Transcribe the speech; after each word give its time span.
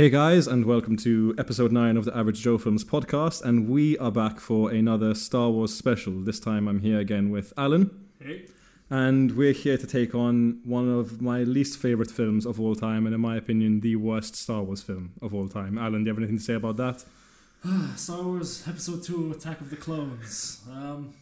Hey 0.00 0.08
guys, 0.08 0.46
and 0.46 0.64
welcome 0.64 0.96
to 0.96 1.34
episode 1.36 1.72
9 1.72 1.98
of 1.98 2.06
the 2.06 2.16
Average 2.16 2.40
Joe 2.40 2.56
Films 2.56 2.84
podcast. 2.84 3.42
And 3.42 3.68
we 3.68 3.98
are 3.98 4.10
back 4.10 4.40
for 4.40 4.70
another 4.70 5.14
Star 5.14 5.50
Wars 5.50 5.74
special. 5.74 6.22
This 6.22 6.40
time 6.40 6.68
I'm 6.68 6.80
here 6.80 6.98
again 6.98 7.28
with 7.28 7.52
Alan, 7.58 7.90
Hey. 8.18 8.46
and 8.88 9.36
we're 9.36 9.52
here 9.52 9.76
to 9.76 9.86
take 9.86 10.14
on 10.14 10.62
one 10.64 10.88
of 10.88 11.20
my 11.20 11.42
least 11.42 11.78
favorite 11.78 12.10
films 12.10 12.46
of 12.46 12.58
all 12.58 12.74
time, 12.74 13.04
and 13.04 13.14
in 13.14 13.20
my 13.20 13.36
opinion, 13.36 13.80
the 13.80 13.96
worst 13.96 14.36
Star 14.36 14.62
Wars 14.62 14.80
film 14.80 15.12
of 15.20 15.34
all 15.34 15.48
time. 15.48 15.76
Alan, 15.76 16.02
do 16.02 16.08
you 16.08 16.14
have 16.14 16.16
anything 16.16 16.38
to 16.38 16.42
say 16.42 16.54
about 16.54 16.78
that? 16.78 17.04
Star 17.96 18.22
Wars 18.22 18.66
Episode 18.66 19.02
2 19.02 19.32
Attack 19.32 19.60
of 19.60 19.68
the 19.68 19.76
Clones. 19.76 20.62
Um, 20.72 21.12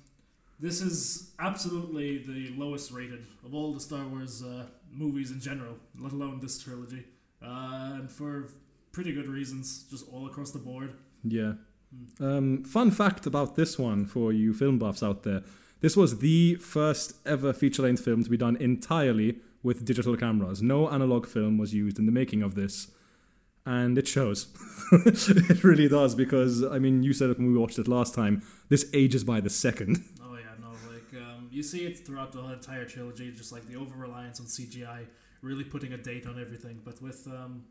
this 0.60 0.80
is 0.80 1.32
absolutely 1.40 2.18
the 2.18 2.54
lowest 2.56 2.92
rated 2.92 3.26
of 3.44 3.56
all 3.56 3.74
the 3.74 3.80
Star 3.80 4.06
Wars 4.06 4.44
uh, 4.44 4.66
movies 4.92 5.32
in 5.32 5.40
general, 5.40 5.74
let 5.98 6.12
alone 6.12 6.38
this 6.38 6.62
trilogy. 6.62 7.06
Uh, 7.42 7.94
and 7.94 8.10
for 8.10 8.48
pretty 8.98 9.12
good 9.12 9.28
reasons, 9.28 9.84
just 9.90 10.04
all 10.12 10.26
across 10.26 10.50
the 10.50 10.58
board. 10.58 10.94
Yeah. 11.22 11.52
Um, 12.20 12.64
fun 12.64 12.90
fact 12.90 13.26
about 13.26 13.56
this 13.56 13.78
one 13.78 14.06
for 14.06 14.32
you 14.32 14.52
film 14.52 14.78
buffs 14.78 15.02
out 15.02 15.22
there 15.22 15.42
this 15.80 15.96
was 15.96 16.18
the 16.18 16.56
first 16.56 17.14
ever 17.24 17.52
feature 17.52 17.82
length 17.82 18.04
film 18.04 18.24
to 18.24 18.30
be 18.30 18.36
done 18.36 18.56
entirely 18.56 19.36
with 19.62 19.84
digital 19.84 20.16
cameras. 20.16 20.60
No 20.60 20.90
analog 20.90 21.26
film 21.26 21.58
was 21.58 21.72
used 21.72 21.98
in 21.98 22.06
the 22.06 22.12
making 22.12 22.42
of 22.42 22.54
this. 22.54 22.88
And 23.64 23.98
it 23.98 24.08
shows. 24.08 24.48
it 24.92 25.62
really 25.62 25.88
does 25.88 26.14
because, 26.14 26.64
I 26.64 26.78
mean, 26.78 27.02
you 27.02 27.12
said 27.12 27.30
it 27.30 27.38
when 27.38 27.52
we 27.52 27.58
watched 27.58 27.78
it 27.78 27.86
last 27.86 28.14
time. 28.14 28.42
This 28.70 28.88
ages 28.94 29.24
by 29.24 29.40
the 29.40 29.50
second. 29.50 30.04
Oh, 30.20 30.36
yeah, 30.36 30.60
no, 30.60 30.70
like, 30.90 31.22
um, 31.22 31.48
you 31.50 31.62
see 31.62 31.86
it 31.86 32.06
throughout 32.06 32.32
the 32.32 32.42
entire 32.44 32.84
trilogy, 32.84 33.30
just 33.32 33.52
like 33.52 33.66
the 33.66 33.76
over 33.76 33.96
reliance 33.96 34.40
on 34.40 34.46
CGI, 34.46 35.06
really 35.42 35.64
putting 35.64 35.92
a 35.92 35.98
date 35.98 36.26
on 36.26 36.40
everything. 36.40 36.80
But 36.84 37.00
with, 37.02 37.26
um, 37.26 37.64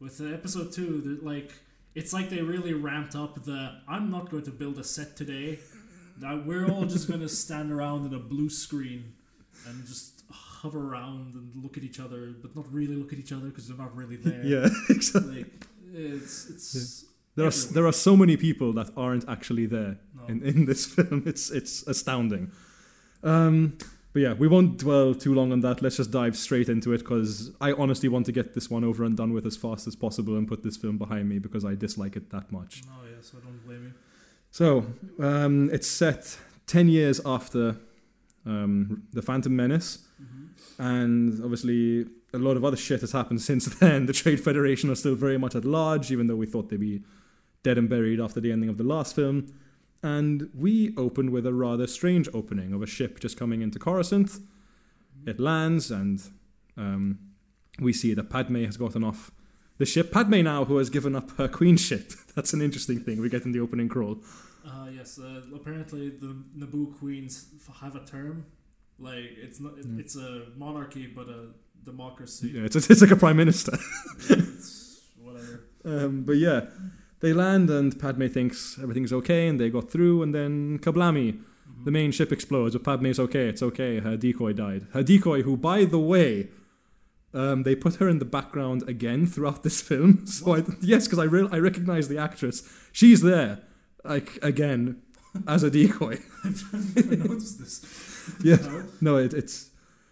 with 0.00 0.20
uh, 0.20 0.24
Episode 0.26 0.72
2, 0.72 1.00
the- 1.20 1.24
like, 1.24 1.52
it's 1.94 2.12
like 2.12 2.28
they 2.30 2.42
really 2.42 2.74
ramped 2.74 3.14
up 3.14 3.44
the 3.44 3.80
I'm 3.88 4.10
not 4.10 4.30
going 4.30 4.42
to 4.44 4.50
build 4.50 4.78
a 4.78 4.84
set 4.84 5.16
today. 5.16 5.60
Now 6.20 6.42
we're 6.44 6.68
all 6.70 6.84
just 6.84 7.08
going 7.08 7.20
to 7.28 7.28
stand 7.28 7.70
around 7.72 8.06
in 8.06 8.14
a 8.14 8.18
blue 8.18 8.50
screen 8.50 9.14
and 9.66 9.86
just 9.86 10.22
hover 10.30 10.90
around 10.92 11.34
and 11.34 11.54
look 11.62 11.76
at 11.76 11.84
each 11.84 12.00
other, 12.00 12.32
but 12.42 12.56
not 12.56 12.66
really 12.72 12.96
look 12.96 13.12
at 13.12 13.18
each 13.18 13.32
other 13.32 13.46
because 13.48 13.68
they're 13.68 13.76
not 13.76 13.94
really 13.94 14.16
there. 14.16 14.42
Yeah, 14.44 14.68
exactly. 14.90 15.44
Like, 15.44 15.66
it's, 15.92 16.50
it's, 16.50 17.04
There 17.36 17.46
are, 17.46 17.50
there 17.72 17.86
are 17.86 17.92
so 17.92 18.16
many 18.16 18.36
people 18.36 18.72
that 18.72 18.90
aren't 18.96 19.28
actually 19.28 19.66
there 19.66 19.98
no. 20.16 20.24
in, 20.26 20.42
in 20.42 20.64
this 20.66 20.86
film. 20.86 21.22
It's 21.26 21.50
it's 21.50 21.86
astounding. 21.86 22.50
Um, 23.22 23.78
but 24.14 24.22
yeah, 24.22 24.32
we 24.32 24.46
won't 24.46 24.78
dwell 24.78 25.12
too 25.12 25.34
long 25.34 25.50
on 25.50 25.60
that. 25.60 25.82
Let's 25.82 25.96
just 25.96 26.12
dive 26.12 26.36
straight 26.36 26.68
into 26.68 26.92
it 26.92 26.98
because 26.98 27.50
I 27.60 27.72
honestly 27.72 28.08
want 28.08 28.26
to 28.26 28.32
get 28.32 28.54
this 28.54 28.70
one 28.70 28.84
over 28.84 29.02
and 29.02 29.16
done 29.16 29.32
with 29.32 29.44
as 29.44 29.56
fast 29.56 29.88
as 29.88 29.96
possible 29.96 30.36
and 30.36 30.46
put 30.46 30.62
this 30.62 30.76
film 30.76 30.98
behind 30.98 31.28
me 31.28 31.40
because 31.40 31.64
I 31.64 31.74
dislike 31.74 32.14
it 32.14 32.30
that 32.30 32.52
much. 32.52 32.84
Oh, 32.88 33.04
yeah, 33.04 33.16
so 33.20 33.38
I 33.38 33.44
don't 33.44 33.66
blame 33.66 33.82
you. 33.86 33.92
So 34.52 34.86
um, 35.18 35.68
it's 35.72 35.88
set 35.88 36.38
ten 36.68 36.88
years 36.88 37.20
after 37.26 37.76
um, 38.46 39.02
the 39.12 39.20
Phantom 39.20 39.54
Menace, 39.54 39.98
hmm 40.16 40.46
and 40.76 41.40
obviously 41.42 42.04
a 42.32 42.38
lot 42.38 42.56
of 42.56 42.64
other 42.64 42.76
shit 42.76 43.00
has 43.00 43.12
happened 43.12 43.40
since 43.50 43.66
then. 43.66 44.06
The 44.06 44.12
Trade 44.12 44.42
Federation 44.42 44.90
are 44.90 44.96
still 44.96 45.14
very 45.16 45.38
much 45.38 45.56
at 45.56 45.64
large, 45.64 46.10
even 46.12 46.28
though 46.28 46.36
we 46.36 46.46
thought 46.46 46.68
they'd 46.68 46.80
be 46.80 47.02
dead 47.64 47.78
and 47.78 47.88
buried 47.88 48.20
after 48.20 48.40
the 48.40 48.52
ending 48.52 48.68
of 48.68 48.76
the 48.76 48.84
last 48.84 49.14
film. 49.16 49.52
And 50.04 50.50
we 50.54 50.92
open 50.98 51.32
with 51.32 51.46
a 51.46 51.54
rather 51.54 51.86
strange 51.86 52.28
opening 52.34 52.74
of 52.74 52.82
a 52.82 52.86
ship 52.86 53.20
just 53.20 53.38
coming 53.38 53.62
into 53.62 53.78
Coruscant. 53.78 54.32
It 55.26 55.40
lands, 55.40 55.90
and 55.90 56.20
um, 56.76 57.18
we 57.80 57.94
see 57.94 58.12
that 58.12 58.28
Padme 58.28 58.64
has 58.64 58.76
gotten 58.76 59.02
off 59.02 59.30
the 59.78 59.86
ship. 59.86 60.12
Padme 60.12 60.42
now, 60.42 60.66
who 60.66 60.76
has 60.76 60.90
given 60.90 61.16
up 61.16 61.30
her 61.38 61.48
queenship. 61.48 62.12
That's 62.36 62.52
an 62.52 62.60
interesting 62.60 63.00
thing 63.00 63.18
we 63.20 63.30
get 63.30 63.46
in 63.46 63.52
the 63.52 63.60
opening 63.60 63.88
crawl. 63.88 64.18
Uh, 64.66 64.88
yes, 64.94 65.18
uh, 65.18 65.40
apparently 65.54 66.10
the 66.10 66.36
Naboo 66.58 66.98
queens 66.98 67.46
have 67.80 67.96
a 67.96 68.04
term. 68.04 68.44
Like 68.98 69.24
it's 69.42 69.58
not, 69.58 69.78
it, 69.78 69.86
Mm. 69.86 70.00
it's 70.00 70.16
a 70.16 70.46
monarchy, 70.56 71.06
but 71.06 71.28
a 71.28 71.48
democracy. 71.82 72.48
Yeah, 72.54 72.64
it's, 72.64 72.76
it's 72.90 73.00
like 73.00 73.10
a 73.10 73.16
prime 73.16 73.38
minister. 73.38 73.72
it's 74.28 75.00
whatever. 75.18 75.64
Um, 75.84 76.24
but 76.24 76.36
yeah, 76.36 76.66
they 77.20 77.32
land 77.32 77.70
and 77.70 77.98
Padme 77.98 78.26
thinks 78.26 78.78
everything's 78.82 79.12
okay 79.12 79.48
and 79.48 79.58
they 79.60 79.70
got 79.70 79.90
through 79.90 80.22
and 80.22 80.34
then 80.34 80.78
kablami, 80.78 81.32
Mhm. 81.34 81.84
the 81.84 81.90
main 81.90 82.12
ship 82.12 82.30
explodes. 82.32 82.74
But 82.74 82.84
Padme's 82.84 83.18
okay, 83.18 83.48
it's 83.48 83.62
okay. 83.62 84.00
Her 84.00 84.16
decoy 84.16 84.52
died. 84.52 84.86
Her 84.92 85.02
decoy, 85.02 85.42
who 85.42 85.56
by 85.56 85.84
the 85.86 85.98
way, 85.98 86.48
um, 87.32 87.62
they 87.64 87.74
put 87.74 87.96
her 87.96 88.08
in 88.08 88.18
the 88.18 88.24
background 88.24 88.86
again 88.88 89.26
throughout 89.26 89.62
this 89.62 89.80
film. 89.80 90.24
So 90.26 90.56
I, 90.56 90.62
yes, 90.80 91.06
because 91.06 91.18
I 91.18 91.24
re- 91.24 91.48
I 91.50 91.58
recognize 91.58 92.08
the 92.08 92.18
actress. 92.18 92.62
She's 92.92 93.22
there, 93.22 93.60
like 94.04 94.38
again, 94.42 95.02
as 95.48 95.62
a 95.62 95.70
decoy. 95.70 96.18
I've 96.44 96.94
never 96.96 97.16
noticed 97.16 97.58
this. 97.58 97.84
Yeah. 98.42 98.56
No? 98.56 98.84
No, 99.00 99.16
it, 99.16 99.32
it's 99.34 99.70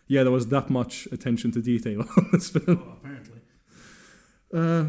yeah. 0.08 0.22
There 0.24 0.32
was 0.32 0.48
that 0.48 0.68
much 0.70 1.06
attention 1.12 1.50
to 1.52 1.60
detail 1.62 2.00
on 2.16 2.28
this 2.32 2.50
film. 2.50 2.82
Oh, 2.82 2.96
apparently. 3.00 3.40
Uh, 4.52 4.84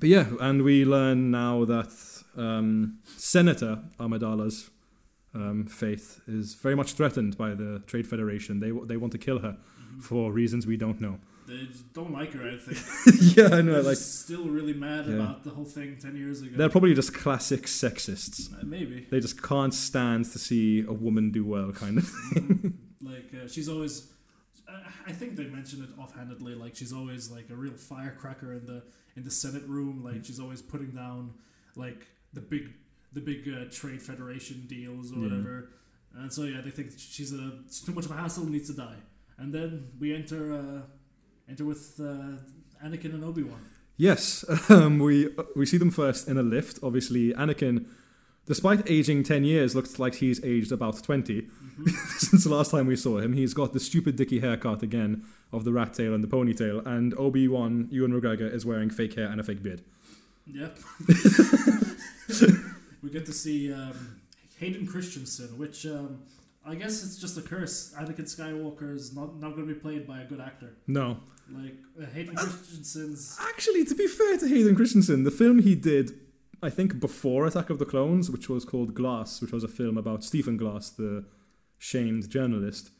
but 0.00 0.08
yeah, 0.08 0.26
and 0.40 0.62
we 0.62 0.84
learn 0.84 1.30
now 1.30 1.64
that 1.66 1.92
um, 2.36 2.98
Senator 3.16 3.78
Amidala's 3.98 4.70
um, 5.34 5.66
faith 5.66 6.20
is 6.26 6.54
very 6.54 6.74
much 6.74 6.94
threatened 6.94 7.36
by 7.38 7.54
the 7.54 7.80
Trade 7.86 8.06
Federation. 8.06 8.60
They 8.60 8.72
they 8.86 8.96
want 8.96 9.12
to 9.12 9.18
kill 9.18 9.38
her 9.40 9.56
Mhm. 9.92 10.02
for 10.02 10.32
reasons 10.32 10.66
we 10.66 10.76
don't 10.76 11.00
know. 11.00 11.18
They 11.46 11.66
don't 11.94 12.12
like 12.12 12.32
her. 12.34 12.48
I 12.48 12.56
think. 12.58 13.36
yeah, 13.36 13.46
I 13.56 13.60
know. 13.62 13.72
They're 13.74 13.82
Like 13.82 13.96
still 13.96 14.46
really 14.58 14.72
mad 14.74 15.06
Yeah. 15.06 15.14
about 15.16 15.42
the 15.44 15.50
whole 15.50 15.64
thing 15.64 15.96
ten 16.00 16.14
years 16.16 16.42
ago. 16.42 16.56
they're 16.56 16.68
probably 16.76 16.94
just 16.94 17.12
classic 17.14 17.62
sexists. 17.66 18.52
Uh, 18.52 18.64
maybe. 18.64 19.06
They 19.10 19.20
just 19.20 19.42
can't 19.42 19.74
stand 19.74 20.24
to 20.32 20.38
see 20.38 20.84
a 20.86 20.92
woman 20.92 21.30
do 21.32 21.44
well, 21.44 21.72
kind 21.72 21.98
of. 21.98 22.06
Thing. 22.08 22.78
like 23.02 23.30
uh, 23.34 23.48
she's 23.48 23.68
always. 23.68 23.94
I- 24.68 24.86
I 25.10 25.12
think 25.12 25.34
they 25.34 25.46
mentioned 25.46 25.82
it 25.82 25.90
offhandedly. 25.98 26.54
Like 26.54 26.76
she's 26.76 26.92
always 26.92 27.30
like 27.36 27.46
a 27.50 27.56
real 27.56 27.72
firecracker 27.90 28.52
in 28.58 28.66
the 28.66 28.82
in 29.16 29.24
the 29.24 29.30
Senate 29.30 29.64
room. 29.66 30.02
Like 30.04 30.24
she's 30.24 30.40
always 30.40 30.62
putting 30.62 30.90
down 30.90 31.34
like 31.76 32.06
the 32.32 32.40
big 32.40 32.72
the 33.12 33.20
big 33.20 33.48
uh, 33.48 33.64
trade 33.70 34.02
federation 34.02 34.66
deals 34.68 35.12
or 35.12 35.16
Yeah. 35.16 35.22
whatever. 35.24 35.70
And 36.14 36.32
so 36.32 36.42
yeah, 36.44 36.60
they 36.60 36.70
think 36.70 36.90
she's 36.96 37.32
a 37.32 37.52
it's 37.66 37.80
too 37.86 37.92
much 37.92 38.04
of 38.06 38.10
a 38.12 38.14
hassle, 38.16 38.44
needs 38.46 38.68
to 38.68 38.76
die. 38.76 38.96
And 39.38 39.52
then 39.54 39.88
we 39.98 40.14
enter 40.14 40.54
uh, 40.54 40.82
enter 41.48 41.64
with 41.64 41.98
uh, 42.00 42.36
Anakin 42.84 43.14
and 43.14 43.24
Obi 43.24 43.42
Wan. 43.42 43.64
Yes, 43.96 44.44
um, 44.70 44.98
we 44.98 45.28
we 45.56 45.66
see 45.66 45.78
them 45.78 45.90
first 45.90 46.28
in 46.28 46.36
a 46.38 46.42
lift. 46.42 46.78
Obviously, 46.82 47.32
Anakin, 47.34 47.86
despite 48.50 48.90
aging 48.90 49.22
ten 49.22 49.44
years, 49.44 49.76
looks 49.76 50.00
like 50.00 50.16
he's 50.16 50.42
aged 50.44 50.72
about 50.72 51.00
twenty 51.04 51.46
since 52.18 52.42
the 52.42 52.50
last 52.50 52.72
time 52.72 52.88
we 52.88 52.96
saw 52.96 53.18
him. 53.18 53.32
He's 53.32 53.54
got 53.54 53.72
the 53.72 53.78
stupid 53.80 54.16
dicky 54.16 54.40
haircut 54.40 54.82
again 54.82 55.24
of 55.52 55.64
the 55.64 55.72
rat 55.72 55.94
tail 55.94 56.12
and 56.14 56.22
the 56.24 56.28
ponytail, 56.28 56.84
and 56.84 57.14
Obi 57.16 57.46
Wan 57.46 57.86
Ewan 57.92 58.12
McGregor 58.12 58.52
is 58.52 58.66
wearing 58.66 58.90
fake 58.90 59.14
hair 59.14 59.28
and 59.28 59.40
a 59.40 59.44
fake 59.44 59.62
beard. 59.62 59.82
Yep. 60.46 60.78
we 63.02 63.10
get 63.10 63.24
to 63.26 63.32
see 63.32 63.72
um, 63.72 64.20
Hayden 64.58 64.84
Christensen, 64.84 65.56
which 65.56 65.86
um, 65.86 66.22
I 66.66 66.74
guess 66.74 67.04
it's 67.04 67.18
just 67.18 67.38
a 67.38 67.42
curse. 67.42 67.94
Anakin 67.96 68.26
Skywalker 68.26 68.94
is 68.94 69.14
not 69.14 69.38
not 69.38 69.54
going 69.54 69.68
to 69.68 69.74
be 69.74 69.78
played 69.78 70.08
by 70.08 70.22
a 70.22 70.24
good 70.24 70.40
actor. 70.40 70.74
No, 70.88 71.18
Like 71.52 71.76
uh, 72.00 72.06
Hayden 72.14 72.34
Christensen's. 72.34 73.38
actually, 73.40 73.84
to 73.84 73.94
be 73.94 74.08
fair 74.08 74.38
to 74.38 74.48
Hayden 74.48 74.74
Christensen, 74.74 75.22
the 75.22 75.30
film 75.30 75.60
he 75.60 75.76
did, 75.76 76.12
I 76.62 76.70
think, 76.70 77.00
before 77.00 77.46
Attack 77.46 77.70
of 77.70 77.78
the 77.78 77.86
Clones, 77.86 78.30
which 78.30 78.48
was 78.48 78.64
called 78.64 78.94
Glass, 78.94 79.40
which 79.40 79.52
was 79.52 79.64
a 79.64 79.68
film 79.68 79.96
about 79.96 80.24
Stephen 80.24 80.56
Glass, 80.56 80.90
the 80.90 81.24
shamed 81.78 82.28
journalist. 82.30 82.90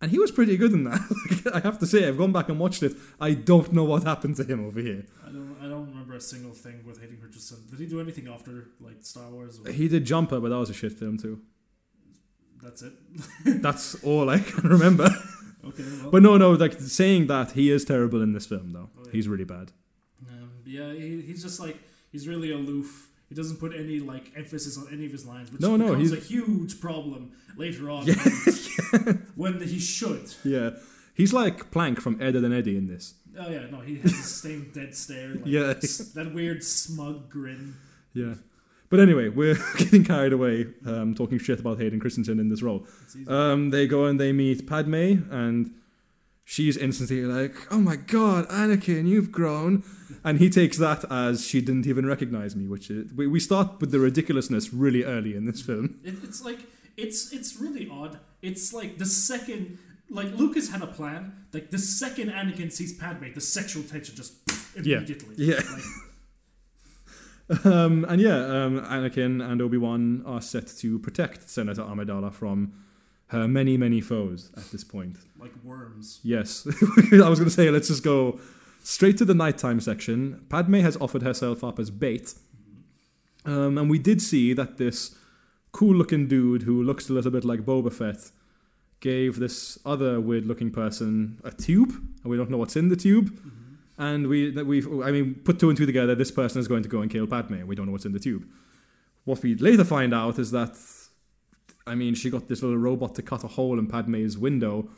And 0.00 0.10
he 0.10 0.18
was 0.18 0.30
pretty 0.32 0.56
good 0.56 0.72
in 0.72 0.84
that. 0.84 1.50
I 1.54 1.60
have 1.60 1.78
to 1.78 1.86
say, 1.86 2.08
I've 2.08 2.18
gone 2.18 2.32
back 2.32 2.48
and 2.48 2.58
watched 2.58 2.82
it. 2.82 2.92
I 3.20 3.34
don't 3.34 3.72
know 3.72 3.84
what 3.84 4.02
happened 4.02 4.36
to 4.36 4.44
him 4.44 4.64
over 4.66 4.80
here. 4.80 5.04
I 5.24 5.30
don't 5.30 5.56
I 5.62 5.68
don't 5.68 5.86
remember 5.88 6.14
a 6.14 6.20
single 6.20 6.52
thing 6.52 6.84
with 6.84 7.00
Hayden 7.00 7.18
Christensen. 7.18 7.66
Did 7.70 7.78
he 7.78 7.86
do 7.86 8.00
anything 8.00 8.26
after 8.28 8.68
like 8.80 8.96
Star 9.02 9.30
Wars? 9.30 9.60
Or, 9.64 9.70
He 9.70 9.86
did 9.86 10.04
Jumper, 10.04 10.40
but 10.40 10.48
that 10.48 10.58
was 10.58 10.70
a 10.70 10.74
shit 10.74 10.92
film 10.92 11.18
too. 11.18 11.40
that's 12.60 12.82
it. 12.82 12.92
That's 13.62 13.94
all 14.02 14.28
I 14.28 14.38
can 14.40 14.68
remember. 14.68 15.08
Okay. 15.64 15.84
Well. 16.02 16.10
But 16.10 16.22
no, 16.22 16.36
no, 16.36 16.50
like 16.52 16.80
saying 16.80 17.28
that, 17.28 17.52
he 17.52 17.70
is 17.70 17.84
terrible 17.84 18.20
in 18.22 18.32
this 18.32 18.46
film, 18.46 18.72
though. 18.72 18.90
Oh, 18.98 19.02
yeah. 19.06 19.12
He's 19.12 19.28
really 19.28 19.44
bad. 19.44 19.70
Um, 20.28 20.50
yeah, 20.64 20.92
he, 20.92 21.20
he's 21.22 21.42
just 21.42 21.60
like 21.60 21.76
he's 22.12 22.28
really 22.28 22.52
aloof. 22.52 23.08
He 23.28 23.34
doesn't 23.34 23.56
put 23.56 23.74
any 23.74 23.98
like 23.98 24.30
emphasis 24.36 24.76
on 24.78 24.86
any 24.92 25.06
of 25.06 25.12
his 25.12 25.24
lines, 25.26 25.50
which 25.50 25.60
No, 25.62 25.76
no, 25.76 25.86
becomes 25.88 26.10
he's- 26.10 26.22
a 26.22 26.26
huge 26.26 26.80
problem 26.80 27.32
later 27.56 27.88
on 27.90 28.06
Yeah. 28.06 28.14
when, 29.34 29.60
he 29.62 29.78
should. 29.78 30.34
Yeah. 30.44 30.70
He's 31.14 31.32
like 31.32 31.70
Plank 31.70 32.00
from 32.00 32.20
Ed, 32.20 32.36
Edd 32.36 32.44
n 32.44 32.52
Eddy 32.52 32.76
in 32.76 32.86
this. 32.88 33.14
Oh 33.38 33.48
yeah, 33.50 33.66
no, 33.70 33.80
he 33.80 33.96
has 33.96 34.12
the 34.12 34.22
same 34.22 34.70
dead 34.74 34.94
stare, 34.94 35.30
like, 35.30 35.46
Yeah. 35.46 35.72
that 36.14 36.32
weird 36.34 36.62
smug 36.62 37.30
grin. 37.30 37.74
Yeah. 38.12 38.34
But 38.90 39.00
anyway, 39.00 39.28
we're 39.30 39.54
getting 39.78 40.04
carried 40.04 40.34
away 40.34 40.66
um, 40.84 41.14
talking 41.14 41.38
shit 41.38 41.58
about 41.60 41.78
Hayden 41.80 41.98
Christensen 41.98 42.38
in 42.38 42.50
this 42.50 42.60
role. 42.62 42.86
Um, 43.26 43.70
they 43.70 43.86
go 43.86 44.04
and 44.04 44.20
they 44.20 44.32
meet 44.32 44.66
Padme, 44.66 45.24
and 45.30 45.70
she's 46.44 46.76
instantly 46.76 47.22
like, 47.24 47.54
"Oh 47.70 47.78
my 47.80 47.96
god, 47.96 48.46
Anakin, 48.50 49.06
you've 49.06 49.32
grown," 49.32 49.82
and 50.24 50.38
he 50.38 50.48
takes 50.50 50.78
that 50.78 51.04
as 51.10 51.46
she 51.46 51.60
didn't 51.60 51.86
even 51.86 52.06
recognize 52.06 52.54
me. 52.56 52.66
Which 52.68 52.90
is, 52.90 53.12
we 53.12 53.26
we 53.26 53.40
start 53.40 53.80
with 53.80 53.90
the 53.90 53.98
ridiculousness 54.00 54.72
really 54.72 55.04
early 55.04 55.34
in 55.36 55.44
this 55.46 55.60
film. 55.60 56.00
It, 56.04 56.14
it's 56.22 56.44
like 56.44 56.60
it's 56.96 57.32
it's 57.32 57.56
really 57.60 57.88
odd. 57.90 58.18
It's 58.42 58.72
like 58.72 58.98
the 58.98 59.06
second 59.06 59.78
like 60.10 60.32
Lucas 60.36 60.70
had 60.70 60.82
a 60.82 60.86
plan. 60.86 61.32
Like 61.52 61.70
the 61.70 61.78
second 61.78 62.30
Anakin 62.30 62.70
sees 62.72 62.92
Padme, 62.92 63.32
the 63.34 63.40
sexual 63.40 63.82
tension 63.82 64.14
just 64.14 64.34
Yeah. 64.82 64.96
immediately. 64.98 65.34
Yeah. 65.38 65.56
Like, 65.56 65.82
Um, 67.64 68.06
and 68.08 68.20
yeah, 68.20 68.36
um, 68.64 68.80
Anakin 68.80 69.46
and 69.46 69.60
Obi 69.60 69.76
Wan 69.76 70.22
are 70.24 70.40
set 70.40 70.68
to 70.78 70.98
protect 70.98 71.50
Senator 71.50 71.82
Amidala 71.82 72.32
from 72.32 72.72
her 73.26 73.46
many 73.48 73.76
many 73.76 74.00
foes 74.00 74.50
at 74.56 74.64
this 74.70 74.84
point. 74.84 75.16
like 75.38 75.52
worms. 75.64 76.20
Yes. 76.22 76.66
I 77.12 77.28
was 77.28 77.38
going 77.40 77.44
to 77.44 77.50
say, 77.50 77.68
let's 77.70 77.88
just 77.88 78.02
go 78.04 78.38
straight 78.82 79.16
to 79.18 79.24
the 79.24 79.34
nighttime 79.34 79.80
section. 79.80 80.44
Padme 80.48 80.76
has 80.76 80.96
offered 80.98 81.22
herself 81.22 81.62
up 81.62 81.78
as 81.78 81.90
bait. 81.90 82.34
Um, 83.44 83.78
and 83.78 83.90
we 83.90 83.98
did 83.98 84.22
see 84.22 84.52
that 84.52 84.78
this 84.78 85.16
cool 85.72 85.94
looking 85.94 86.28
dude 86.28 86.62
who 86.62 86.82
looks 86.82 87.08
a 87.08 87.12
little 87.12 87.30
bit 87.30 87.44
like 87.44 87.60
Boba 87.60 87.92
Fett 87.92 88.30
gave 89.00 89.40
this 89.40 89.78
other 89.84 90.20
weird 90.20 90.46
looking 90.46 90.70
person 90.70 91.40
a 91.42 91.50
tube, 91.50 91.90
and 92.22 92.30
we 92.30 92.36
don't 92.36 92.50
know 92.50 92.56
what's 92.58 92.76
in 92.76 92.88
the 92.88 92.96
tube. 92.96 93.36
And 93.98 94.28
we, 94.28 94.50
that 94.50 94.64
we've, 94.64 94.86
I 95.02 95.10
mean, 95.10 95.34
put 95.44 95.58
two 95.58 95.68
and 95.68 95.76
two 95.76 95.86
together, 95.86 96.14
this 96.14 96.30
person 96.30 96.60
is 96.60 96.68
going 96.68 96.82
to 96.82 96.88
go 96.88 97.00
and 97.00 97.10
kill 97.10 97.26
Padme, 97.26 97.54
and 97.54 97.68
we 97.68 97.74
don't 97.74 97.86
know 97.86 97.92
what's 97.92 98.06
in 98.06 98.12
the 98.12 98.20
tube. 98.20 98.46
What 99.24 99.42
we 99.42 99.54
later 99.54 99.84
find 99.84 100.14
out 100.14 100.38
is 100.38 100.50
that, 100.52 100.76
I 101.86 101.94
mean, 101.94 102.14
she 102.14 102.30
got 102.30 102.48
this 102.48 102.62
little 102.62 102.78
robot 102.78 103.14
to 103.16 103.22
cut 103.22 103.44
a 103.44 103.48
hole 103.48 103.78
in 103.78 103.86
Padme's 103.86 104.38
window, 104.38 104.88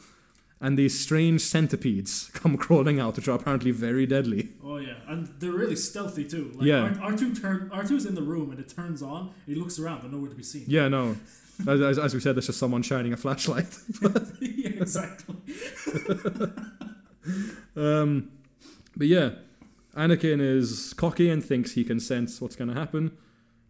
and 0.61 0.79
these 0.79 0.99
strange 0.99 1.41
centipedes 1.43 2.31
come 2.35 2.57
crawling 2.57 2.99
out, 3.01 3.17
which 3.17 3.29
are 3.29 3.37
apparently 3.37 3.71
very 3.71 4.07
deadly. 4.07 4.51
Oh 4.65 4.79
yeah, 4.79 4.95
and 5.07 5.29
they're 5.39 5.53
really 5.53 5.77
stealthy 5.77 6.25
too. 6.25 6.53
Like 6.55 6.67
Yeah. 6.67 6.97
R 7.03 7.17
two 7.17 7.35
turn 7.35 7.71
R 7.73 7.83
2s 7.83 8.07
in 8.07 8.15
the 8.15 8.23
room 8.23 8.51
and 8.51 8.59
it 8.61 8.69
turns 8.69 9.03
on. 9.03 9.31
He 9.47 9.55
looks 9.55 9.79
around, 9.79 10.03
but 10.03 10.13
nowhere 10.13 10.31
to 10.31 10.37
be 10.37 10.43
seen. 10.43 10.65
Yeah, 10.67 10.89
no. 10.89 11.17
As, 11.69 11.81
as, 11.81 11.99
as 12.01 12.13
we 12.15 12.19
said, 12.19 12.35
there's 12.35 12.47
just 12.47 12.59
someone 12.59 12.83
shining 12.83 13.13
a 13.13 13.17
flashlight. 13.17 13.79
yeah, 14.41 14.71
exactly. 14.71 15.37
Um, 17.77 18.31
but 18.97 19.07
yeah, 19.07 19.31
Anakin 19.97 20.41
is 20.41 20.93
cocky 20.95 21.31
and 21.31 21.45
thinks 21.45 21.73
he 21.73 21.85
can 21.85 22.01
sense 22.01 22.41
what's 22.41 22.57
going 22.57 22.69
to 22.69 22.75
happen. 22.75 23.17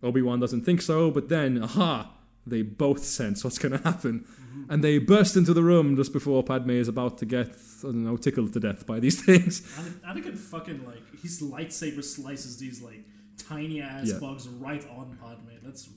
Obi 0.02 0.22
Wan 0.22 0.40
doesn't 0.40 0.64
think 0.64 0.82
so, 0.82 1.10
but 1.10 1.28
then, 1.28 1.62
aha, 1.62 2.10
they 2.46 2.62
both 2.62 3.02
sense 3.04 3.42
what's 3.44 3.58
going 3.58 3.72
to 3.72 3.82
happen. 3.82 4.20
Mm-hmm. 4.20 4.72
And 4.72 4.84
they 4.84 4.98
burst 4.98 5.36
into 5.36 5.52
the 5.54 5.62
room 5.62 5.96
just 5.96 6.12
before 6.12 6.42
Padme 6.42 6.70
is 6.70 6.88
about 6.88 7.18
to 7.18 7.26
get, 7.26 7.48
I 7.48 7.86
don't 7.86 8.04
know, 8.04 8.16
tickled 8.16 8.52
to 8.52 8.60
death 8.60 8.86
by 8.86 9.00
these 9.00 9.22
things. 9.26 9.62
Ana- 9.78 10.14
Anakin 10.20 10.36
fucking 10.36 10.84
like 10.84 11.02
his 11.22 11.40
lightsaber 11.42 12.04
slices 12.04 12.58
these 12.58 12.82
like 12.82 13.04
tiny 13.38 13.80
ass 13.80 14.06
Yeah. 14.12 14.18
bugs 14.18 14.46
right 14.48 14.84
on 14.90 15.16
Padme. 15.20 15.50
That's 15.64 15.88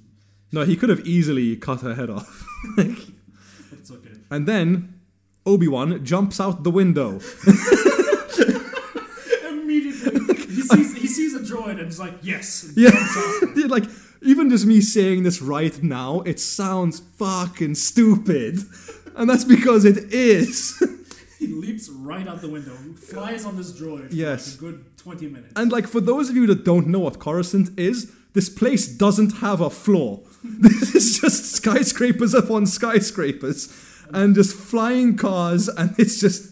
No, 0.52 0.64
he 0.64 0.76
could 0.76 0.90
have 0.90 1.06
easily 1.06 1.56
cut 1.58 1.82
her 1.82 1.96
head 1.96 2.10
off. 2.10 2.46
it's 2.78 3.92
okay. 3.92 4.12
And 4.32 4.48
then 4.48 4.94
Obi 5.46 5.68
Wan 5.68 6.04
jumps 6.04 6.40
out 6.40 6.64
the 6.64 6.72
window. 6.72 7.20
Immediately 9.50 10.36
he 10.46 10.62
sees 10.62 10.96
he 10.96 11.08
sees 11.08 11.34
a 11.36 11.40
droid 11.40 11.72
and 11.78 11.86
he's 11.86 12.00
like, 12.00 12.14
yes. 12.22 12.72
Yeah. 12.76 12.92
Like, 13.68 13.84
even 14.28 14.50
just 14.50 14.66
me 14.66 14.82
saying 14.82 15.24
this 15.24 15.42
right 15.42 15.82
now, 15.82 16.22
it 16.22 16.40
sounds 16.40 17.00
fucking 17.18 17.76
stupid. 17.76 18.60
And 19.16 19.30
that's 19.30 19.44
because 19.46 19.86
it 19.86 20.14
is. 20.14 20.84
He 21.40 21.46
leaps 21.48 21.88
right 21.90 22.28
out 22.28 22.42
the 22.42 22.50
window, 22.50 22.76
flies 22.96 23.46
on 23.46 23.58
this 23.58 23.72
droid 23.80 24.08
Yes. 24.12 24.56
for 24.56 24.66
like 24.66 24.74
a 24.74 24.78
good 24.80 24.98
twenty 24.98 25.28
minutes. 25.28 25.54
And 25.56 25.72
like 25.72 25.86
for 25.88 26.02
those 26.02 26.32
of 26.32 26.36
you 26.36 26.48
that 26.48 26.66
don't 26.66 26.88
know 26.88 26.98
what 26.98 27.20
Coruscant 27.20 27.78
is, 27.78 28.12
this 28.34 28.50
place 28.50 28.88
doesn't 28.88 29.34
have 29.38 29.62
a 29.62 29.70
floor. 29.70 30.22
This 30.44 30.96
is 30.96 31.20
just 31.22 31.52
skyscrapers 31.58 32.34
upon 32.34 32.66
skyscrapers 32.66 33.70
and 34.12 34.34
just 34.34 34.56
flying 34.56 35.16
cars 35.16 35.68
and 35.70 35.94
it's 36.00 36.20
just 36.20 36.52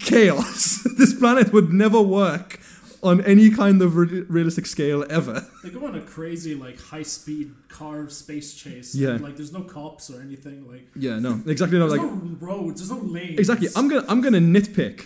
chaos. 0.00 0.80
this 0.98 1.12
planet 1.12 1.52
would 1.52 1.70
never 1.74 2.00
work 2.00 2.58
on 3.04 3.20
any 3.24 3.50
kind 3.50 3.80
of 3.82 3.96
re- 3.96 4.22
realistic 4.28 4.66
scale 4.66 5.04
ever. 5.10 5.46
They 5.62 5.70
go 5.70 5.86
on 5.86 5.94
a 5.94 6.00
crazy 6.00 6.54
like 6.54 6.78
high 6.80 7.04
speed 7.04 7.54
car 7.68 8.08
space 8.08 8.54
chase. 8.54 8.94
Yeah. 8.94 9.10
and, 9.10 9.20
like 9.22 9.36
there's 9.36 9.52
no 9.52 9.62
cops 9.62 10.10
or 10.10 10.20
anything. 10.20 10.68
Like 10.70 10.86
Yeah, 10.96 11.18
no, 11.18 11.40
exactly 11.46 11.78
no 11.78 11.88
there's 11.88 12.00
like 12.00 12.10
no 12.10 12.36
roads. 12.40 12.80
There's 12.80 12.90
no 12.90 13.06
lanes. 13.06 13.38
Exactly. 13.38 13.68
I'm 13.76 13.88
gonna 13.88 14.04
I'm 14.08 14.20
gonna 14.20 14.40
nitpick, 14.40 14.96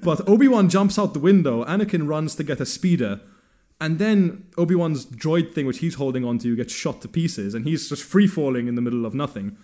but 0.02 0.28
Obi 0.28 0.48
Wan 0.48 0.68
jumps 0.68 0.98
out 0.98 1.14
the 1.14 1.20
window. 1.30 1.64
Anakin 1.64 2.06
runs 2.08 2.34
to 2.36 2.44
get 2.44 2.60
a 2.60 2.66
speeder, 2.66 3.20
and 3.80 3.98
then 3.98 4.46
Obi 4.56 4.74
Wan's 4.74 5.06
droid 5.06 5.52
thing, 5.54 5.66
which 5.66 5.78
he's 5.78 5.94
holding 5.96 6.24
onto, 6.24 6.54
gets 6.56 6.72
shot 6.72 7.00
to 7.02 7.08
pieces, 7.08 7.54
and 7.54 7.64
he's 7.64 7.88
just 7.88 8.02
free 8.02 8.26
falling 8.26 8.68
in 8.68 8.74
the 8.76 8.82
middle 8.82 9.04
of 9.06 9.14
nothing. 9.14 9.56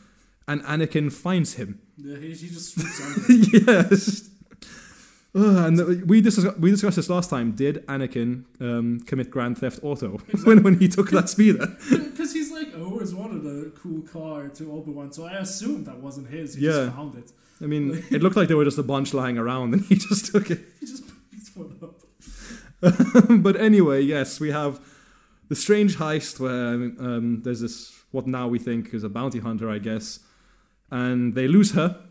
And 0.48 0.62
Anakin 0.64 1.12
finds 1.12 1.54
him. 1.54 1.81
Yeah, 1.96 2.16
he, 2.19 2.32
he 2.34 2.48
just 2.48 2.75
swoops 2.75 3.00
on. 3.02 3.14
yes. 3.69 4.31
Ugh, 5.34 5.66
and 5.66 5.78
the- 5.78 6.02
we 6.06 6.20
discussed, 6.20 6.58
we 6.58 6.70
discussed 6.70 6.96
this 6.96 7.08
last 7.08 7.30
time. 7.30 7.52
Did 7.52 7.86
Anakin 7.86 8.44
um, 8.60 9.00
commit 9.06 9.30
Grand 9.30 9.58
Theft 9.58 9.78
Auto 9.82 10.18
when, 10.44 10.62
when 10.62 10.78
he 10.80 10.88
took 10.88 11.10
that 11.10 11.28
speeder? 11.28 11.76
Because 12.20 12.32
he's 12.34 12.50
like, 12.52 12.68
I 12.76 12.80
always 12.82 13.14
wanted 13.14 13.46
a 13.46 13.70
cool 13.70 14.02
car 14.02 14.48
to 14.48 14.72
Obi 14.72 14.90
Wan, 14.92 15.10
so 15.12 15.24
I 15.24 15.34
assumed 15.38 15.86
that 15.86 15.98
wasn't 16.00 16.28
his. 16.28 16.54
He 16.54 16.66
Yeah. 16.66 16.72
just 16.86 16.96
found 16.96 17.14
it. 17.16 17.32
I 17.62 17.66
mean, 17.66 18.04
it 18.10 18.22
looked 18.22 18.36
like 18.36 18.48
there 18.48 18.56
were 18.58 18.64
just 18.64 18.78
a 18.78 18.82
bunch 18.82 19.14
lying 19.14 19.38
around, 19.38 19.72
and 19.72 19.82
he 19.86 19.94
just 20.08 20.26
took 20.32 20.50
it. 20.50 20.60
He 20.80 20.86
just 20.86 21.04
picked 21.30 21.56
one 21.56 21.78
up. 21.82 23.42
but 23.42 23.56
anyway, 23.56 24.02
yes, 24.02 24.38
we 24.40 24.50
have 24.50 24.80
the 25.49 25.54
strange 25.56 25.96
heist 25.96 26.40
where 26.40 26.75
um, 26.75 27.40
there's 27.42 27.60
this 27.60 27.92
what 28.10 28.26
now 28.26 28.49
we 28.49 28.58
think 28.58 28.92
is 28.92 29.02
a 29.04 29.08
bounty 29.08 29.38
hunter, 29.38 29.70
I 29.70 29.78
guess, 29.78 30.20
and 30.90 31.34
they 31.34 31.49
lose 31.49 31.72
her. 31.72 32.02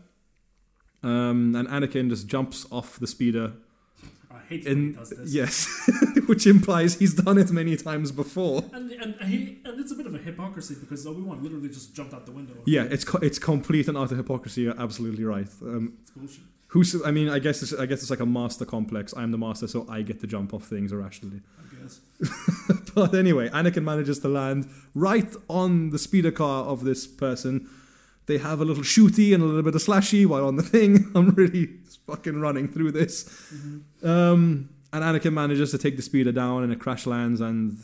Um, 1.02 1.54
and 1.54 1.66
Anakin 1.68 2.08
just 2.10 2.26
jumps 2.26 2.66
off 2.70 2.98
the 2.98 3.06
speeder. 3.06 3.52
I 4.30 4.38
hate 4.48 4.64
when 4.64 4.88
he 4.88 4.92
does 4.92 5.10
this. 5.10 5.32
yes, 5.32 5.90
which 6.26 6.46
implies 6.46 6.98
he's 6.98 7.14
done 7.14 7.38
it 7.38 7.50
many 7.50 7.76
times 7.76 8.12
before. 8.12 8.64
And, 8.72 8.90
and 8.92 9.14
he 9.22 9.58
and 9.64 9.80
it's 9.80 9.92
a 9.92 9.94
bit 9.94 10.06
of 10.06 10.14
a 10.14 10.18
hypocrisy 10.18 10.74
because 10.78 11.06
Obi 11.06 11.22
Wan 11.22 11.42
literally 11.42 11.68
just 11.68 11.94
jumped 11.94 12.12
out 12.14 12.26
the 12.26 12.32
window. 12.32 12.54
Yeah, 12.66 12.82
it's 12.90 13.04
co- 13.04 13.18
it's 13.18 13.38
complete 13.38 13.88
and 13.88 13.96
utter 13.96 14.16
hypocrisy. 14.16 14.62
You're 14.62 14.78
absolutely 14.80 15.24
right. 15.24 15.48
Um, 15.62 15.94
it's 16.02 16.10
bullshit. 16.10 16.40
who's? 16.68 16.94
I 17.04 17.10
mean, 17.10 17.28
I 17.28 17.38
guess 17.38 17.62
it's, 17.62 17.72
I 17.72 17.86
guess 17.86 18.02
it's 18.02 18.10
like 18.10 18.20
a 18.20 18.26
master 18.26 18.64
complex. 18.64 19.14
I'm 19.16 19.30
the 19.30 19.38
master, 19.38 19.66
so 19.66 19.86
I 19.88 20.02
get 20.02 20.20
to 20.20 20.26
jump 20.26 20.52
off 20.52 20.64
things 20.64 20.92
irrationally. 20.92 21.40
I 21.58 21.82
guess. 21.82 22.00
But 22.94 23.14
anyway, 23.14 23.48
Anakin 23.50 23.84
manages 23.84 24.18
to 24.20 24.28
land 24.28 24.68
right 24.94 25.32
on 25.48 25.90
the 25.90 25.98
speeder 25.98 26.32
car 26.32 26.64
of 26.64 26.84
this 26.84 27.06
person. 27.06 27.68
They 28.30 28.38
have 28.38 28.60
a 28.60 28.64
little 28.64 28.84
shooty 28.84 29.34
and 29.34 29.42
a 29.42 29.46
little 29.46 29.64
bit 29.64 29.74
of 29.74 29.82
slashy 29.82 30.24
while 30.24 30.46
on 30.46 30.54
the 30.54 30.62
thing. 30.62 31.10
I'm 31.16 31.30
really 31.30 31.66
fucking 32.06 32.40
running 32.40 32.68
through 32.68 32.92
this. 32.92 33.28
Um, 34.04 34.68
and 34.92 35.02
Anakin 35.02 35.32
manages 35.32 35.72
to 35.72 35.78
take 35.78 35.96
the 35.96 36.02
speeder 36.02 36.30
down 36.30 36.62
and 36.62 36.72
it 36.72 36.78
crash 36.78 37.08
lands 37.08 37.40
and 37.40 37.82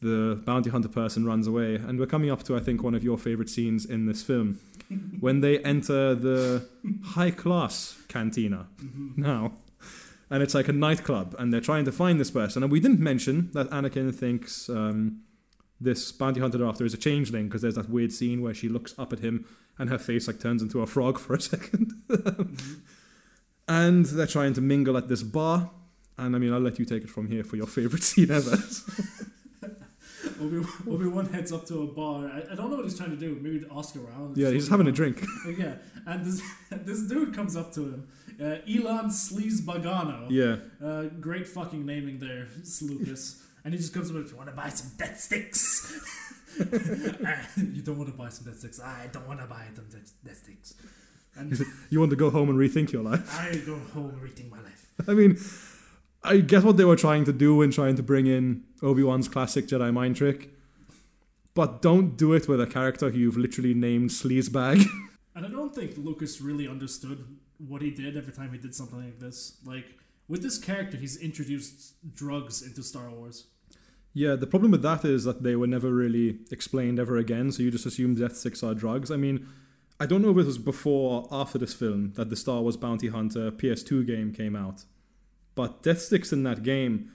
the 0.00 0.40
bounty 0.46 0.70
hunter 0.70 0.88
person 0.88 1.26
runs 1.26 1.48
away. 1.48 1.74
And 1.74 1.98
we're 1.98 2.06
coming 2.06 2.30
up 2.30 2.44
to, 2.44 2.56
I 2.56 2.60
think, 2.60 2.84
one 2.84 2.94
of 2.94 3.02
your 3.02 3.18
favorite 3.18 3.50
scenes 3.50 3.84
in 3.84 4.06
this 4.06 4.22
film 4.22 4.60
when 5.18 5.40
they 5.40 5.58
enter 5.64 6.14
the 6.14 6.68
high 7.04 7.32
class 7.32 8.00
cantina 8.06 8.68
now. 9.16 9.54
And 10.30 10.40
it's 10.40 10.54
like 10.54 10.68
a 10.68 10.72
nightclub, 10.72 11.34
and 11.36 11.52
they're 11.52 11.60
trying 11.60 11.84
to 11.86 11.90
find 11.90 12.20
this 12.20 12.30
person. 12.30 12.62
And 12.62 12.70
we 12.70 12.78
didn't 12.78 13.00
mention 13.00 13.50
that 13.54 13.68
Anakin 13.70 14.14
thinks 14.14 14.68
um, 14.68 15.22
this 15.80 16.10
bounty 16.12 16.40
hunter 16.40 16.64
after 16.66 16.84
is 16.84 16.94
a 16.94 16.96
changeling 16.96 17.46
because 17.46 17.62
there's 17.62 17.76
that 17.76 17.88
weird 17.88 18.12
scene 18.12 18.42
where 18.42 18.54
she 18.54 18.68
looks 18.68 18.94
up 18.98 19.12
at 19.12 19.20
him 19.20 19.44
and 19.78 19.88
her 19.90 19.98
face 19.98 20.26
like 20.26 20.40
turns 20.40 20.60
into 20.62 20.80
a 20.82 20.86
frog 20.86 21.18
for 21.18 21.34
a 21.34 21.40
second. 21.52 21.92
and 23.68 24.06
they're 24.06 24.26
trying 24.26 24.54
to 24.54 24.60
mingle 24.60 24.96
at 24.96 25.08
this 25.08 25.22
bar. 25.22 25.70
And 26.16 26.34
I 26.34 26.38
mean, 26.40 26.52
I'll 26.52 26.58
let 26.60 26.78
you 26.80 26.84
take 26.84 27.04
it 27.04 27.10
from 27.10 27.28
here 27.28 27.44
for 27.44 27.56
your 27.56 27.66
favorite 27.68 28.02
scene 28.10 28.30
ever. 28.30 28.56
Obi 30.40 30.64
Obi 30.88 31.06
Wan 31.06 31.26
heads 31.32 31.52
up 31.52 31.66
to 31.66 31.82
a 31.82 31.86
bar. 31.86 32.26
I, 32.26 32.52
I 32.52 32.54
don't 32.54 32.70
know 32.70 32.76
what 32.76 32.84
he's 32.84 32.96
trying 32.96 33.10
to 33.10 33.16
do. 33.16 33.38
Maybe 33.40 33.60
to 33.60 33.68
ask 33.72 33.94
around. 33.96 34.36
yeah, 34.36 34.50
he's 34.50 34.68
having 34.68 34.86
a 34.88 34.92
drink. 34.92 35.24
Yeah, 35.58 35.74
and 36.06 36.24
this 36.24 36.42
this 36.70 37.02
dude 37.02 37.34
comes 37.34 37.56
up 37.56 37.72
to 37.74 37.80
him, 37.82 38.08
uh, 38.40 38.56
Elan 38.68 39.06
Sleazebaggano. 39.10 40.26
Yeah. 40.30 40.56
Uh, 40.84 41.04
great 41.20 41.46
fucking 41.48 41.84
naming 41.86 42.18
there, 42.18 42.48
Lucas. 42.82 43.42
And 43.64 43.74
he 43.74 43.78
just 43.78 43.92
comes 43.92 44.10
up 44.10 44.16
with, 44.16 44.30
"You 44.30 44.36
want 44.36 44.48
to 44.50 44.56
buy 44.56 44.68
some 44.68 44.90
dead 44.96 45.16
sticks? 45.18 45.92
You 47.56 47.82
don't 47.82 47.98
want 47.98 48.10
to 48.10 48.16
buy 48.16 48.30
some 48.30 48.46
dead 48.46 48.56
sticks. 48.56 48.80
I 48.80 49.08
don't 49.12 49.26
want 49.28 49.40
to 49.40 49.46
buy 49.46 49.66
them 49.74 49.86
death 49.92 50.12
death 50.24 50.38
sticks. 50.38 50.74
And 51.36 51.56
You 51.90 52.00
want 52.00 52.10
to 52.10 52.16
go 52.16 52.30
home 52.30 52.48
and 52.48 52.58
rethink 52.58 52.90
your 52.90 53.02
life. 53.02 53.32
I 53.38 53.54
go 53.64 53.78
home 53.94 54.10
and 54.10 54.20
rethink 54.20 54.50
my 54.50 54.60
life. 54.60 54.90
I 55.08 55.14
mean, 55.14 55.38
I 56.22 56.38
guess 56.38 56.64
what 56.64 56.76
they 56.76 56.84
were 56.84 56.96
trying 56.96 57.24
to 57.26 57.32
do 57.32 57.62
in 57.62 57.70
trying 57.70 57.94
to 57.96 58.02
bring 58.02 58.26
in 58.26 58.64
Obi 58.82 59.02
Wan's 59.04 59.28
classic 59.28 59.68
Jedi 59.68 59.92
mind 59.92 60.16
trick, 60.16 60.50
but 61.54 61.80
don't 61.80 62.16
do 62.16 62.32
it 62.32 62.48
with 62.48 62.60
a 62.60 62.66
character 62.66 63.10
who 63.10 63.18
you've 63.18 63.36
literally 63.36 63.74
named 63.74 64.10
Sleazebag. 64.10 64.84
And 65.36 65.46
I 65.46 65.50
don't 65.50 65.72
think 65.72 65.96
Lucas 65.96 66.40
really 66.40 66.66
understood 66.66 67.24
what 67.58 67.80
he 67.80 67.92
did 67.92 68.16
every 68.16 68.32
time 68.32 68.50
he 68.50 68.58
did 68.58 68.74
something 68.74 68.98
like 68.98 69.20
this. 69.20 69.58
Like 69.64 69.86
with 70.28 70.42
this 70.42 70.58
character, 70.58 70.96
he's 70.96 71.16
introduced 71.16 71.94
drugs 72.14 72.62
into 72.62 72.82
Star 72.82 73.10
Wars. 73.10 73.46
Yeah, 74.12 74.36
the 74.36 74.46
problem 74.46 74.72
with 74.72 74.82
that 74.82 75.04
is 75.04 75.24
that 75.24 75.42
they 75.42 75.56
were 75.56 75.66
never 75.66 75.92
really 75.92 76.40
explained 76.50 76.98
ever 76.98 77.16
again, 77.16 77.52
so 77.52 77.62
you 77.62 77.70
just 77.70 77.86
assume 77.86 78.14
Death 78.14 78.36
Sticks 78.36 78.62
are 78.62 78.74
drugs. 78.74 79.10
I 79.10 79.16
mean, 79.16 79.46
I 80.00 80.06
don't 80.06 80.22
know 80.22 80.30
if 80.30 80.36
it 80.38 80.46
was 80.46 80.58
before 80.58 81.22
or 81.22 81.28
after 81.30 81.58
this 81.58 81.74
film 81.74 82.12
that 82.16 82.30
the 82.30 82.36
Star 82.36 82.62
Wars 82.62 82.76
Bounty 82.76 83.08
Hunter 83.08 83.50
PS2 83.50 84.06
game 84.06 84.32
came 84.32 84.56
out, 84.56 84.84
but 85.54 85.82
Death 85.82 86.00
Sticks 86.00 86.32
in 86.32 86.42
that 86.44 86.62
game 86.62 87.10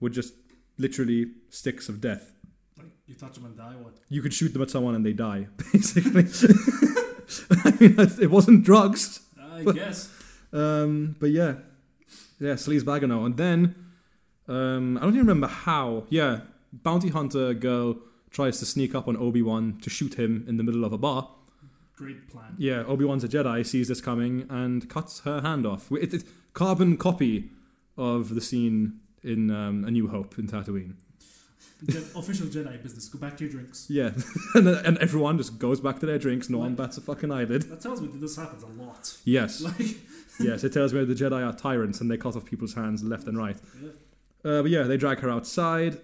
were 0.00 0.10
just 0.10 0.34
literally 0.78 1.32
sticks 1.48 1.88
of 1.88 2.00
death. 2.00 2.32
Like 2.76 2.88
you 3.06 3.14
touch 3.14 3.34
them 3.34 3.46
and 3.46 3.56
die. 3.56 3.74
What? 3.80 3.94
You 4.08 4.22
could 4.22 4.34
shoot 4.34 4.52
them 4.52 4.62
at 4.62 4.70
someone 4.70 4.94
and 4.94 5.04
they 5.04 5.12
die, 5.12 5.48
basically. 5.72 6.24
I 7.64 7.70
mean, 7.80 7.96
it 7.98 8.30
wasn't 8.30 8.64
drugs. 8.64 9.20
I 9.40 9.64
guess. 9.64 10.08
Um, 10.52 11.16
but 11.18 11.30
yeah, 11.30 11.54
yeah, 12.44 12.54
Sleazebaggano. 12.54 13.24
And 13.26 13.36
then, 13.36 13.74
um, 14.48 14.96
I 14.98 15.00
don't 15.00 15.14
even 15.14 15.26
remember 15.26 15.46
how. 15.48 16.04
Yeah, 16.08 16.40
bounty 16.72 17.08
hunter 17.08 17.54
girl 17.54 17.96
tries 18.30 18.58
to 18.58 18.66
sneak 18.66 18.94
up 18.94 19.06
on 19.08 19.16
Obi 19.16 19.42
Wan 19.42 19.78
to 19.82 19.90
shoot 19.90 20.14
him 20.14 20.44
in 20.48 20.56
the 20.56 20.62
middle 20.64 20.84
of 20.84 20.92
a 20.92 20.98
bar. 20.98 21.28
Great 21.96 22.28
plan. 22.28 22.54
Yeah, 22.58 22.82
Obi 22.86 23.04
Wan's 23.04 23.22
a 23.22 23.28
Jedi, 23.28 23.64
sees 23.64 23.86
this 23.88 24.00
coming, 24.00 24.46
and 24.50 24.88
cuts 24.90 25.20
her 25.20 25.40
hand 25.42 25.64
off. 25.64 25.90
It's 25.92 26.14
it, 26.14 26.24
carbon 26.52 26.96
copy 26.96 27.50
of 27.96 28.34
the 28.34 28.40
scene 28.40 28.98
in 29.22 29.50
um, 29.52 29.84
A 29.84 29.90
New 29.92 30.08
Hope 30.08 30.36
in 30.38 30.48
Tatooine. 30.48 30.94
Je- 31.86 31.98
official 32.16 32.46
Jedi 32.48 32.82
business. 32.82 33.08
Go 33.08 33.18
back 33.20 33.36
to 33.36 33.44
your 33.44 33.52
drinks. 33.52 33.86
Yeah, 33.88 34.10
and, 34.54 34.66
and 34.68 34.98
everyone 34.98 35.38
just 35.38 35.58
goes 35.60 35.80
back 35.80 36.00
to 36.00 36.06
their 36.06 36.18
drinks. 36.18 36.50
No 36.50 36.58
one 36.58 36.74
bats 36.74 36.96
a 36.98 37.00
fucking 37.00 37.30
eyelid. 37.30 37.62
That 37.62 37.80
tells 37.80 38.00
me 38.00 38.08
that 38.08 38.20
this 38.20 38.36
happens 38.36 38.64
a 38.64 38.66
lot. 38.66 39.16
Yes, 39.24 39.60
Like, 39.60 39.96
yes, 40.40 40.64
it 40.64 40.72
tells 40.72 40.92
me 40.92 41.04
the 41.04 41.14
Jedi 41.14 41.46
are 41.46 41.52
tyrants 41.52 42.00
and 42.00 42.10
they 42.10 42.16
cut 42.16 42.36
off 42.36 42.44
people's 42.44 42.74
hands 42.74 43.02
left 43.02 43.26
and 43.26 43.36
right. 43.38 43.56
yeah. 43.82 43.90
Uh, 44.44 44.62
but 44.62 44.70
yeah, 44.70 44.82
they 44.82 44.96
drag 44.96 45.20
her 45.20 45.30
outside, 45.30 45.98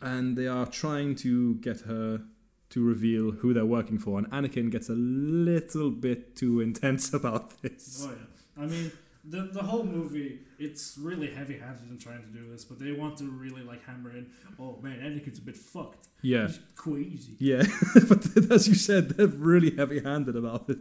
and 0.00 0.36
they 0.36 0.48
are 0.48 0.66
trying 0.66 1.14
to 1.14 1.54
get 1.56 1.82
her 1.82 2.22
to 2.70 2.84
reveal 2.84 3.30
who 3.30 3.52
they're 3.54 3.66
working 3.66 3.98
for. 3.98 4.18
And 4.18 4.28
Anakin 4.30 4.70
gets 4.70 4.88
a 4.88 4.94
little 4.94 5.90
bit 5.90 6.34
too 6.34 6.60
intense 6.60 7.12
about 7.20 7.62
this. 7.62 8.04
Oh 8.08 8.10
yeah. 8.10 8.64
I 8.64 8.66
mean, 8.66 8.92
the 9.24 9.48
the 9.52 9.62
whole 9.62 9.84
movie, 9.84 10.40
it's 10.58 10.98
really 11.00 11.30
heavy-handed 11.32 11.88
in 11.88 11.98
trying 11.98 12.22
to 12.22 12.28
do 12.28 12.50
this, 12.50 12.64
but 12.64 12.78
they 12.78 12.92
want 12.92 13.18
to 13.18 13.24
really 13.30 13.62
like 13.62 13.84
hammer 13.84 14.10
in. 14.10 14.26
Oh 14.58 14.78
man, 14.82 14.98
Anakin's 15.00 15.38
a 15.38 15.42
bit 15.42 15.56
fucked. 15.56 16.08
Yeah, 16.22 16.48
He's 16.48 16.58
crazy. 16.76 17.36
yeah. 17.38 17.62
but 18.08 18.26
as 18.50 18.68
you 18.68 18.74
said, 18.74 19.10
they're 19.10 19.26
really 19.26 19.76
heavy-handed 19.76 20.34
about 20.36 20.68
it. 20.68 20.78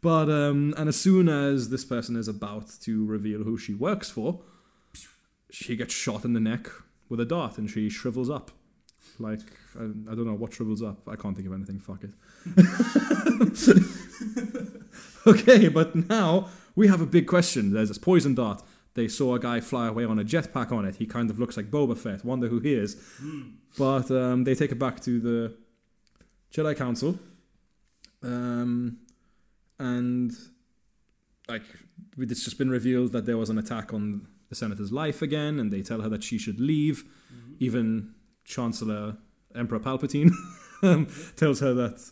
But 0.00 0.30
um, 0.30 0.72
and 0.76 0.88
as 0.88 1.00
soon 1.00 1.28
as 1.28 1.70
this 1.70 1.84
person 1.84 2.16
is 2.16 2.28
about 2.28 2.70
to 2.82 3.04
reveal 3.04 3.42
who 3.42 3.58
she 3.58 3.74
works 3.74 4.08
for, 4.08 4.40
she 5.50 5.74
gets 5.76 5.92
shot 5.92 6.24
in 6.24 6.32
the 6.32 6.40
neck 6.40 6.68
with 7.08 7.18
a 7.20 7.24
dart, 7.26 7.58
and 7.58 7.68
she 7.68 7.88
shrivels 7.90 8.30
up. 8.30 8.52
Like 9.18 9.40
I, 9.78 9.82
I 9.82 10.14
don't 10.14 10.26
know 10.26 10.34
what 10.34 10.54
shrivels 10.54 10.82
up. 10.82 11.08
I 11.08 11.16
can't 11.16 11.34
think 11.34 11.48
of 11.48 11.52
anything. 11.52 11.80
Fuck 11.80 12.04
it. 12.04 12.10
okay, 15.26 15.68
but 15.68 15.94
now 16.08 16.48
we 16.76 16.88
have 16.88 17.00
a 17.00 17.06
big 17.06 17.26
question. 17.26 17.72
There's 17.72 17.88
this 17.88 17.98
poison 17.98 18.34
dart. 18.34 18.62
They 18.94 19.06
saw 19.08 19.34
a 19.34 19.38
guy 19.38 19.60
fly 19.60 19.86
away 19.86 20.04
on 20.04 20.18
a 20.18 20.24
jetpack 20.24 20.72
on 20.72 20.84
it. 20.84 20.96
He 20.96 21.06
kind 21.06 21.30
of 21.30 21.38
looks 21.38 21.56
like 21.56 21.70
Boba 21.70 21.96
Fett. 21.96 22.24
Wonder 22.24 22.48
who 22.48 22.58
he 22.60 22.74
is. 22.74 22.96
But 23.78 24.10
um, 24.10 24.44
they 24.44 24.54
take 24.54 24.72
it 24.72 24.78
back 24.78 25.00
to 25.02 25.20
the 25.20 25.54
Jedi 26.52 26.76
Council, 26.76 27.18
um, 28.22 28.98
and 29.78 30.32
like 31.48 31.62
it's 32.18 32.44
just 32.44 32.58
been 32.58 32.70
revealed 32.70 33.12
that 33.12 33.26
there 33.26 33.36
was 33.38 33.50
an 33.50 33.58
attack 33.58 33.92
on 33.94 34.26
the 34.48 34.54
senator's 34.54 34.90
life 34.92 35.22
again, 35.22 35.58
and 35.60 35.72
they 35.72 35.82
tell 35.82 36.00
her 36.00 36.08
that 36.08 36.22
she 36.24 36.36
should 36.38 36.58
leave. 36.60 37.04
Mhm. 37.32 37.54
Even 37.60 38.14
Chancellor 38.44 39.16
Emperor 39.54 39.78
Palpatine 39.80 40.32
um, 40.82 41.06
tells 41.36 41.60
her 41.60 41.72
that 41.74 42.10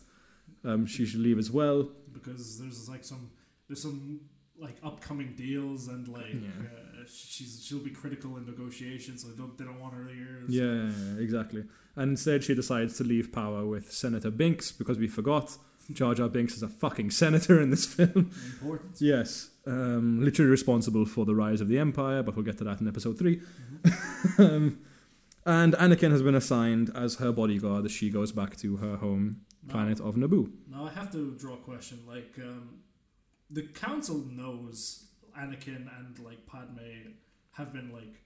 um, 0.63 0.85
she 0.85 1.05
should 1.05 1.19
leave 1.19 1.37
as 1.37 1.51
well. 1.51 1.89
Because 2.13 2.59
there's 2.59 2.87
like 2.89 3.03
some 3.03 3.31
there's 3.67 3.81
some 3.81 4.21
like 4.59 4.77
upcoming 4.83 5.33
deals 5.35 5.87
and 5.87 6.07
like 6.07 6.33
Yeah. 6.33 6.47
uh, 6.47 7.03
she's 7.07 7.63
she'll 7.65 7.79
be 7.79 7.91
critical 7.91 8.37
in 8.37 8.45
negotiations, 8.45 9.21
so 9.23 9.29
they 9.29 9.37
don't 9.37 9.57
they 9.57 9.65
don't 9.65 9.79
want 9.79 9.93
her 9.93 10.07
here. 10.07 10.41
so- 10.47 10.53
Yeah, 10.53 11.21
exactly. 11.23 11.63
And 11.95 12.11
instead, 12.11 12.43
she 12.43 12.53
decides 12.55 12.97
to 12.97 13.03
leave 13.03 13.31
power 13.31 13.65
with 13.65 13.91
Senator 13.91 14.31
Binks 14.31 14.71
because 14.71 14.97
we 14.97 15.07
forgot 15.07 15.57
Jar 15.91 16.13
Jar 16.13 16.29
Binks 16.29 16.55
is 16.55 16.63
a 16.63 16.67
fucking 16.69 17.11
senator 17.11 17.59
in 17.61 17.69
this 17.71 17.85
film. 17.95 18.31
Important. 18.53 19.01
Yes, 19.01 19.49
um, 19.65 20.23
literally 20.23 20.51
responsible 20.51 21.05
for 21.05 21.25
the 21.25 21.33
rise 21.35 21.61
of 21.61 21.67
the 21.67 21.79
Empire, 21.79 22.21
but 22.23 22.35
we'll 22.35 22.45
get 22.45 22.57
to 22.59 22.63
that 22.65 22.79
in 22.81 22.87
episode 22.87 23.17
3. 23.17 23.41
Mhm. 23.83 24.39
um, 24.39 24.79
and 25.45 25.73
Anakin 25.73 26.11
has 26.11 26.21
been 26.21 26.35
assigned 26.35 26.91
as 26.95 27.15
her 27.15 27.31
bodyguard 27.31 27.85
as 27.85 27.91
she 27.91 28.09
goes 28.09 28.31
back 28.31 28.55
to 28.57 28.77
her 28.77 28.97
home 28.97 29.41
Now- 29.65 29.73
planet 29.73 29.99
of 29.99 30.15
Naboo. 30.15 30.51
Now 30.69 30.85
I 30.85 30.91
have 30.91 31.11
to 31.13 31.35
draw 31.39 31.55
a 31.55 31.57
question. 31.57 31.99
Like, 32.07 32.33
um, 32.39 32.69
the 33.49 33.63
council 33.63 34.17
knows 34.29 35.05
Anakin 35.37 35.87
and 35.97 36.19
like 36.19 36.45
Padme 36.45 37.13
have 37.53 37.73
been 37.73 37.91
like, 37.91 38.21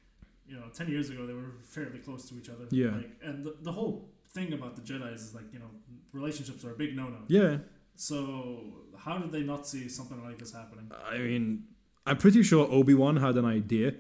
you 0.48 0.56
know, 0.56 0.64
ten 0.74 0.90
years 0.90 1.10
ago 1.10 1.26
they 1.26 1.34
were 1.34 1.56
fairly 1.64 2.00
close 2.00 2.28
to 2.30 2.38
each 2.38 2.50
other. 2.50 2.66
Yeah. 2.70 2.96
Like, 2.96 3.12
and 3.24 3.44
the, 3.44 3.56
the 3.62 3.72
whole 3.72 4.10
thing 4.34 4.54
about 4.54 4.76
the 4.76 4.82
Jedi's 4.82 5.22
is 5.22 5.36
like, 5.36 5.52
you 5.54 5.60
know, 5.60 5.70
relationships 6.12 6.64
are 6.66 6.72
a 6.72 6.76
big 6.76 6.96
no-no. 6.96 7.20
Yeah, 7.28 7.58
So 7.96 8.62
how 8.98 9.18
did 9.18 9.32
they 9.32 9.44
not 9.44 9.68
see 9.68 9.88
something 9.90 10.24
like 10.24 10.40
this 10.40 10.54
happening? 10.54 10.92
I 11.10 11.18
mean, 11.20 11.66
I'm 12.06 12.18
pretty 12.18 12.44
sure 12.44 12.68
Obi 12.72 12.94
Wan 12.94 13.18
had 13.18 13.36
an 13.38 13.46
idea 13.46 13.94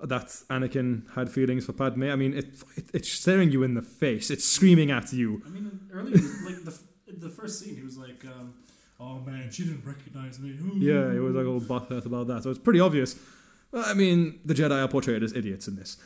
that 0.00 0.26
Anakin 0.50 1.10
had 1.14 1.30
feelings 1.30 1.64
for 1.64 1.72
Padme. 1.72 2.04
I 2.04 2.16
mean, 2.16 2.34
it, 2.34 2.46
it 2.76 2.84
it's 2.92 3.10
staring 3.10 3.50
you 3.50 3.62
in 3.62 3.74
the 3.74 3.82
face. 3.82 4.30
It's 4.30 4.44
screaming 4.44 4.90
at 4.90 5.12
you. 5.12 5.42
I 5.46 5.48
mean, 5.48 5.80
earlier, 5.92 6.16
like 6.44 6.64
the 6.64 6.78
the 7.18 7.30
first 7.30 7.60
scene, 7.60 7.74
he 7.76 7.82
was 7.82 7.96
like, 7.96 8.24
um, 8.26 8.54
"Oh 8.98 9.20
man, 9.20 9.50
she 9.50 9.64
didn't 9.64 9.84
recognize 9.84 10.38
me." 10.38 10.56
Yeah, 10.76 11.12
it 11.12 11.20
was 11.20 11.34
like 11.34 11.46
all 11.46 11.60
butthurt 11.60 12.06
about 12.06 12.26
that. 12.28 12.42
So 12.42 12.50
it's 12.50 12.58
pretty 12.58 12.80
obvious. 12.80 13.16
I 13.72 13.94
mean, 13.94 14.40
the 14.44 14.54
Jedi 14.54 14.82
are 14.82 14.88
portrayed 14.88 15.22
as 15.22 15.32
idiots 15.32 15.68
in 15.68 15.76
this. 15.76 15.96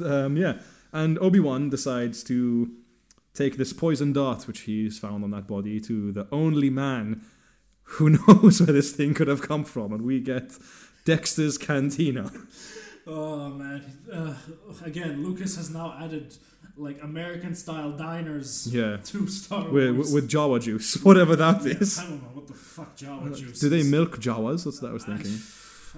um, 0.04 0.36
yeah, 0.36 0.58
and 0.92 1.18
Obi 1.18 1.40
Wan 1.40 1.70
decides 1.70 2.22
to 2.24 2.70
take 3.34 3.56
this 3.56 3.72
poison 3.72 4.12
dart, 4.12 4.46
which 4.46 4.60
he's 4.60 4.98
found 4.98 5.22
on 5.22 5.30
that 5.30 5.46
body, 5.46 5.80
to 5.80 6.12
the 6.12 6.26
only 6.32 6.70
man 6.70 7.22
who 7.82 8.10
knows 8.28 8.60
where 8.60 8.72
this 8.72 8.92
thing 8.92 9.14
could 9.14 9.28
have 9.28 9.42
come 9.42 9.64
from, 9.64 9.92
and 9.92 10.02
we 10.02 10.20
get 10.20 10.52
Dexter's 11.04 11.58
Cantina. 11.58 12.30
Oh 13.06 13.50
man! 13.50 13.82
Uh, 14.12 14.34
again, 14.84 15.24
Lucas 15.24 15.56
has 15.56 15.70
now 15.70 15.96
added 16.00 16.36
like 16.78 17.02
American-style 17.02 17.92
diners 17.92 18.68
Yeah, 18.70 18.98
to 18.98 19.26
Star 19.28 19.70
with, 19.70 19.94
Wars. 19.96 20.12
with 20.12 20.28
Jawa 20.28 20.60
juice, 20.60 20.96
whatever 21.02 21.34
that 21.36 21.62
Yeah, 21.64 21.72
is. 21.74 21.98
I 21.98 22.02
don't 22.04 22.22
know 22.22 22.28
what 22.34 22.46
the 22.48 22.52
fuck 22.54 22.96
Java 22.96 23.34
juice. 23.34 23.60
Do 23.60 23.68
they 23.70 23.78
is. 23.78 23.90
milk 23.90 24.18
Jawas? 24.18 24.64
That's 24.64 24.82
what 24.82 24.90
I 24.90 24.92
was 24.92 25.04
thinking. 25.04 25.32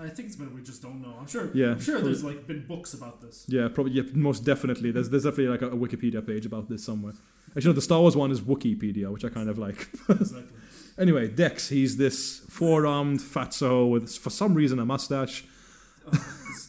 I, 0.00 0.08
think 0.10 0.28
it's 0.28 0.36
been 0.36 0.54
we 0.54 0.62
just 0.62 0.80
don't 0.82 1.02
know. 1.02 1.16
I'm 1.18 1.26
sure. 1.26 1.50
Yeah, 1.54 1.72
I'm 1.72 1.80
sure 1.80 1.94
probably- 1.96 2.12
there's 2.12 2.22
like 2.24 2.46
been 2.46 2.64
books 2.66 2.94
about 2.94 3.20
this. 3.20 3.44
Yeah, 3.48 3.66
probably. 3.68 3.92
Yeah, 3.94 4.02
most 4.12 4.44
definitely. 4.44 4.90
There's 4.92 5.08
there's 5.10 5.24
definitely 5.24 5.48
like 5.48 5.62
a, 5.62 5.68
a 5.70 5.76
Wikipedia 5.76 6.24
page 6.24 6.46
about 6.46 6.68
this 6.68 6.84
somewhere. 6.84 7.14
Actually, 7.56 7.70
no, 7.70 7.72
the 7.72 7.80
Star 7.82 8.00
Wars 8.00 8.14
one 8.16 8.30
is 8.30 8.40
Wookieepedia, 8.42 9.10
which 9.10 9.24
I 9.24 9.30
kind 9.30 9.48
of 9.48 9.58
like. 9.58 9.88
exactly. 10.10 10.44
Anyway, 10.98 11.26
Dex, 11.28 11.68
he's 11.70 11.96
this 11.96 12.40
four-armed 12.50 13.20
fatso 13.20 13.88
with, 13.90 14.16
for 14.18 14.30
some 14.30 14.52
reason, 14.54 14.78
a 14.78 14.84
mustache. 14.84 15.44
Oh, 16.06 16.10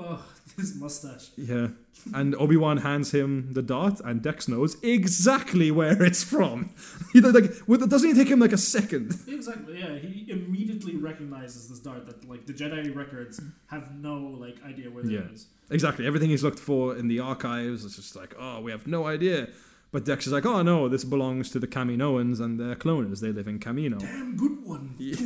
oh, 0.00 0.24
this 0.56 0.74
mustache. 0.74 1.28
Yeah, 1.36 1.68
and 2.14 2.34
Obi 2.36 2.56
Wan 2.56 2.78
hands 2.78 3.12
him 3.12 3.52
the 3.52 3.62
dart, 3.62 4.00
and 4.04 4.22
Dex 4.22 4.48
knows 4.48 4.76
exactly 4.82 5.70
where 5.70 6.02
it's 6.02 6.24
from. 6.24 6.70
He 7.12 7.20
like, 7.20 7.50
doesn't 7.66 8.10
it 8.10 8.14
take 8.16 8.28
him 8.28 8.38
like 8.40 8.52
a 8.52 8.58
second? 8.58 9.06
Exactly. 9.28 9.80
Yeah, 9.80 9.96
he 9.98 10.30
immediately 10.30 10.96
recognizes 10.96 11.68
this 11.68 11.80
dart 11.80 12.06
that 12.06 12.28
like 12.28 12.46
the 12.46 12.52
Jedi 12.52 12.94
records 12.94 13.40
have 13.68 13.94
no 13.96 14.16
like 14.44 14.56
idea 14.64 14.90
where 14.90 15.04
Yeah. 15.06 15.20
it 15.20 15.32
is. 15.34 15.46
Exactly. 15.70 16.06
Everything 16.06 16.30
he's 16.30 16.44
looked 16.44 16.58
for 16.60 16.96
in 16.96 17.08
the 17.08 17.18
archives 17.20 17.84
is 17.84 17.96
just 17.96 18.14
like, 18.16 18.34
oh, 18.38 18.60
we 18.60 18.70
have 18.70 18.86
no 18.86 19.06
idea. 19.06 19.48
But 19.92 20.04
Dex 20.04 20.26
is 20.28 20.32
like, 20.32 20.46
oh 20.46 20.62
no, 20.62 20.88
this 20.88 21.04
belongs 21.04 21.50
to 21.50 21.58
the 21.58 21.66
Kaminoans 21.66 22.38
and 22.40 22.60
their 22.60 22.76
cloners. 22.76 23.18
They 23.20 23.32
live 23.32 23.48
in 23.48 23.58
Kamino. 23.58 23.98
Damn 23.98 24.36
good 24.36 24.56
one. 24.64 24.94
Yeah. 24.98 25.16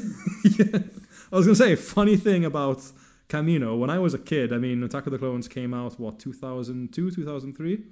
yeah. 0.58 0.78
I 1.30 1.36
was 1.36 1.44
gonna 1.46 1.54
say, 1.66 1.76
funny 1.76 2.16
thing 2.16 2.44
about 2.46 2.80
Kamino. 3.28 3.78
When 3.78 3.90
I 3.90 3.98
was 3.98 4.14
a 4.14 4.18
kid, 4.18 4.52
I 4.52 4.58
mean, 4.58 4.82
Attack 4.82 5.06
of 5.06 5.12
the 5.12 5.18
Clones 5.18 5.48
came 5.48 5.74
out 5.74 5.98
what 5.98 6.18
2002, 6.18 7.10
2003. 7.10 7.82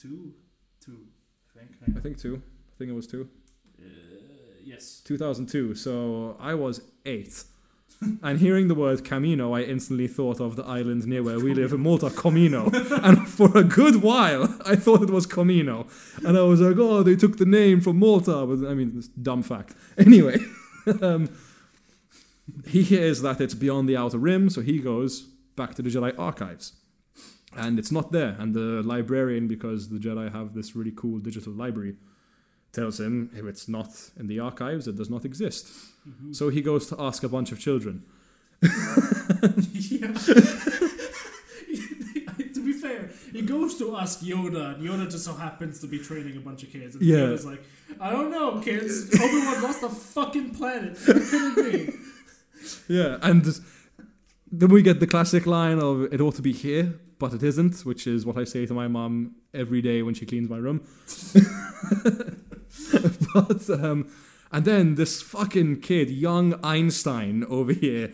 Two, 0.00 0.34
two, 0.80 1.06
I 1.54 1.58
think. 1.58 1.96
I 1.96 2.00
think 2.00 2.18
two. 2.18 2.42
I 2.72 2.74
think 2.78 2.90
it 2.90 2.94
was 2.94 3.06
two. 3.06 3.28
Uh, 3.78 3.84
yes. 4.64 5.02
2002. 5.04 5.74
So 5.74 6.36
I 6.40 6.54
was 6.54 6.82
eight. 7.04 7.44
and 8.22 8.38
hearing 8.38 8.68
the 8.68 8.74
word 8.74 9.00
Kamino, 9.00 9.56
I 9.56 9.62
instantly 9.62 10.06
thought 10.06 10.40
of 10.40 10.54
the 10.54 10.62
island 10.64 11.06
near 11.06 11.22
where 11.22 11.40
we 11.40 11.52
live 11.52 11.72
in 11.72 11.80
Malta, 11.80 12.10
Comino. 12.10 12.72
and 13.04 13.26
for 13.28 13.56
a 13.56 13.64
good 13.64 14.02
while, 14.02 14.56
I 14.64 14.76
thought 14.76 15.02
it 15.02 15.10
was 15.10 15.26
Comino. 15.26 15.88
And 16.24 16.38
I 16.38 16.42
was 16.42 16.60
like, 16.60 16.76
oh, 16.78 17.02
they 17.02 17.16
took 17.16 17.38
the 17.38 17.46
name 17.46 17.80
from 17.80 17.98
Malta. 17.98 18.46
But 18.46 18.68
I 18.68 18.74
mean, 18.74 18.92
it's 18.96 19.08
dumb 19.08 19.42
fact. 19.42 19.74
Anyway. 19.96 20.36
um, 21.02 21.28
he 22.66 22.82
hears 22.82 23.20
that 23.22 23.40
it's 23.40 23.54
beyond 23.54 23.88
the 23.88 23.96
outer 23.96 24.18
rim, 24.18 24.48
so 24.50 24.60
he 24.60 24.78
goes 24.78 25.22
back 25.56 25.74
to 25.74 25.82
the 25.82 25.90
Jedi 25.90 26.12
archives. 26.18 26.72
And 27.56 27.78
it's 27.78 27.90
not 27.90 28.12
there. 28.12 28.36
And 28.38 28.54
the 28.54 28.82
librarian, 28.82 29.48
because 29.48 29.88
the 29.88 29.98
Jedi 29.98 30.30
have 30.32 30.54
this 30.54 30.76
really 30.76 30.92
cool 30.94 31.18
digital 31.18 31.52
library, 31.52 31.96
tells 32.72 33.00
him 33.00 33.30
if 33.34 33.44
it's 33.46 33.66
not 33.68 33.88
in 34.18 34.26
the 34.28 34.38
archives, 34.38 34.86
it 34.86 34.96
does 34.96 35.08
not 35.10 35.24
exist. 35.24 35.66
Mhm. 36.08 36.34
So 36.36 36.50
he 36.50 36.60
goes 36.60 36.86
to 36.88 36.96
ask 37.00 37.22
a 37.24 37.28
bunch 37.28 37.50
of 37.52 37.58
children. 37.58 38.02
to 42.54 42.60
be 42.64 42.72
fair, 42.72 43.10
he 43.32 43.42
goes 43.42 43.76
to 43.78 43.96
ask 43.96 44.20
Yoda, 44.20 44.74
and 44.74 44.82
Yoda 44.86 45.10
just 45.10 45.24
so 45.24 45.34
happens 45.34 45.80
to 45.80 45.86
be 45.86 45.98
training 45.98 46.36
a 46.36 46.40
bunch 46.40 46.62
of 46.62 46.70
kids. 46.70 46.94
And 46.94 47.04
Yeah. 47.04 47.16
Yoda's 47.18 47.46
like, 47.46 47.62
I 48.00 48.10
don't 48.10 48.30
know, 48.30 48.60
kids. 48.60 49.08
Obi 49.14 49.38
Wan 49.46 49.62
lost 49.62 49.80
the 49.80 49.88
fucking 49.88 50.50
planet. 50.50 50.98
What 51.06 51.16
could 51.30 51.58
it 51.58 51.86
be? 51.86 51.97
Yeah, 52.88 53.18
and 53.22 53.60
then 54.50 54.70
we 54.70 54.82
get 54.82 55.00
the 55.00 55.06
classic 55.06 55.46
line 55.46 55.78
of 55.78 56.12
"It 56.12 56.20
ought 56.20 56.36
to 56.36 56.42
be 56.42 56.52
here, 56.52 56.94
but 57.18 57.34
it 57.34 57.42
isn't," 57.42 57.84
which 57.84 58.06
is 58.06 58.24
what 58.24 58.36
I 58.36 58.44
say 58.44 58.66
to 58.66 58.74
my 58.74 58.88
mom 58.88 59.36
every 59.54 59.82
day 59.82 60.02
when 60.02 60.14
she 60.14 60.26
cleans 60.26 60.48
my 60.48 60.56
room. 60.56 60.82
but 63.34 63.70
um, 63.70 64.10
and 64.50 64.64
then 64.64 64.94
this 64.94 65.20
fucking 65.20 65.80
kid, 65.80 66.10
young 66.10 66.58
Einstein 66.64 67.44
over 67.44 67.72
here, 67.72 68.08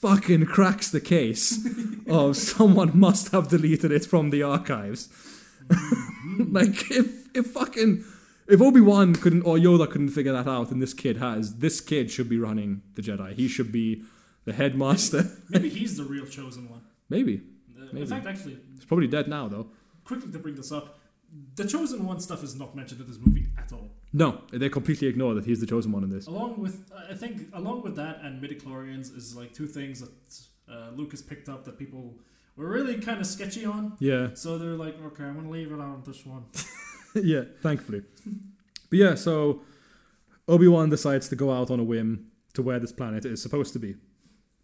fucking 0.00 0.46
cracks 0.46 0.90
the 0.90 1.00
case 1.00 1.66
of 2.08 2.36
someone 2.36 2.98
must 2.98 3.32
have 3.32 3.48
deleted 3.48 3.92
it 3.92 4.06
from 4.06 4.30
the 4.30 4.42
archives. 4.42 5.08
like 6.38 6.90
if 6.90 7.36
if 7.36 7.48
fucking 7.48 8.04
if 8.48 8.60
Obi 8.60 8.80
Wan 8.80 9.14
couldn't 9.14 9.42
or 9.42 9.56
Yoda 9.56 9.90
couldn't 9.90 10.10
figure 10.10 10.32
that 10.32 10.46
out, 10.48 10.70
and 10.70 10.80
this 10.82 10.94
kid 10.94 11.16
has, 11.18 11.56
this 11.58 11.80
kid 11.80 12.10
should 12.10 12.28
be 12.28 12.38
running 12.38 12.82
the 12.94 13.02
Jedi. 13.02 13.34
He 13.34 13.48
should 13.48 13.72
be 13.72 14.02
the 14.44 14.52
headmaster. 14.52 15.24
Maybe 15.48 15.68
he's 15.68 15.96
the 15.96 16.04
real 16.04 16.26
chosen 16.26 16.68
one. 16.68 16.82
Maybe 17.08 17.42
Uh, 17.76 17.84
Maybe. 17.92 18.00
In 18.02 18.06
fact, 18.06 18.26
actually, 18.26 18.58
he's 18.74 18.84
probably 18.84 19.06
dead 19.08 19.28
now, 19.28 19.48
though. 19.48 19.68
quickly 20.04 20.30
to 20.32 20.38
bring 20.38 20.54
this 20.54 20.70
up, 20.72 20.98
the 21.56 21.64
chosen 21.66 22.06
one 22.06 22.20
stuff 22.20 22.42
is 22.44 22.54
not 22.54 22.74
mentioned 22.76 23.00
in 23.00 23.06
this 23.08 23.18
movie 23.18 23.46
at 23.58 23.72
all. 23.72 23.90
No, 24.12 24.40
they 24.52 24.68
completely 24.68 25.08
ignore 25.08 25.34
that 25.34 25.44
he's 25.44 25.60
the 25.60 25.66
chosen 25.66 25.90
one 25.92 26.04
in 26.04 26.10
this. 26.10 26.26
Along 26.26 26.60
with, 26.60 26.88
I 27.10 27.14
think, 27.14 27.48
along 27.52 27.82
with 27.82 27.96
that 27.96 28.20
and 28.22 28.40
midichlorians 28.42 29.14
is 29.16 29.34
like 29.36 29.52
two 29.52 29.66
things 29.66 30.00
that 30.00 30.72
uh, 30.72 30.90
Lucas 30.94 31.20
picked 31.22 31.48
up 31.48 31.64
that 31.64 31.78
people 31.78 32.18
were 32.56 32.68
really 32.68 32.98
kind 32.98 33.20
of 33.20 33.26
sketchy 33.26 33.66
on. 33.66 33.96
Yeah, 33.98 34.28
So 34.34 34.56
they're 34.56 34.74
like, 34.86 34.96
okay, 35.08 35.24
I'm 35.24 35.34
gonna 35.34 35.50
leave 35.50 35.72
it 35.72 35.80
on 35.80 36.02
this 36.06 36.24
one. 36.24 36.44
yeah, 37.24 37.42
thankfully. 37.62 38.02
But 38.90 38.98
yeah, 38.98 39.14
so 39.14 39.62
Obi 40.48 40.68
Wan 40.68 40.90
decides 40.90 41.28
to 41.30 41.36
go 41.36 41.52
out 41.52 41.70
on 41.70 41.80
a 41.80 41.84
whim 41.84 42.26
to 42.54 42.62
where 42.62 42.78
this 42.78 42.92
planet 42.92 43.24
is 43.24 43.42
supposed 43.42 43.72
to 43.74 43.78
be. 43.78 43.96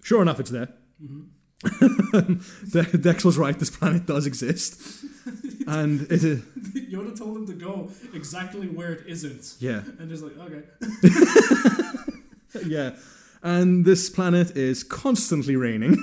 Sure 0.02 0.22
enough, 0.22 0.40
it's 0.40 0.50
there. 0.50 0.68
hmm 1.00 1.22
De- 2.72 2.98
Dex 2.98 3.24
was 3.24 3.38
right. 3.38 3.56
This 3.56 3.70
planet 3.70 4.04
does 4.04 4.26
exist, 4.26 5.04
and 5.68 6.02
it 6.10 6.24
is. 6.24 6.40
Yoda 6.90 7.16
told 7.16 7.36
him 7.36 7.46
to 7.46 7.52
go 7.52 7.88
exactly 8.12 8.66
where 8.66 8.90
it 8.92 9.06
isn't, 9.06 9.54
Yeah, 9.60 9.82
and 10.00 10.10
he's 10.10 10.22
like, 10.22 10.36
okay. 10.38 10.62
yeah. 12.66 12.96
And 13.44 13.84
this 13.84 14.10
planet 14.10 14.56
is 14.56 14.82
constantly 14.84 15.54
raining. 15.54 15.96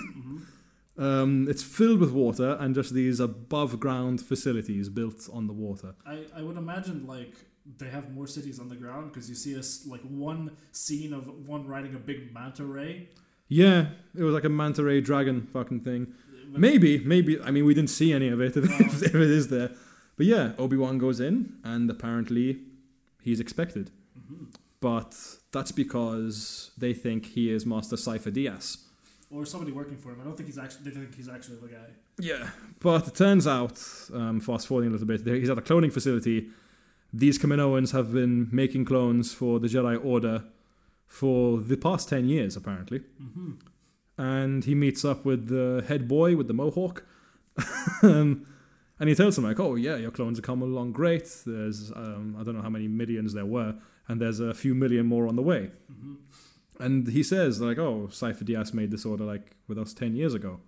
Um, 1.00 1.48
it's 1.50 1.64
filled 1.64 2.00
with 2.02 2.12
water 2.12 2.58
and 2.60 2.76
just 2.76 2.94
these 2.94 3.20
above 3.22 3.80
ground 3.80 4.22
facilities 4.22 4.90
built 4.90 5.30
on 5.32 5.48
the 5.48 5.54
water. 5.54 5.96
I, 6.06 6.26
I 6.36 6.42
would 6.42 6.58
imagine 6.58 7.08
like 7.08 7.34
they 7.78 7.88
have 7.90 8.12
more 8.12 8.28
cities 8.28 8.60
on 8.60 8.68
the 8.68 8.76
ground 8.76 9.12
because 9.14 9.30
you 9.30 9.36
see 9.36 9.58
us 9.58 9.86
like 9.88 10.02
one 10.02 10.52
scene 10.72 11.14
of 11.14 11.48
one 11.48 11.66
riding 11.68 11.96
a 11.96 12.00
big 12.00 12.34
manta 12.34 12.66
ray. 12.66 13.08
Yeah, 13.48 13.88
it 14.16 14.24
was 14.24 14.34
like 14.34 14.44
a 14.44 14.50
manta 14.50 14.84
ray 14.84 15.00
dragon 15.02 15.48
fucking 15.54 15.82
thing. 15.82 16.14
But- 16.52 16.60
Maybe, 16.60 16.98
maybe. 17.00 17.40
I 17.42 17.52
mean, 17.52 17.64
we 17.66 17.74
didn't 17.74 17.92
see 17.92 18.12
any 18.12 18.28
of 18.28 18.42
it 18.42 18.58
if, 18.58 18.66
No. 18.66 18.76
if, 18.86 19.04
it 19.04 19.16
is 19.16 19.48
there. 19.50 19.70
But 20.18 20.26
yeah, 20.26 20.52
Obi 20.58 20.76
Wan 20.78 20.98
goes 20.98 21.20
in, 21.22 21.54
and 21.64 21.90
apparently 21.90 22.60
he's 23.22 23.40
expected. 23.40 23.92
Mhm. 24.20 24.54
But 24.82 25.16
that's 25.54 25.72
because 25.72 26.72
they 26.78 26.94
think 26.94 27.28
he 27.28 27.52
is 27.52 27.66
Master 27.66 27.96
Sifo-Dyas. 27.96 28.80
Or 29.32 29.46
somebody 29.46 29.72
working 29.72 29.98
for 29.98 30.10
him. 30.12 30.22
I 30.22 30.24
don't 30.24 30.36
think 30.36 30.48
he's 30.48 30.58
actually. 30.58 30.90
They 30.90 30.92
think 30.92 31.16
he's 31.16 31.30
actually 31.30 31.58
the 31.58 31.68
guy. 31.68 31.90
Yeah, 32.18 32.50
but 32.80 33.08
it 33.08 33.16
turns 33.16 33.46
out, 33.46 33.80
um, 34.14 34.40
fast 34.40 34.68
forwarding 34.68 34.90
a 34.90 34.94
little 34.94 35.08
bit, 35.08 35.26
he's 35.26 35.50
at 35.52 35.58
a 35.58 35.62
cloning 35.62 35.94
facility. 35.94 36.50
These 37.14 37.38
Kaminoans 37.40 37.92
have 37.92 38.12
been 38.12 38.50
making 38.52 38.86
clones 38.86 39.34
for 39.34 39.60
the 39.60 39.68
Jedi 39.68 40.04
Order 40.04 40.44
for 41.06 41.60
the 41.60 41.76
past 41.78 42.10
10 42.10 42.28
years, 42.28 42.56
apparently. 42.56 43.00
hmm 43.20 43.54
And 44.18 44.64
he 44.66 44.76
meets 44.76 45.04
up 45.06 45.26
with 45.26 45.48
the 45.48 45.84
head 45.88 46.08
boy 46.08 46.36
with 46.36 46.48
the 46.48 46.54
mohawk. 46.54 47.04
um, 48.04 48.46
and 49.00 49.10
he 49.10 49.16
tells 49.16 49.38
him, 49.38 49.44
like, 49.46 49.60
oh, 49.60 49.76
yeah, 49.76 49.96
your 49.96 50.12
clones 50.12 50.38
are 50.40 50.44
coming 50.44 50.70
along 50.70 50.92
great. 50.92 51.28
There's, 51.46 51.92
um, 51.92 52.36
I 52.40 52.44
don't 52.44 52.56
know 52.56 52.62
how 52.62 52.70
many 52.70 52.88
millions 52.88 53.34
there 53.34 53.46
were, 53.46 53.76
and 54.08 54.20
there's 54.22 54.40
a 54.40 54.54
few 54.54 54.76
million 54.76 55.06
more 55.06 55.28
on 55.28 55.36
the 55.36 55.42
way. 55.42 55.72
hmm 55.88 56.16
And 56.80 57.08
he 57.10 57.24
says, 57.24 57.60
like, 57.62 57.78
oh, 57.78 58.08
Sifo-Dyas 58.12 58.74
made 58.74 58.92
this 58.92 59.06
order, 59.06 59.26
like, 59.26 59.56
with 59.68 59.78
us 59.78 59.94
10 59.94 60.16
years 60.16 60.34
ago. 60.34 60.62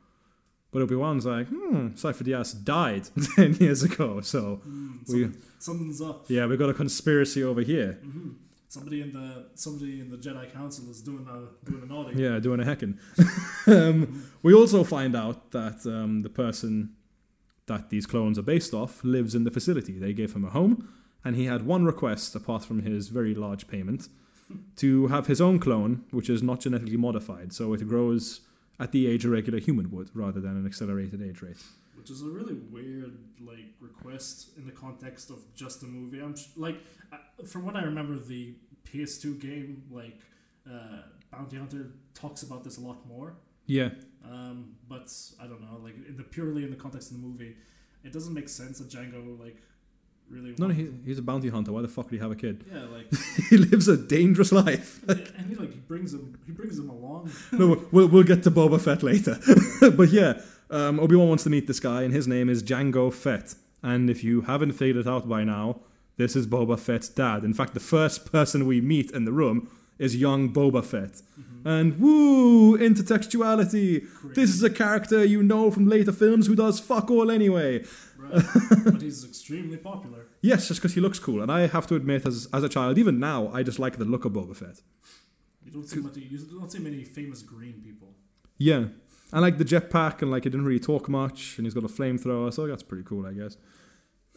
But 0.71 0.81
Obi-Wan's 0.81 1.25
like, 1.25 1.47
hmm, 1.47 1.87
Sifo-Dyas 1.89 2.63
died 2.63 3.09
10 3.35 3.55
years 3.55 3.83
ago, 3.83 4.21
so, 4.21 4.61
Mm, 4.67 4.99
We- 5.07 5.21
something- 5.23 5.41
something's 5.59 6.01
up. 6.01 6.25
yeah, 6.29 6.45
we've 6.47 6.59
got 6.59 6.69
a 6.69 6.73
conspiracy 6.73 7.43
over 7.43 7.61
here. 7.61 7.99
hmm 8.03 8.29
Somebody 8.67 9.01
in 9.01 9.11
the 9.11 9.47
somebody 9.53 9.99
in 9.99 10.09
the 10.09 10.15
Jedi 10.15 10.49
Council 10.53 10.89
is 10.89 11.01
doing 11.01 11.27
a 11.27 11.69
doing 11.69 11.83
an 11.83 11.91
audit. 11.91 12.15
Yeah, 12.15 12.39
doing 12.39 12.61
a 12.61 12.63
heckin'. 12.63 12.97
um, 13.67 14.23
we 14.43 14.53
also 14.53 14.85
find 14.85 15.13
out 15.13 15.51
that 15.51 15.85
um, 15.85 16.21
the 16.21 16.29
person 16.29 16.91
that 17.65 17.89
these 17.89 18.05
clones 18.05 18.39
are 18.39 18.43
based 18.43 18.73
off 18.73 19.03
lives 19.03 19.35
in 19.35 19.43
the 19.43 19.51
facility. 19.51 19.99
They 19.99 20.13
gave 20.13 20.33
him 20.33 20.45
a 20.45 20.49
home, 20.51 20.87
and 21.25 21.35
he 21.35 21.45
had 21.47 21.65
one 21.65 21.83
request, 21.83 22.33
apart 22.33 22.63
from 22.63 22.81
his 22.83 23.09
very 23.09 23.35
large 23.35 23.67
payment, 23.67 24.07
to 24.77 25.07
have 25.07 25.27
his 25.27 25.39
own 25.41 25.59
clone, 25.59 26.03
which 26.11 26.29
is 26.29 26.41
not 26.43 26.59
genetically 26.61 26.97
modified, 26.97 27.53
so 27.53 27.73
it 27.73 27.87
grows 27.87 28.41
at 28.79 28.91
the 28.91 29.07
age 29.07 29.25
a 29.25 29.29
regular 29.29 29.59
human 29.59 29.91
would, 29.91 30.09
rather 30.15 30.39
than 30.39 30.55
an 30.57 30.65
accelerated 30.65 31.21
age 31.21 31.41
rate. 31.41 31.57
which 31.97 32.09
is 32.09 32.21
a 32.23 32.25
really 32.25 32.55
weird 32.71 33.15
like 33.39 33.67
request 33.79 34.49
in 34.57 34.65
the 34.65 34.71
context 34.71 35.29
of 35.29 35.39
just 35.55 35.83
a 35.83 35.85
movie. 35.85 36.19
I'm 36.19 36.35
sh- 36.35 36.47
like, 36.55 36.77
uh, 37.13 37.17
from 37.45 37.63
what 37.65 37.75
I 37.75 37.83
remember, 37.83 38.15
the 38.17 38.55
PS2 38.91 39.39
game 39.39 39.83
like 39.91 40.19
uh, 40.69 41.03
Bounty 41.31 41.57
Hunter 41.57 41.91
talks 42.15 42.41
about 42.43 42.63
this 42.63 42.77
a 42.77 42.81
lot 42.81 43.07
more. 43.07 43.35
Yeah, 43.67 43.89
Um, 44.25 44.75
but 44.89 45.07
I 45.39 45.45
don't 45.47 45.61
know, 45.61 45.77
like 45.83 45.95
in 46.07 46.17
the 46.17 46.23
purely 46.23 46.63
in 46.63 46.71
the 46.71 46.75
context 46.75 47.11
of 47.11 47.17
the 47.21 47.23
movie, 47.27 47.55
it 48.03 48.11
doesn't 48.11 48.33
make 48.33 48.49
sense 48.49 48.79
that 48.79 48.89
Jango 48.89 49.39
like 49.39 49.57
really. 50.31 50.55
no, 50.57 50.67
no, 50.67 50.73
he, 50.73 50.89
he's 51.05 51.19
a 51.19 51.21
bounty 51.21 51.49
hunter. 51.49 51.71
Why 51.71 51.81
the 51.81 51.87
fuck 51.87 52.05
would 52.05 52.13
he 52.13 52.19
have 52.19 52.31
a 52.31 52.35
kid? 52.35 52.65
yeah, 52.71 52.85
like, 52.85 53.07
he 53.49 53.57
lives 53.57 53.87
a 53.87 53.97
dangerous 53.97 54.51
life. 54.51 55.01
and 55.07 55.49
he 55.49 55.55
like 55.55 55.73
he 55.73 55.79
brings 55.79 56.13
him 56.13 56.37
he 56.45 56.51
brings 56.51 56.77
him 56.79 56.89
along. 56.89 57.31
no, 57.51 57.85
we'll, 57.91 58.07
we'll 58.07 58.23
get 58.23 58.43
to 58.43 58.51
Boba 58.51 58.79
Fett 58.79 59.03
later. 59.03 59.37
but 59.91 60.09
yeah, 60.09 60.41
um, 60.69 60.99
Obi 60.99 61.15
Wan 61.15 61.29
wants 61.29 61.43
to 61.43 61.49
meet 61.49 61.67
this 61.67 61.79
guy, 61.79 62.03
and 62.03 62.13
his 62.13 62.27
name 62.27 62.49
is 62.49 62.63
Jango 62.63 63.13
Fett. 63.13 63.55
And 63.83 64.09
if 64.09 64.23
you 64.23 64.41
haven't 64.41 64.73
figured 64.73 65.05
it 65.05 65.09
out 65.09 65.27
by 65.27 65.43
now, 65.43 65.79
this 66.17 66.35
is 66.35 66.45
Boba 66.45 66.79
Fett's 66.79 67.09
dad. 67.09 67.43
In 67.43 67.53
fact, 67.53 67.73
the 67.73 67.79
first 67.79 68.31
person 68.31 68.67
we 68.67 68.79
meet 68.79 69.11
in 69.11 69.25
the 69.25 69.31
room 69.31 69.69
is 69.97 70.15
young 70.15 70.51
Boba 70.51 70.83
Fett. 70.83 71.21
And 71.63 71.99
woo, 71.99 72.77
intertextuality. 72.77 74.07
This 74.33 74.49
is 74.49 74.63
a 74.63 74.69
character 74.69 75.23
you 75.23 75.43
know 75.43 75.69
from 75.69 75.87
later 75.87 76.11
films 76.11 76.47
who 76.47 76.55
does 76.55 76.79
fuck 76.79 77.11
all 77.11 77.29
anyway. 77.29 77.83
Right. 78.17 78.43
but 78.85 79.01
he's 79.01 79.23
extremely 79.51 79.77
popular. 79.77 80.27
Yes, 80.41 80.67
just 80.67 80.79
because 80.79 80.93
he 80.93 81.01
looks 81.01 81.19
cool. 81.19 81.41
And 81.41 81.51
I 81.51 81.67
have 81.67 81.87
to 81.87 81.95
admit, 81.95 82.25
as, 82.25 82.47
as 82.53 82.63
a 82.63 82.69
child, 82.69 82.97
even 82.97 83.19
now, 83.19 83.49
I 83.53 83.63
just 83.63 83.79
like 83.79 83.97
the 83.97 84.05
look 84.05 84.25
of 84.25 84.33
Boba 84.33 84.55
Fett. 84.55 84.81
You 85.63 85.71
don't 85.71 85.87
see 85.87 85.99
much, 85.99 86.17
you 86.17 86.37
don't 86.37 86.71
see 86.71 86.79
many 86.79 87.03
famous 87.03 87.41
green 87.41 87.81
people. 87.83 88.09
Yeah. 88.57 88.85
I 89.33 89.39
like 89.39 89.57
the 89.57 89.65
jetpack, 89.65 90.21
and 90.21 90.31
like 90.31 90.43
he 90.43 90.49
didn't 90.49 90.65
really 90.65 90.79
talk 90.79 91.07
much, 91.07 91.57
and 91.57 91.65
he's 91.65 91.73
got 91.73 91.83
a 91.83 91.87
flamethrower, 91.87 92.53
so 92.53 92.67
that's 92.67 92.83
pretty 92.83 93.03
cool, 93.03 93.25
I 93.25 93.33
guess. 93.33 93.57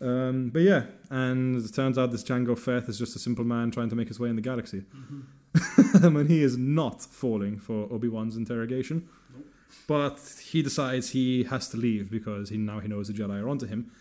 Um, 0.00 0.50
but 0.50 0.62
yeah, 0.62 0.84
and 1.10 1.64
it 1.64 1.72
turns 1.74 1.96
out 1.98 2.10
this 2.10 2.24
Jango 2.24 2.58
Fett 2.58 2.88
is 2.88 2.98
just 2.98 3.16
a 3.16 3.18
simple 3.18 3.44
man 3.44 3.70
trying 3.70 3.88
to 3.90 3.96
make 3.96 4.08
his 4.08 4.18
way 4.18 4.28
in 4.28 4.36
the 4.36 4.42
galaxy. 4.42 4.84
hmm 4.92 5.20
and 6.02 6.28
he 6.28 6.42
is 6.42 6.58
not 6.58 7.00
falling 7.00 7.60
for 7.60 7.84
Obi 7.92 8.08
Wan's 8.08 8.36
interrogation. 8.36 9.08
Nope. 9.32 9.46
But 9.86 10.18
he 10.42 10.62
decides 10.62 11.10
he 11.10 11.44
has 11.44 11.68
to 11.68 11.76
leave 11.76 12.10
because 12.10 12.48
he 12.48 12.56
now 12.56 12.80
he 12.80 12.88
knows 12.88 13.06
the 13.06 13.12
Jedi 13.12 13.40
are 13.40 13.48
onto 13.48 13.66
him. 13.66 13.92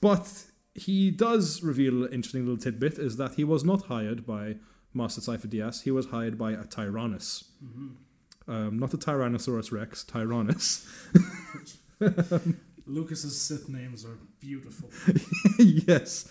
But 0.00 0.44
he 0.74 1.10
does 1.10 1.62
reveal 1.62 2.04
an 2.04 2.12
interesting 2.12 2.42
little 2.42 2.58
tidbit 2.58 2.98
is 2.98 3.16
that 3.16 3.34
he 3.34 3.44
was 3.44 3.64
not 3.64 3.86
hired 3.86 4.26
by 4.26 4.56
Master 4.94 5.20
Sifo-Dyas, 5.20 5.82
he 5.82 5.90
was 5.90 6.06
hired 6.06 6.36
by 6.38 6.52
a 6.52 6.64
Tyrannus. 6.64 7.44
hmm 7.60 7.88
Um, 8.48 8.78
not 8.78 8.92
a 8.92 8.98
Tyrannosaurus 8.98 9.70
Rex, 9.70 10.04
Tyrannus. 10.04 10.86
Lucas's 12.86 13.40
Sith 13.40 13.68
names 13.68 14.04
are 14.04 14.18
beautiful. 14.40 14.90
yes. 15.58 16.28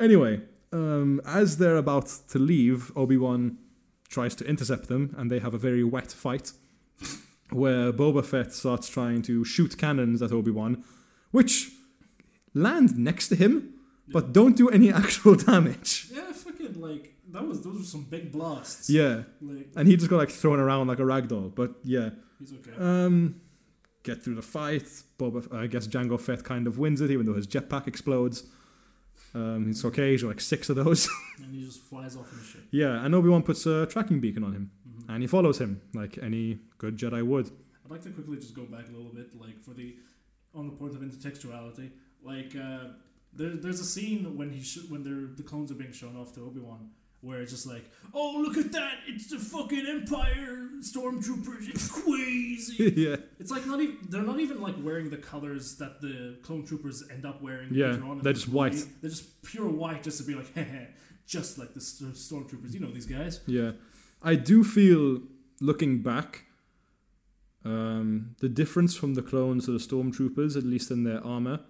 Anyway, 0.00 0.40
um, 0.72 1.20
as 1.24 1.58
they're 1.58 1.76
about 1.76 2.08
to 2.28 2.38
leave, 2.38 2.90
Obi 2.96 3.16
Wan 3.16 3.58
tries 4.08 4.34
to 4.36 4.44
intercept 4.44 4.88
them, 4.88 5.14
and 5.16 5.30
they 5.30 5.38
have 5.38 5.54
a 5.54 5.58
very 5.58 5.84
wet 5.84 6.10
fight. 6.10 6.52
where 7.50 7.92
Boba 7.92 8.24
Fett 8.24 8.52
starts 8.52 8.88
trying 8.88 9.22
to 9.22 9.44
shoot 9.44 9.78
cannons 9.78 10.22
at 10.22 10.32
Obi 10.32 10.50
Wan, 10.50 10.82
which 11.30 11.70
land 12.52 12.98
next 12.98 13.28
to 13.28 13.36
him, 13.36 13.73
but 14.08 14.32
don't 14.32 14.56
do 14.56 14.68
any 14.68 14.92
actual 15.02 15.34
damage. 15.34 16.08
Yeah, 16.12 16.32
fucking 16.32 16.80
like 16.80 17.14
that 17.30 17.46
was 17.46 17.62
those 17.62 17.78
were 17.78 17.84
some 17.84 18.04
big 18.04 18.30
blasts. 18.32 18.88
Yeah, 18.90 19.22
Like 19.40 19.68
and 19.76 19.88
he 19.88 19.96
just 19.96 20.10
got 20.10 20.16
like 20.18 20.30
thrown 20.30 20.60
around 20.60 20.86
like 20.88 20.98
a 20.98 21.04
rag 21.06 21.28
doll. 21.28 21.48
But 21.48 21.74
yeah, 21.82 22.10
he's 22.38 22.52
okay. 22.52 22.72
um, 22.78 23.40
get 24.02 24.22
through 24.22 24.34
the 24.36 24.42
fight. 24.42 24.84
Boba, 25.18 25.52
I 25.54 25.66
guess 25.66 25.86
Jango 25.86 26.20
Fett 26.20 26.44
kind 26.44 26.66
of 26.66 26.78
wins 26.78 27.00
it, 27.00 27.10
even 27.10 27.26
though 27.26 27.34
his 27.34 27.46
jetpack 27.46 27.86
explodes. 27.86 28.44
Um, 29.34 29.70
it's 29.70 29.84
okay. 29.84 30.12
He's 30.12 30.22
got 30.22 30.28
like 30.28 30.40
six 30.40 30.68
of 30.68 30.76
those. 30.76 31.08
and 31.42 31.52
he 31.54 31.64
just 31.64 31.80
flies 31.80 32.16
off 32.16 32.30
in 32.32 32.38
the 32.38 32.44
ship. 32.44 32.60
yeah, 32.70 33.04
and 33.04 33.14
Obi 33.14 33.28
Wan 33.28 33.42
puts 33.42 33.66
a 33.66 33.86
tracking 33.86 34.20
beacon 34.20 34.44
on 34.44 34.52
him, 34.52 34.70
Mhm. 34.88 35.04
and 35.14 35.22
he 35.22 35.26
follows 35.26 35.60
him 35.60 35.80
like 35.92 36.18
any 36.22 36.58
good 36.78 36.96
Jedi 36.96 37.22
would. 37.24 37.50
I'd 37.84 37.90
like 37.90 38.02
to 38.02 38.10
quickly 38.10 38.36
just 38.36 38.54
go 38.54 38.64
back 38.64 38.88
a 38.88 38.92
little 38.92 39.12
bit, 39.12 39.34
like 39.38 39.60
for 39.60 39.70
the 39.74 39.96
on 40.54 40.66
the 40.66 40.72
point 40.72 40.94
of 40.94 41.00
intertextuality. 41.02 41.90
Like 42.22 42.54
uh, 42.56 42.90
there, 43.36 43.50
there's 43.50 43.80
a 43.80 43.84
scene 43.84 44.36
when 44.36 44.50
he 44.50 44.62
sh- 44.62 44.88
when 44.88 45.02
they're, 45.02 45.34
the 45.36 45.42
clones 45.42 45.70
are 45.70 45.74
being 45.74 45.92
shown 45.92 46.16
off 46.16 46.34
to 46.34 46.40
Obi 46.42 46.60
Wan, 46.60 46.90
where 47.20 47.40
it's 47.40 47.52
just 47.52 47.66
like, 47.66 47.84
oh 48.12 48.42
look 48.44 48.56
at 48.56 48.72
that, 48.72 48.94
it's 49.06 49.28
the 49.30 49.38
fucking 49.38 49.86
Empire 49.86 50.68
stormtroopers, 50.80 51.68
it's 51.68 51.88
crazy. 51.90 52.92
yeah, 52.96 53.16
it's 53.38 53.50
like 53.50 53.66
not 53.66 53.80
even 53.80 53.98
they're 54.08 54.22
not 54.22 54.40
even 54.40 54.60
like 54.60 54.74
wearing 54.82 55.10
the 55.10 55.16
colors 55.16 55.76
that 55.78 56.00
the 56.00 56.36
clone 56.42 56.64
troopers 56.64 57.02
end 57.10 57.24
up 57.26 57.42
wearing. 57.42 57.68
Yeah, 57.72 57.92
later 57.92 58.04
on 58.04 58.18
they're 58.18 58.32
the 58.32 58.38
just 58.40 58.46
movie. 58.48 58.56
white. 58.58 58.84
They're 59.00 59.10
just 59.10 59.42
pure 59.42 59.68
white, 59.68 60.02
just 60.02 60.18
to 60.18 60.24
be 60.24 60.34
like, 60.34 60.52
just 61.26 61.58
like 61.58 61.72
the 61.74 61.80
st- 61.80 62.14
stormtroopers. 62.14 62.72
You 62.72 62.80
know 62.80 62.90
these 62.90 63.06
guys. 63.06 63.40
yeah. 63.46 63.72
I 64.22 64.36
do 64.36 64.64
feel 64.64 65.20
looking 65.60 66.02
back. 66.02 66.44
Um, 67.66 68.36
the 68.40 68.48
difference 68.48 68.94
from 68.94 69.14
the 69.14 69.22
clones 69.22 69.64
to 69.66 69.70
the 69.72 69.78
stormtroopers, 69.78 70.56
at 70.56 70.64
least 70.64 70.90
in 70.90 71.04
their 71.04 71.24
armor, 71.26 71.60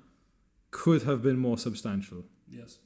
could 0.82 1.02
have 1.04 1.20
been 1.22 1.38
more 1.38 1.56
substantial. 1.56 2.24
Yes. 2.50 2.78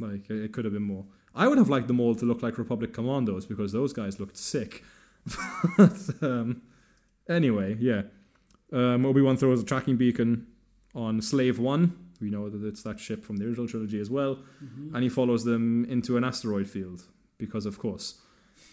Like 0.00 0.28
it 0.28 0.52
could 0.52 0.64
have 0.66 0.74
been 0.74 0.82
more. 0.94 1.04
I 1.34 1.46
would 1.48 1.58
have 1.58 1.68
liked 1.70 1.86
them 1.88 2.00
all 2.00 2.14
to 2.16 2.24
look 2.26 2.42
like 2.42 2.58
Republic 2.58 2.92
Commandos 2.92 3.46
because 3.46 3.70
those 3.72 3.92
guys 3.92 4.18
looked 4.20 4.36
sick. 4.36 4.82
but 5.78 5.96
um, 6.22 6.62
anyway, 7.28 7.76
yeah. 7.80 8.02
Um, 8.72 9.06
Obi 9.06 9.20
Wan 9.22 9.36
throws 9.36 9.62
a 9.62 9.64
tracking 9.64 9.96
beacon 9.96 10.46
on 10.94 11.20
Slave 11.22 11.58
One. 11.58 11.82
We 12.20 12.30
know 12.30 12.48
that 12.50 12.64
it's 12.66 12.82
that 12.82 12.98
ship 13.00 13.24
from 13.24 13.36
the 13.38 13.44
original 13.46 13.68
trilogy 13.68 14.00
as 14.00 14.10
well, 14.10 14.32
Mhm. 14.64 14.94
and 14.94 15.02
he 15.02 15.08
follows 15.08 15.44
them 15.44 15.84
into 15.86 16.16
an 16.16 16.24
asteroid 16.24 16.68
field 16.68 17.02
because, 17.38 17.66
of 17.66 17.78
course. 17.78 18.20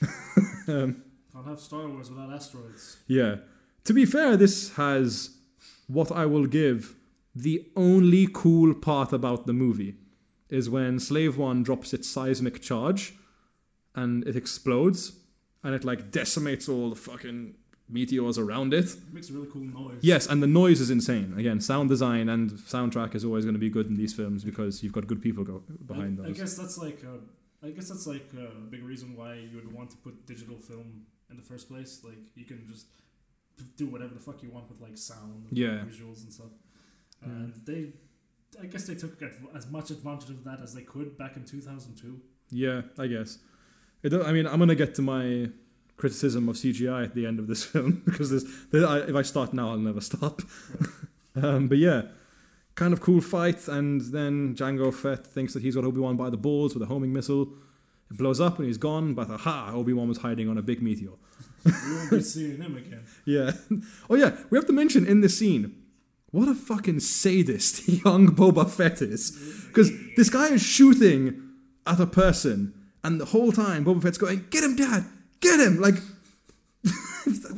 um, 0.67 1.03
Can't 1.33 1.47
have 1.47 1.59
Star 1.59 1.87
Wars 1.87 2.09
without 2.09 2.31
asteroids. 2.33 2.97
yeah. 3.07 3.35
To 3.85 3.93
be 3.93 4.05
fair, 4.05 4.37
this 4.37 4.73
has 4.75 5.37
what 5.87 6.11
I 6.11 6.25
will 6.25 6.45
give 6.45 6.95
the 7.35 7.65
only 7.75 8.27
cool 8.31 8.73
part 8.73 9.13
about 9.13 9.45
the 9.47 9.53
movie 9.53 9.95
is 10.49 10.69
when 10.69 10.99
Slave 10.99 11.37
One 11.37 11.63
drops 11.63 11.93
its 11.93 12.09
seismic 12.09 12.61
charge 12.61 13.13
and 13.95 14.25
it 14.27 14.35
explodes 14.35 15.13
and 15.63 15.73
it 15.75 15.83
like 15.83 16.11
decimates 16.11 16.67
all 16.67 16.89
the 16.89 16.95
fucking 16.95 17.55
meteors 17.87 18.37
around 18.37 18.73
it. 18.73 18.85
It 18.85 19.13
makes 19.13 19.29
a 19.29 19.33
really 19.33 19.47
cool 19.51 19.63
noise. 19.63 19.99
Yes, 20.01 20.25
and 20.27 20.41
the 20.41 20.47
noise 20.47 20.79
is 20.81 20.89
insane. 20.89 21.33
Again, 21.37 21.59
sound 21.61 21.89
design 21.89 22.29
and 22.29 22.51
soundtrack 22.51 23.15
is 23.15 23.23
always 23.25 23.45
going 23.45 23.53
to 23.55 23.59
be 23.59 23.69
good 23.69 23.87
in 23.87 23.95
these 23.95 24.13
films 24.13 24.43
because 24.43 24.81
you've 24.83 24.93
got 24.93 25.07
good 25.07 25.21
people 25.21 25.43
go 25.43 25.61
behind 25.85 26.19
I, 26.19 26.23
I 26.23 26.27
those. 26.27 26.37
guess 26.37 26.55
that's 26.57 26.77
like 26.77 26.99
uh, 27.05 27.65
I 27.65 27.69
guess 27.71 27.89
that's 27.89 28.07
like 28.07 28.29
a 28.37 28.59
big 28.69 28.83
reason 28.83 29.15
why 29.15 29.35
you 29.35 29.55
would 29.57 29.71
want 29.71 29.89
to 29.91 29.97
put 29.97 30.25
digital 30.25 30.57
film 30.57 31.05
in 31.29 31.37
the 31.37 31.43
first 31.43 31.69
place. 31.69 32.01
Like 32.03 32.17
you 32.35 32.45
can 32.45 32.65
just 32.67 32.87
do 33.77 33.87
whatever 33.87 34.13
the 34.13 34.19
fuck 34.19 34.41
you 34.41 34.49
want 34.49 34.69
with 34.69 34.81
like 34.81 34.97
sound, 34.97 35.45
and 35.49 35.57
Yeah. 35.57 35.83
visuals 35.85 36.23
and 36.23 36.33
stuff. 36.33 36.47
And 37.23 37.53
they, 37.65 37.93
I 38.61 38.65
guess 38.65 38.87
they 38.87 38.95
took 38.95 39.21
as 39.55 39.67
much 39.67 39.91
advantage 39.91 40.29
of 40.29 40.43
that 40.43 40.59
as 40.61 40.73
they 40.73 40.81
could 40.81 41.17
back 41.17 41.35
in 41.35 41.45
two 41.45 41.61
thousand 41.61 41.95
two. 41.95 42.21
Yeah, 42.49 42.81
I 42.97 43.07
guess. 43.07 43.37
I 44.03 44.31
mean, 44.31 44.47
I'm 44.47 44.59
gonna 44.59 44.75
get 44.75 44.95
to 44.95 45.01
my 45.01 45.49
criticism 45.97 46.49
of 46.49 46.55
CGI 46.55 47.05
at 47.05 47.13
the 47.15 47.25
end 47.27 47.39
of 47.39 47.47
this 47.47 47.63
film 47.71 48.01
because 48.05 48.31
there's, 48.31 48.45
there, 48.71 48.85
I, 48.87 48.99
if 48.99 49.15
I 49.15 49.21
start 49.21 49.53
now, 49.53 49.69
I'll 49.71 49.77
never 49.77 50.01
stop. 50.01 50.41
um, 51.35 51.67
but 51.67 51.77
yeah, 51.77 52.03
kind 52.75 52.93
of 52.93 53.01
cool 53.01 53.21
fight, 53.21 53.67
and 53.67 54.01
then 54.01 54.55
Jango 54.55 54.93
Fett 54.93 55.25
thinks 55.25 55.53
that 55.53 55.61
he's 55.61 55.75
got 55.75 55.85
Obi 55.85 55.99
Wan 55.99 56.17
by 56.17 56.29
the 56.29 56.37
balls 56.37 56.73
with 56.73 56.83
a 56.83 56.87
homing 56.87 57.13
missile. 57.13 57.53
It 58.09 58.17
blows 58.17 58.41
up 58.41 58.57
and 58.57 58.67
he's 58.67 58.77
gone, 58.77 59.13
but 59.13 59.29
aha, 59.29 59.71
Obi 59.73 59.93
Wan 59.93 60.09
was 60.09 60.17
hiding 60.17 60.49
on 60.49 60.57
a 60.57 60.61
big 60.61 60.81
meteor. 60.81 61.11
we 61.63 61.95
won't 61.95 62.09
be 62.09 62.21
seeing 62.21 62.57
him 62.57 62.75
again. 62.75 63.03
Yeah. 63.25 63.51
Oh 64.09 64.15
yeah, 64.15 64.35
we 64.49 64.57
have 64.57 64.65
to 64.65 64.73
mention 64.73 65.05
in 65.05 65.21
this 65.21 65.37
scene 65.37 65.80
what 66.31 66.47
a 66.47 66.55
fucking 66.55 66.99
sadist 67.01 67.87
young 68.05 68.27
Boba 68.35 68.69
Fett 68.69 69.01
is. 69.01 69.31
Because 69.67 69.91
this 70.15 70.29
guy 70.29 70.47
is 70.53 70.61
shooting 70.63 71.41
at 71.85 71.99
a 71.99 72.05
person, 72.07 72.73
and 73.03 73.19
the 73.19 73.25
whole 73.25 73.51
time 73.51 73.85
Boba 73.85 74.01
Fett's 74.03 74.17
going, 74.17 74.45
"Get 74.49 74.63
him, 74.63 74.75
Dad! 74.75 75.05
Get 75.39 75.59
him!" 75.59 75.79
Like, 75.81 75.95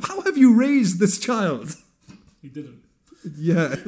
how 0.08 0.20
have 0.22 0.36
you 0.36 0.54
raised 0.54 0.98
this 0.98 1.18
child? 1.18 1.76
He 2.42 2.48
didn't. 2.48 2.82
Yeah, 3.38 3.68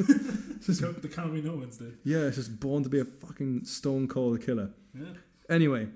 just, 0.64 0.81
The, 0.81 0.94
the 0.99 1.09
Kaminoans 1.09 1.79
did. 1.79 1.99
yeah, 2.05 2.20
it's 2.29 2.37
just 2.37 2.59
born 2.59 2.83
to 2.85 2.88
be 2.88 3.01
a 3.01 3.05
fucking 3.05 3.64
stone 3.66 4.09
cold 4.09 4.40
killer. 4.40 4.70
Yeah. 4.99 5.12
Anyway, 5.51 5.88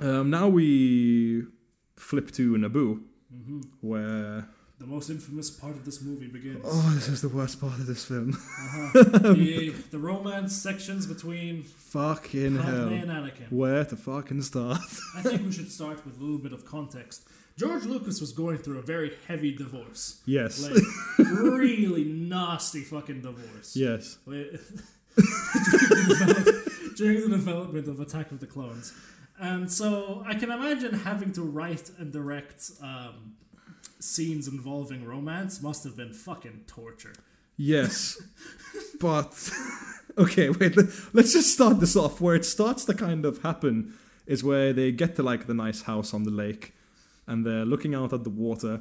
um, 0.00 0.30
now 0.30 0.48
we 0.48 1.44
flip 1.96 2.32
to 2.32 2.54
Naboo, 2.56 3.02
hmm 3.32 3.60
where 3.80 4.48
The 4.78 4.86
most 4.86 5.08
infamous 5.08 5.50
part 5.50 5.74
of 5.74 5.86
this 5.86 6.02
movie 6.02 6.26
begins. 6.26 6.60
oh, 6.64 6.92
this 6.94 7.08
is 7.08 7.22
the 7.22 7.30
worst 7.30 7.60
part 7.60 7.74
of 7.78 7.86
this 7.86 8.04
film. 8.04 8.34
Uh-huh. 8.34 9.32
the, 9.32 9.70
the 9.90 9.98
romance 9.98 10.54
sections 10.54 11.06
between 11.06 11.62
fucking 11.62 12.56
hell, 12.58 12.88
and 12.88 13.10
Anakin. 13.10 13.50
where 13.50 13.84
to 13.86 13.96
fucking 13.96 14.42
start? 14.42 14.78
I 15.16 15.22
think 15.22 15.46
we 15.46 15.52
should 15.52 15.72
start 15.72 16.04
with 16.04 16.18
a 16.18 16.20
little 16.20 16.38
bit 16.38 16.52
of 16.52 16.66
context. 16.66 17.26
George 17.56 17.84
Lucas 17.84 18.20
was 18.20 18.32
going 18.32 18.58
through 18.58 18.78
a 18.78 18.82
very 18.82 19.12
heavy 19.26 19.56
divorce. 19.56 20.20
yes, 20.26 20.62
Like, 20.62 20.74
really 21.18 22.04
nasty 22.04 22.82
fucking 22.82 23.22
divorce. 23.22 23.74
yes, 23.74 24.18
during, 24.26 24.58
the 25.16 26.92
during 26.98 27.20
the 27.22 27.28
development 27.36 27.88
of 27.88 27.98
Attack 27.98 28.30
of 28.30 28.40
the 28.40 28.46
Clones. 28.46 28.92
And 29.40 29.72
so 29.72 30.22
I 30.26 30.34
can 30.34 30.50
imagine 30.50 30.92
having 31.00 31.32
to 31.32 31.40
write 31.42 31.90
and 31.98 32.12
direct 32.12 32.70
um, 32.82 33.36
scenes 34.06 34.46
involving 34.48 35.04
romance 35.04 35.60
must 35.62 35.84
have 35.84 35.96
been 35.96 36.12
fucking 36.12 36.64
torture. 36.66 37.14
yes, 37.56 38.20
but 39.00 39.50
okay, 40.18 40.50
wait. 40.50 40.76
let- 40.76 40.86
Let's 41.12 41.32
just 41.32 41.52
start 41.52 41.80
this 41.80 41.96
off. 41.96 42.20
Where 42.20 42.34
it 42.34 42.44
starts 42.44 42.84
to 42.86 42.94
kind 42.94 43.24
of 43.24 43.42
happen 43.42 43.94
is 44.26 44.42
where 44.44 44.72
they 44.72 44.92
get 44.92 45.16
to 45.16 45.22
like 45.22 45.46
the 45.46 45.54
nice 45.54 45.82
house 45.82 46.12
on 46.14 46.22
the 46.24 46.30
lake, 46.30 46.74
and 47.26 47.44
they're 47.46 47.64
looking 47.64 47.94
out 47.94 48.12
at 48.12 48.24
the 48.24 48.30
water, 48.30 48.80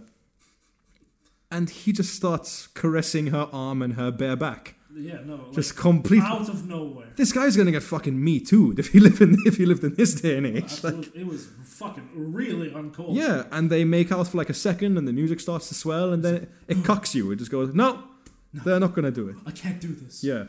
and 1.51 1.69
he 1.69 1.91
just 1.91 2.13
starts 2.13 2.67
caressing 2.67 3.27
her 3.27 3.47
arm 3.51 3.81
and 3.81 3.93
her 3.93 4.11
bare 4.11 4.35
back, 4.35 4.75
Yeah, 4.97 5.19
no, 5.25 5.35
like, 5.35 5.51
just 5.53 5.75
completely. 5.75 6.25
out 6.25 6.47
of 6.47 6.65
nowhere. 6.67 7.07
This 7.17 7.31
guy's 7.33 7.57
gonna 7.57 7.71
get 7.71 7.83
fucking 7.83 8.23
me 8.23 8.39
too 8.39 8.73
if 8.77 8.87
he 8.93 8.99
lived 9.07 9.21
in 9.21 9.35
if 9.45 9.57
he 9.57 9.65
lived 9.65 9.83
in 9.83 9.95
this 9.95 10.13
day 10.21 10.37
and 10.37 10.47
age. 10.47 10.83
Like, 10.83 11.13
it 11.15 11.27
was 11.27 11.47
fucking 11.65 12.09
really 12.15 12.73
uncalled. 12.73 13.15
yeah, 13.15 13.43
and 13.51 13.69
they 13.69 13.83
make 13.83 14.11
out 14.11 14.27
for 14.27 14.37
like 14.37 14.49
a 14.49 14.53
second, 14.53 14.97
and 14.97 15.07
the 15.07 15.13
music 15.13 15.39
starts 15.39 15.67
to 15.69 15.75
swell, 15.75 16.13
and 16.13 16.23
then 16.23 16.35
it, 16.35 16.49
it 16.69 16.77
cucks 16.89 17.13
you. 17.13 17.31
It 17.31 17.37
just 17.37 17.51
goes, 17.51 17.73
no, 17.73 18.03
they're 18.53 18.79
not 18.79 18.93
gonna 18.93 19.11
do 19.11 19.27
it. 19.29 19.35
I 19.45 19.51
can't 19.51 19.81
do 19.81 19.93
this. 19.93 20.23
Yeah. 20.23 20.45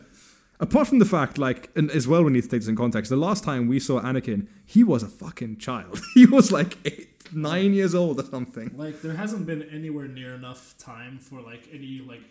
Apart 0.58 0.88
from 0.88 1.00
the 1.00 1.04
fact, 1.04 1.36
like, 1.36 1.70
and 1.76 1.90
as 1.90 2.08
well, 2.08 2.22
we 2.24 2.32
need 2.32 2.42
to 2.44 2.48
take 2.48 2.60
this 2.60 2.68
in 2.68 2.76
context. 2.76 3.10
The 3.10 3.16
last 3.16 3.44
time 3.44 3.68
we 3.68 3.78
saw 3.78 4.00
Anakin, 4.00 4.46
he 4.64 4.82
was 4.82 5.02
a 5.02 5.08
fucking 5.08 5.58
child. 5.58 6.00
he 6.14 6.24
was 6.24 6.50
like 6.50 6.78
eight, 6.86 7.10
nine 7.34 7.74
years 7.74 7.94
old 7.94 8.18
or 8.20 8.24
something. 8.24 8.70
Like 8.74 9.02
there 9.02 9.12
hasn't 9.14 9.44
been 9.44 9.64
anywhere 9.64 10.08
near 10.08 10.34
enough 10.34 10.74
time 10.78 11.18
for 11.18 11.42
like 11.42 11.68
any 11.72 12.00
like 12.06 12.22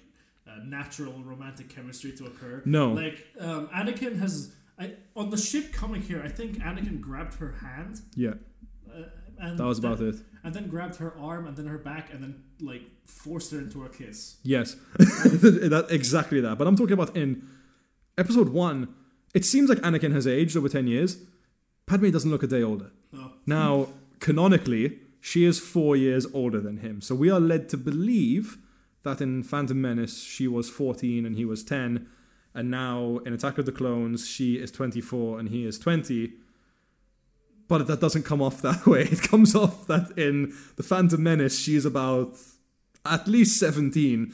uh, 0.47 0.63
natural 0.65 1.13
romantic 1.23 1.69
chemistry 1.69 2.11
to 2.13 2.25
occur. 2.25 2.61
No. 2.65 2.93
Like 2.93 3.27
um, 3.39 3.67
Anakin 3.67 4.19
has 4.19 4.53
I, 4.79 4.93
on 5.15 5.29
the 5.29 5.37
ship 5.37 5.71
coming 5.73 6.01
here. 6.01 6.21
I 6.23 6.29
think 6.29 6.59
Anakin 6.59 6.99
grabbed 6.99 7.35
her 7.35 7.53
hand. 7.53 8.01
Yeah, 8.15 8.33
Uh, 8.89 9.03
and 9.39 9.57
that 9.59 9.65
was 9.65 9.79
then, 9.81 9.91
about 9.93 10.05
it. 10.05 10.15
And 10.43 10.53
then 10.53 10.67
grabbed 10.67 10.95
her 10.97 11.17
arm 11.17 11.47
and 11.47 11.57
then 11.57 11.67
her 11.67 11.77
back 11.77 12.13
and 12.13 12.21
then 12.23 12.43
like 12.61 12.83
forced 13.05 13.51
her 13.51 13.59
into 13.59 13.83
a 13.85 13.89
kiss. 13.89 14.37
Yes, 14.43 14.75
that 14.97 15.87
exactly 15.89 16.39
that. 16.41 16.57
But 16.57 16.67
I'm 16.67 16.75
talking 16.75 16.93
about 16.93 17.15
in 17.15 17.47
episode 18.17 18.49
one. 18.49 18.93
It 19.33 19.43
seems 19.43 19.69
like 19.69 19.79
Anakin 19.79 20.13
has 20.13 20.25
aged 20.27 20.55
over 20.55 20.69
ten 20.69 20.87
years. 20.87 21.17
Padme 21.87 22.09
doesn't 22.09 22.31
look 22.31 22.43
a 22.43 22.47
day 22.47 22.63
older. 22.63 22.91
Oh, 23.13 23.31
Now, 23.45 23.87
canonically, 24.19 24.99
she 25.21 25.45
is 25.45 25.59
four 25.59 25.95
years 25.95 26.25
older 26.33 26.59
than 26.59 26.77
him. 26.77 27.01
So 27.01 27.13
we 27.15 27.29
are 27.29 27.39
led 27.39 27.69
to 27.69 27.77
believe 27.77 28.57
that 29.05 29.21
in 29.21 29.41
Phantom 29.43 29.79
Menace 29.79 30.21
she 30.21 30.47
was 30.47 30.69
14 30.69 31.25
and 31.25 31.35
he 31.35 31.45
was 31.45 31.63
10, 31.63 32.07
and 32.53 32.69
now 32.69 33.19
in 33.25 33.33
Attack 33.33 33.57
of 33.57 33.65
the 33.65 33.71
Clones 33.71 34.27
she 34.27 34.55
is 34.55 34.71
24 34.71 35.39
and 35.39 35.49
he 35.49 35.65
is 35.65 35.79
20. 35.79 36.33
But 37.67 37.87
that 37.87 38.01
doesn't 38.01 38.23
come 38.23 38.41
off 38.41 38.61
that 38.61 38.85
way. 38.85 39.03
It 39.03 39.21
comes 39.21 39.55
off 39.55 39.87
that 39.87 40.15
in 40.17 40.53
the 40.75 40.83
Phantom 40.83 41.23
Menace 41.23 41.57
she 41.57 41.75
is 41.75 41.85
about, 41.85 42.37
at 43.05 43.27
least 43.27 43.57
17. 43.59 44.33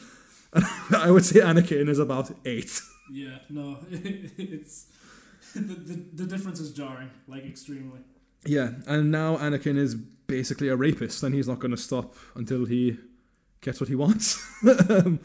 And 0.53 0.65
I 0.95 1.12
would 1.12 1.23
say 1.23 1.39
Anakin 1.39 1.88
is 1.88 1.99
about 1.99 2.31
8. 2.43 2.81
Yeah, 3.13 3.38
no, 3.49 3.77
it's 3.91 4.88
the, 5.53 5.60
the 5.60 6.05
the 6.13 6.25
difference 6.25 6.60
is 6.60 6.71
jarring, 6.71 7.12
like 7.27 7.45
extremely. 7.45 7.99
Yeah, 8.45 8.71
and 8.88 9.12
now 9.12 9.38
Anakin 9.38 9.77
is 9.77 9.95
basically 9.95 10.69
a 10.69 10.75
rapist, 10.75 11.21
and 11.23 11.36
he's 11.36 11.47
not 11.47 11.60
going 11.60 11.71
to 11.71 11.77
stop 11.77 12.15
until 12.36 12.65
he 12.65 12.97
gets 13.62 13.80
what 13.80 13.89
he 13.89 13.95
wants. 13.95 14.43
um, 14.89 15.19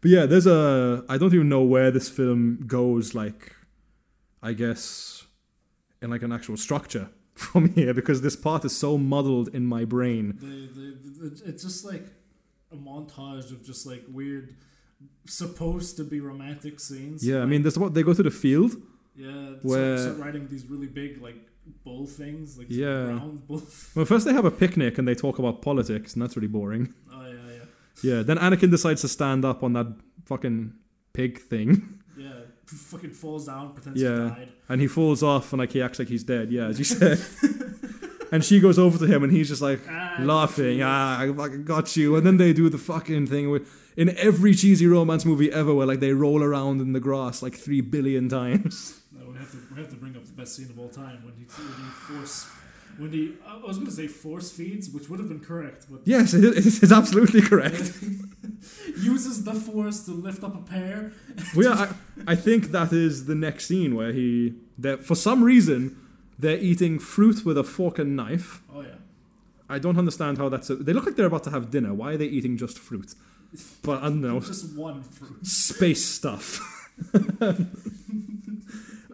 but 0.00 0.10
yeah, 0.10 0.26
there's 0.26 0.46
a. 0.46 1.04
I 1.08 1.18
don't 1.18 1.32
even 1.34 1.48
know 1.48 1.62
where 1.62 1.90
this 1.90 2.08
film 2.08 2.64
goes, 2.66 3.14
like, 3.14 3.54
I 4.42 4.52
guess, 4.52 5.24
in 6.00 6.10
like 6.10 6.22
an 6.22 6.32
actual 6.32 6.56
structure 6.56 7.08
from 7.34 7.72
here, 7.74 7.94
because 7.94 8.20
this 8.22 8.36
part 8.36 8.64
is 8.64 8.76
so 8.76 8.98
muddled 8.98 9.48
in 9.54 9.64
my 9.66 9.84
brain. 9.84 10.36
The, 10.40 10.46
the, 10.80 11.28
the 11.28 11.48
it's 11.50 11.62
just 11.62 11.84
like 11.84 12.06
a 12.72 12.76
montage 12.76 13.50
of 13.52 13.62
just 13.64 13.86
like 13.86 14.02
weird, 14.08 14.56
supposed 15.26 15.96
to 15.98 16.04
be 16.04 16.20
romantic 16.20 16.80
scenes. 16.80 17.24
Yeah, 17.26 17.42
I 17.42 17.46
mean, 17.46 17.62
there's 17.62 17.78
what 17.78 17.94
they 17.94 18.02
go 18.02 18.14
to 18.14 18.22
the 18.22 18.30
field. 18.30 18.72
yeah, 19.14 19.50
where- 19.62 19.98
start, 19.98 20.14
start 20.16 20.26
riding 20.26 20.48
these 20.48 20.66
really 20.66 20.86
big 20.88 21.22
like 21.22 21.36
bull 21.84 22.06
things, 22.06 22.58
like 22.58 22.66
Yeah. 22.70 23.04
round 23.06 23.46
bull. 23.46 23.62
Well, 23.94 24.04
first 24.04 24.24
they 24.26 24.32
have 24.32 24.44
a 24.44 24.50
picnic 24.50 24.98
and 24.98 25.06
they 25.06 25.14
talk 25.14 25.38
about 25.38 25.62
politics, 25.62 26.14
and 26.14 26.22
that's 26.22 26.34
really 26.36 26.48
boring. 26.48 26.92
Yeah, 28.02 28.22
then 28.22 28.38
Anakin 28.38 28.70
decides 28.70 29.00
to 29.02 29.08
stand 29.08 29.44
up 29.44 29.62
on 29.62 29.72
that 29.74 29.86
fucking 30.26 30.72
pig 31.12 31.38
thing. 31.40 32.00
yeah. 32.18 32.30
Fucking 32.66 33.10
falls 33.10 33.46
down, 33.46 33.74
pretends 33.74 34.00
Yeah. 34.00 34.30
he 34.30 34.34
died. 34.44 34.48
and 34.68 34.80
he 34.80 34.86
falls 34.86 35.22
off 35.22 35.52
and 35.52 35.60
like 35.60 35.72
he 35.72 35.82
acts 35.82 35.98
like 35.98 36.08
he's 36.08 36.24
dead. 36.24 36.50
Yeah, 36.50 36.66
as 36.68 36.78
you 36.78 36.84
said. 36.86 37.18
and 38.32 38.42
she 38.42 38.60
goes 38.60 38.78
over 38.78 38.96
to 38.98 39.06
him 39.06 39.22
and 39.22 39.32
he's 39.32 39.48
just 39.48 39.60
like 39.60 39.80
Ah, 39.88 40.16
laughing. 40.20 40.80
Ah, 40.82 41.20
I 41.20 41.30
fucking 41.32 41.64
got 41.64 41.96
you. 41.96 42.16
And 42.16 42.26
then 42.26 42.38
they 42.38 42.52
do 42.54 42.68
the 42.70 42.78
fucking 42.78 43.26
thing 43.26 43.50
with 43.50 43.68
in 43.94 44.16
every 44.16 44.54
cheesy 44.54 44.86
romance 44.86 45.26
movie 45.26 45.52
ever, 45.52 45.74
where 45.74 45.86
like 45.86 46.00
they 46.00 46.12
roll 46.14 46.42
around 46.42 46.80
in 46.80 46.94
the 46.94 47.00
grass 47.00 47.42
like 47.42 47.54
three 47.54 47.82
billion 47.82 48.28
times. 48.30 49.00
No, 49.12 49.26
we 49.30 49.36
have 49.36 49.50
to 49.50 49.58
we 49.74 49.80
have 49.82 49.90
to 49.90 49.96
bring 49.96 50.16
up 50.16 50.24
the 50.24 50.32
best 50.32 50.56
scene 50.56 50.70
of 50.70 50.78
all 50.78 50.88
time 50.88 51.22
when 51.24 51.34
he 51.34 51.44
when 51.44 51.68
he 51.84 51.90
force 51.90 52.48
when 52.98 53.12
he 53.12 53.34
I 53.46 53.56
was 53.56 53.78
gonna 53.78 53.90
say 53.90 54.06
force 54.06 54.50
feeds, 54.50 54.90
which 54.90 55.08
would 55.08 55.18
have 55.18 55.28
been 55.28 55.40
correct, 55.40 55.86
but 55.90 56.00
Yes, 56.04 56.34
it 56.34 56.44
is, 56.44 56.82
it's 56.82 56.92
absolutely 56.92 57.42
correct. 57.42 57.92
uses 58.96 59.44
the 59.44 59.54
force 59.54 60.04
to 60.06 60.12
lift 60.12 60.42
up 60.44 60.54
a 60.54 60.62
pear. 60.70 61.12
well, 61.56 61.76
yeah, 61.76 61.92
I, 62.26 62.32
I 62.32 62.36
think 62.36 62.70
that 62.72 62.92
is 62.92 63.26
the 63.26 63.34
next 63.34 63.66
scene 63.66 63.94
where 63.94 64.12
he 64.12 64.54
that 64.78 65.04
for 65.04 65.14
some 65.14 65.42
reason 65.42 65.96
they're 66.38 66.58
eating 66.58 66.98
fruit 66.98 67.44
with 67.44 67.58
a 67.58 67.64
fork 67.64 67.98
and 67.98 68.16
knife. 68.16 68.62
Oh 68.74 68.82
yeah, 68.82 68.96
I 69.68 69.78
don't 69.78 69.98
understand 69.98 70.38
how 70.38 70.48
that's. 70.48 70.70
A, 70.70 70.76
they 70.76 70.92
look 70.92 71.06
like 71.06 71.16
they're 71.16 71.26
about 71.26 71.44
to 71.44 71.50
have 71.50 71.70
dinner. 71.70 71.94
Why 71.94 72.12
are 72.12 72.16
they 72.16 72.26
eating 72.26 72.56
just 72.56 72.78
fruit? 72.78 73.14
But 73.82 73.98
I 74.02 74.04
don't 74.04 74.20
know. 74.20 74.40
just 74.54 74.76
one 74.76 75.02
fruit. 75.02 75.46
space 75.46 76.04
stuff. 76.04 76.60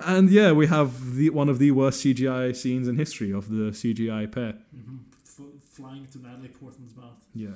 And 0.07 0.31
yeah, 0.31 0.53
we 0.53 0.67
have 0.69 1.15
the 1.17 1.31
one 1.31 1.49
of 1.49 1.59
the 1.59 1.71
worst 1.73 2.05
CGI 2.05 2.55
scenes 2.55 2.87
in 2.89 2.97
history 2.97 3.33
of 3.33 3.49
the 3.49 3.71
CGI 3.73 4.31
pear. 4.31 4.55
Mm-hmm. 4.77 4.97
F- 5.25 5.63
flying 5.63 6.07
to 6.13 6.19
Natalie 6.19 6.49
Portman's 6.49 6.97
mouth. 6.97 7.25
Yeah. 7.35 7.49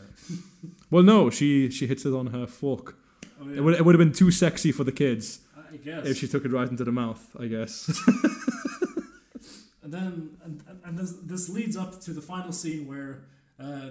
well, 0.90 1.02
no, 1.02 1.30
she 1.30 1.70
she 1.70 1.86
hits 1.86 2.04
it 2.04 2.12
on 2.12 2.28
her 2.28 2.46
fork. 2.46 2.96
Oh 3.40 3.48
yeah, 3.48 3.56
It 3.56 3.60
would 3.64 3.74
it 3.74 3.84
would 3.84 3.94
have 3.94 3.98
been 4.06 4.12
too 4.12 4.30
sexy 4.30 4.72
for 4.72 4.84
the 4.84 4.92
kids 4.92 5.40
I 5.72 5.76
guess. 5.76 6.06
if 6.06 6.18
she 6.18 6.28
took 6.28 6.44
it 6.44 6.52
right 6.52 6.68
into 6.68 6.84
the 6.84 6.92
mouth. 6.92 7.24
I 7.38 7.46
guess. 7.46 7.88
and 9.82 9.92
then 9.92 10.36
and, 10.44 10.62
and- 10.68 10.80
and 10.84 10.98
this 10.98 11.12
this 11.22 11.48
leads 11.48 11.76
up 11.76 12.00
to 12.02 12.12
the 12.12 12.20
final 12.20 12.52
scene 12.52 12.86
where 12.88 13.22
uh, 13.60 13.90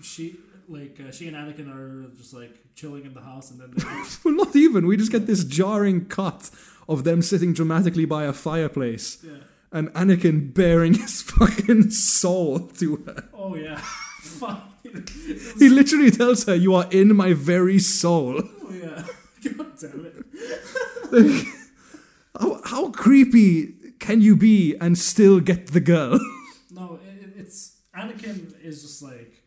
she 0.00 0.36
like 0.70 1.00
uh, 1.06 1.10
she 1.10 1.26
and 1.28 1.36
Anakin 1.36 1.68
are 1.68 2.08
just 2.16 2.32
like 2.32 2.54
chilling 2.74 3.04
in 3.04 3.12
the 3.12 3.20
house, 3.20 3.50
and 3.50 3.60
then 3.60 3.74
well, 4.24 4.34
not 4.34 4.54
even. 4.54 4.86
We 4.86 4.96
just 4.96 5.12
get 5.12 5.26
this 5.26 5.44
jarring 5.44 6.06
cut 6.06 6.50
of 6.88 7.04
them 7.04 7.22
sitting 7.22 7.52
dramatically 7.52 8.04
by 8.04 8.24
a 8.24 8.32
fireplace 8.32 9.18
yeah. 9.22 9.38
and 9.72 9.88
Anakin 9.94 10.54
bearing 10.54 10.94
his 10.94 11.22
fucking 11.22 11.90
soul 11.90 12.60
to 12.60 12.96
her. 13.06 13.24
Oh 13.34 13.56
yeah, 13.56 13.76
fuck. 14.22 14.68
He 15.58 15.68
literally 15.68 16.10
tells 16.10 16.44
her, 16.46 16.54
"You 16.54 16.74
are 16.76 16.86
in 16.90 17.16
my 17.16 17.32
very 17.32 17.78
soul." 17.80 18.40
oh 18.62 18.72
yeah, 18.72 19.04
god 19.56 19.72
damn 19.80 20.06
it. 21.12 21.46
How, 22.40 22.60
how 22.64 22.90
creepy 22.90 23.74
can 23.98 24.20
you 24.20 24.36
be 24.36 24.76
and 24.80 24.96
still 24.96 25.40
get 25.40 25.68
the 25.68 25.80
girl? 25.80 26.18
No, 26.70 27.00
it- 27.04 27.34
it's 27.36 27.76
Anakin 27.94 28.54
is 28.62 28.82
just 28.82 29.02
like 29.02 29.39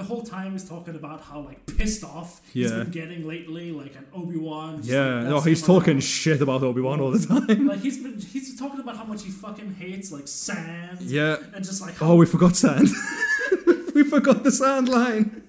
the 0.00 0.04
whole 0.10 0.22
time 0.22 0.52
he's 0.52 0.68
talking 0.74 0.94
about 1.02 1.20
how 1.28 1.38
like 1.48 1.60
pissed 1.76 2.04
off 2.04 2.30
he's 2.52 2.70
Yeah. 2.70 2.78
been 2.84 2.90
getting 3.00 3.20
lately, 3.34 3.66
like 3.82 3.94
an 4.00 4.06
Obi 4.18 4.38
Wan. 4.48 4.72
yeah, 4.84 5.22
no, 5.32 5.40
he's 5.48 5.62
talking 5.72 5.98
shit 6.00 6.40
about 6.46 6.60
Obi 6.68 6.80
Wan 6.86 6.98
all 7.00 7.10
the 7.18 7.24
time. 7.34 7.66
Like 7.72 7.80
he's 7.86 7.98
been 8.04 8.16
he's 8.34 8.48
talking 8.62 8.80
about 8.84 8.96
how 9.00 9.04
much 9.12 9.22
he 9.26 9.30
fucking 9.44 9.70
hates 9.82 10.08
like 10.16 10.28
sand 10.28 10.98
Yeah. 11.02 11.36
and 11.54 11.62
just 11.70 11.80
like 11.84 11.94
Oh, 12.06 12.14
we 12.20 12.26
forgot 12.34 12.54
sand. 12.64 12.88
we 13.96 14.02
forgot 14.14 14.38
the 14.48 14.52
sand 14.62 14.86
line. 14.98 15.42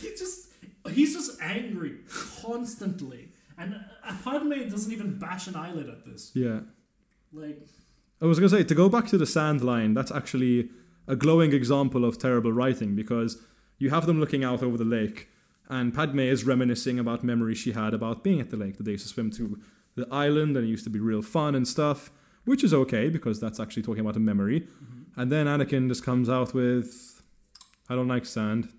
he 0.00 0.08
just 0.22 0.36
he's 0.96 1.12
just 1.18 1.30
angry 1.40 1.92
constantly, 2.42 3.22
and 3.58 3.74
uh, 4.06 4.12
Padme 4.24 4.52
doesn't 4.74 4.92
even 4.92 5.18
bash 5.18 5.46
an 5.46 5.56
eyelid 5.56 5.88
at 5.88 6.04
this. 6.06 6.30
Yeah. 6.34 6.60
Like 7.32 7.60
I 8.20 8.26
was 8.26 8.38
gonna 8.38 8.50
say 8.56 8.64
to 8.64 8.74
go 8.82 8.88
back 8.88 9.06
to 9.08 9.18
the 9.18 9.26
sand 9.26 9.60
line. 9.62 9.94
That's 9.94 10.12
actually 10.12 10.70
a 11.12 11.16
glowing 11.16 11.52
example 11.52 12.06
of 12.06 12.16
terrible 12.16 12.52
writing 12.52 12.96
because 12.96 13.36
you 13.78 13.90
have 13.90 14.06
them 14.06 14.18
looking 14.18 14.42
out 14.42 14.62
over 14.62 14.78
the 14.78 14.84
lake, 14.84 15.28
and 15.68 15.92
Padme 15.92 16.20
is 16.20 16.44
reminiscing 16.44 16.98
about 16.98 17.22
memories 17.22 17.58
she 17.58 17.72
had 17.72 17.92
about 17.92 18.24
being 18.24 18.40
at 18.40 18.50
the 18.50 18.56
lake. 18.56 18.78
That 18.78 18.84
they 18.84 18.92
used 18.92 19.06
to 19.06 19.12
swim 19.12 19.30
to 19.32 19.60
the 19.94 20.08
island, 20.10 20.56
and 20.56 20.66
it 20.66 20.70
used 20.70 20.84
to 20.84 20.90
be 20.90 21.00
real 21.00 21.20
fun 21.20 21.54
and 21.54 21.68
stuff, 21.68 22.10
which 22.46 22.64
is 22.64 22.72
okay 22.72 23.10
because 23.10 23.38
that's 23.40 23.60
actually 23.60 23.82
talking 23.82 24.00
about 24.00 24.16
a 24.16 24.20
memory. 24.20 24.60
Mm-hmm. 24.60 25.20
And 25.20 25.30
then 25.30 25.46
Anakin 25.46 25.88
just 25.88 26.02
comes 26.02 26.30
out 26.30 26.54
with, 26.54 27.20
"I 27.90 27.94
don't 27.94 28.08
like 28.08 28.24
sand. 28.24 28.70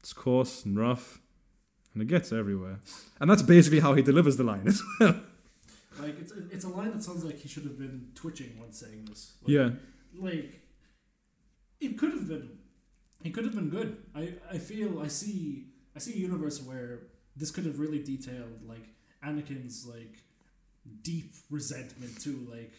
It's 0.00 0.12
coarse 0.12 0.62
and 0.66 0.78
rough, 0.78 1.20
and 1.94 2.02
it 2.02 2.06
gets 2.06 2.32
everywhere." 2.32 2.80
And 3.18 3.30
that's 3.30 3.42
basically 3.42 3.80
how 3.80 3.94
he 3.94 4.02
delivers 4.02 4.36
the 4.36 4.44
line 4.44 4.68
as 4.68 4.82
well. 5.00 5.20
like 6.02 6.20
it's 6.20 6.32
it's 6.50 6.64
a 6.64 6.68
line 6.68 6.92
that 6.92 7.02
sounds 7.02 7.24
like 7.24 7.38
he 7.38 7.48
should 7.48 7.64
have 7.64 7.78
been 7.78 8.08
twitching 8.14 8.58
when 8.60 8.72
saying 8.72 9.06
this. 9.06 9.32
Like, 9.42 9.50
yeah, 9.50 9.70
like 10.18 10.65
it 11.80 11.98
could 11.98 12.12
have 12.12 12.28
been 12.28 12.58
it 13.24 13.30
could 13.34 13.44
have 13.44 13.54
been 13.54 13.68
good 13.70 13.96
i 14.14 14.34
i 14.52 14.58
feel 14.58 15.00
i 15.00 15.08
see 15.08 15.66
i 15.94 15.98
see 15.98 16.12
a 16.14 16.16
universe 16.18 16.62
where 16.62 17.00
this 17.36 17.50
could 17.50 17.64
have 17.66 17.78
really 17.78 18.02
detailed 18.02 18.62
like 18.66 18.86
anakin's 19.24 19.86
like 19.86 20.16
deep 21.02 21.34
resentment 21.50 22.20
to 22.20 22.46
like 22.50 22.72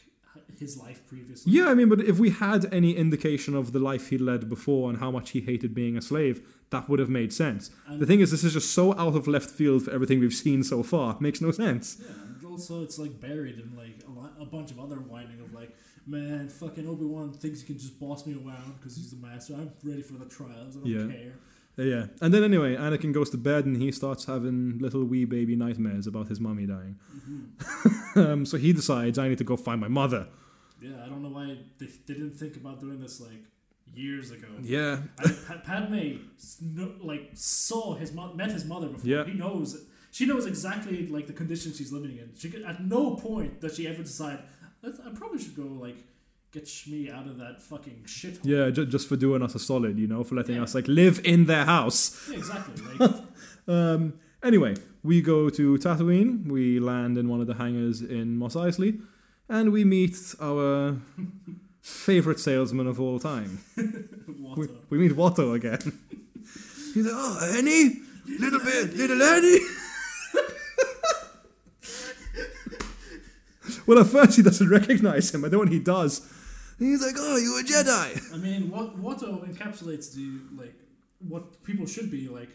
his 0.59 0.77
life 0.77 1.05
previously 1.07 1.51
Yeah, 1.51 1.65
I 1.69 1.73
mean, 1.73 1.89
but 1.89 1.99
if 2.01 2.19
we 2.19 2.29
had 2.29 2.71
any 2.71 2.95
indication 2.95 3.55
of 3.55 3.71
the 3.73 3.79
life 3.79 4.09
he 4.09 4.17
led 4.19 4.47
before 4.47 4.89
and 4.89 4.99
how 4.99 5.09
much 5.09 5.31
he 5.31 5.41
hated 5.41 5.73
being 5.73 5.97
a 5.97 6.01
slave, 6.01 6.41
that 6.69 6.87
would 6.87 6.99
have 6.99 7.09
made 7.09 7.33
sense. 7.33 7.71
and, 7.87 7.99
The 7.99 8.05
thing 8.05 8.19
is, 8.19 8.29
this 8.29 8.43
is 8.43 8.53
just 8.53 8.71
so 8.71 8.93
out 8.99 9.15
of 9.15 9.27
left 9.27 9.49
field 9.49 9.83
for 9.83 9.91
everything 9.91 10.19
we've 10.19 10.33
seen 10.33 10.63
so 10.63 10.83
far. 10.83 11.15
It 11.15 11.21
makes 11.21 11.41
no 11.41 11.51
sense. 11.51 11.97
yeah 11.99 12.13
and 12.37 12.45
also 12.45 12.83
it's 12.83 12.99
like 12.99 13.19
buried 13.19 13.57
in 13.59 13.75
like 13.75 14.03
a, 14.07 14.11
lot, 14.11 14.31
a 14.39 14.45
bunch 14.45 14.69
of 14.71 14.79
other 14.79 14.97
whining 14.97 15.41
of 15.41 15.53
like 15.53 15.75
man 16.07 16.47
fucking 16.49 16.87
obi-wan 16.87 17.33
thinks 17.33 17.61
he 17.61 17.67
can 17.67 17.77
just 17.77 17.99
boss 17.99 18.25
me 18.25 18.33
around 18.33 18.75
because 18.79 18.95
he's 18.95 19.11
the 19.11 19.17
master 19.27 19.53
i'm 19.55 19.71
ready 19.83 20.01
for 20.01 20.13
the 20.13 20.25
trials 20.25 20.77
i 20.77 20.79
don't 20.79 20.87
Yeah. 20.89 21.07
care 21.13 21.33
yeah. 21.79 22.07
And 22.23 22.33
then 22.33 22.43
anyway, 22.43 22.75
Anakin 22.75 23.13
goes 23.13 23.29
to 23.29 23.37
bed 23.37 23.65
and 23.67 23.77
he 23.77 23.91
starts 23.91 24.25
having 24.25 24.79
little 24.79 25.03
wee 25.05 25.25
baby 25.25 25.55
nightmares 25.55 26.07
about 26.07 26.27
his 26.27 26.39
mommy 26.39 26.65
dying. 26.65 26.95
hmm 27.23 28.19
um, 28.19 28.45
so 28.47 28.57
he 28.57 28.73
decides, 28.73 29.19
I 29.19 29.29
need 29.29 29.37
to 29.37 29.43
go 29.43 29.55
find 29.55 29.79
my 29.79 29.87
mother. 29.87 30.27
yeah 30.81 31.03
i 31.05 31.07
don't 31.09 31.21
know 31.21 31.29
why 31.29 31.45
they, 31.77 31.85
they 32.07 32.15
didn't 32.15 32.31
think 32.41 32.55
about 32.55 32.79
doing 32.79 32.99
this 32.99 33.21
like 33.21 33.43
years 33.93 34.31
ago 34.31 34.47
Yeah. 34.63 35.01
I, 35.19 35.27
Pa- 35.47 35.61
Padme 35.69 35.99
like 37.11 37.29
saw 37.35 37.93
his 37.95 38.11
mo- 38.11 38.33
met 38.33 38.51
his 38.51 38.65
mother 38.65 38.87
before. 38.89 39.07
Yeah. 39.13 39.23
He 39.25 39.33
knows 39.33 39.69
she 40.11 40.25
knows 40.25 40.45
exactly 40.47 41.05
like 41.15 41.27
the 41.27 41.33
conditions 41.41 41.77
she's 41.77 41.91
living 41.91 42.17
in. 42.17 42.31
She 42.41 42.49
could, 42.49 42.63
at 42.63 42.83
no 42.83 43.15
point 43.15 43.61
does 43.61 43.75
she 43.75 43.87
ever 43.87 44.01
decide 44.01 44.39
I, 44.83 44.87
I 45.07 45.11
probably 45.13 45.39
should 45.39 45.55
go 45.55 45.63
like 45.63 45.97
get 46.51 46.65
Shmi 46.65 47.11
out 47.13 47.27
of 47.27 47.37
that 47.39 47.61
fucking 47.61 48.03
shithole. 48.05 48.39
Yeah, 48.43 48.69
ju- 48.69 48.85
just 48.85 49.07
for 49.09 49.15
doing 49.17 49.41
us 49.41 49.53
a 49.55 49.59
solid, 49.59 49.97
you 49.99 50.07
know, 50.07 50.23
for 50.23 50.35
letting 50.35 50.55
Yeah. 50.55 50.63
us 50.63 50.73
like 50.75 50.87
live 50.87 51.19
in 51.25 51.45
their 51.45 51.65
house. 51.65 52.27
Yeah, 52.29 52.37
exactly. 52.37 52.83
Like 52.99 53.11
Um, 53.67 54.13
anyway, 54.41 54.75
we 55.03 55.21
go 55.21 55.49
to 55.49 55.77
Tatooine. 55.77 56.47
We 56.49 56.79
land 56.79 57.17
in 57.17 57.27
one 57.27 57.41
of 57.41 57.47
the 57.47 57.55
hangars 57.55 58.01
in 58.01 58.37
Mos 58.37 58.55
Eisley, 58.55 59.01
and 59.49 59.71
we 59.73 59.83
meet 59.83 60.15
our 60.41 60.97
favorite 61.81 62.39
salesman 62.39 62.87
of 62.87 62.99
all 62.99 63.19
time. 63.19 63.59
We, 64.57 64.67
we 64.89 64.97
meet 64.97 65.11
Watto 65.11 65.53
again. 65.53 65.79
He's 66.93 67.05
like, 67.05 67.13
"Oh, 67.15 67.55
Annie, 67.57 67.99
little 68.39 68.59
bit, 68.59 68.95
little 68.95 69.21
Annie." 69.21 69.59
Well, 73.87 73.99
at 73.99 74.07
first 74.07 74.35
he 74.37 74.43
doesn't 74.43 74.69
recognize 74.69 75.33
him, 75.33 75.41
but 75.41 75.51
then 75.51 75.59
when 75.59 75.69
he 75.69 75.79
does, 75.79 76.21
he's 76.77 77.01
like, 77.01 77.15
"Oh, 77.17 77.37
you 77.37 77.59
a 77.59 77.63
Jedi?" 77.63 78.33
I 78.33 78.37
mean, 78.37 78.69
what 78.69 79.01
Watto 79.01 79.43
encapsulates 79.47 80.13
the 80.13 80.39
like 80.61 80.75
what 81.19 81.63
people 81.63 81.85
should 81.85 82.11
be 82.11 82.27
like. 82.27 82.49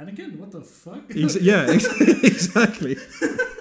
Anakin, 0.00 0.38
what 0.38 0.50
the 0.50 0.62
fuck? 0.62 1.04
Ex- 1.14 1.40
yeah, 1.42 1.66
ex- 1.68 2.00
exactly. 2.24 2.96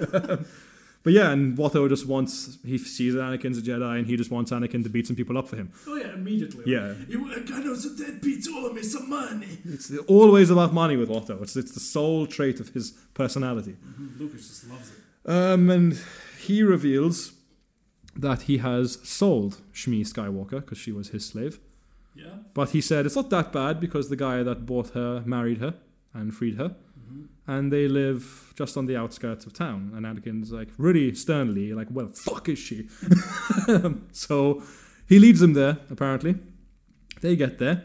but 1.04 1.14
yeah, 1.14 1.32
and 1.32 1.58
Watto 1.58 1.88
just 1.90 2.08
wants 2.08 2.58
he 2.66 2.78
sees 2.78 3.14
that 3.16 3.20
Anakin's 3.22 3.58
a 3.58 3.62
Jedi, 3.62 3.98
and 4.00 4.08
he 4.08 4.16
just 4.16 4.32
wants 4.32 4.50
Anakin 4.52 4.84
to 4.84 4.90
beat 4.90 5.08
some 5.08 5.16
people 5.16 5.38
up 5.38 5.48
for 5.50 5.58
him. 5.58 5.72
oh 5.88 5.96
yeah, 5.98 6.14
immediately. 6.14 6.64
Yeah. 6.66 6.94
You 7.10 7.24
were 7.26 7.34
kind 7.42 7.66
of 7.68 7.78
a 7.86 7.90
deadbeat 7.98 8.44
to 8.46 8.52
owe 8.56 8.72
me 8.72 8.82
some 8.82 9.10
money. 9.10 9.58
It's 9.66 9.92
always 10.08 10.50
about 10.50 10.74
money 10.74 10.96
with 10.96 11.10
Watto. 11.10 11.42
It's 11.42 11.56
it's 11.56 11.74
the 11.74 11.80
sole 11.80 12.26
trait 12.28 12.60
of 12.60 12.70
his 12.70 12.92
personality. 13.14 13.76
Mhm, 13.86 14.20
Lucas 14.20 14.48
just 14.48 14.70
loves 14.70 14.90
it. 14.92 15.30
Um, 15.30 15.70
and 15.70 16.00
he 16.42 16.64
reveals 16.64 17.34
that 18.16 18.44
he 18.44 18.58
has 18.58 18.98
sold 19.04 19.62
Shmi 19.74 20.02
Skywalker 20.02 20.62
because 20.62 20.78
she 20.78 20.92
was 20.92 21.10
his 21.10 21.26
slave. 21.26 21.60
Yeah. 22.14 22.36
But 22.54 22.72
he 22.72 22.82
said 22.82 23.06
it's 23.06 23.16
not 23.16 23.30
that 23.30 23.52
bad 23.54 23.80
because 23.80 24.10
the 24.10 24.16
guy 24.16 24.44
that 24.44 24.66
bought 24.66 24.90
her 24.90 25.24
married 25.26 25.60
her 25.60 25.76
and 26.14 26.34
freed 26.34 26.58
her. 26.58 26.76
hmm 27.08 27.26
and 27.48 27.72
they 27.74 27.88
live 27.88 28.54
just 28.56 28.78
on 28.78 28.86
the 28.86 28.96
outskirts 28.96 29.46
of 29.46 29.54
town. 29.54 29.92
And 29.96 30.06
Anakin's 30.06 30.52
like 30.52 30.70
really 30.78 31.14
sternly, 31.16 31.74
like, 31.74 31.88
"Well, 31.92 32.10
fuck 32.14 32.48
is 32.50 32.60
she?" 32.60 32.88
so 34.12 34.64
he 35.10 35.20
leads 35.20 35.40
them 35.40 35.54
there. 35.54 35.80
Apparently, 35.90 36.36
they 37.22 37.36
get 37.36 37.58
there, 37.58 37.84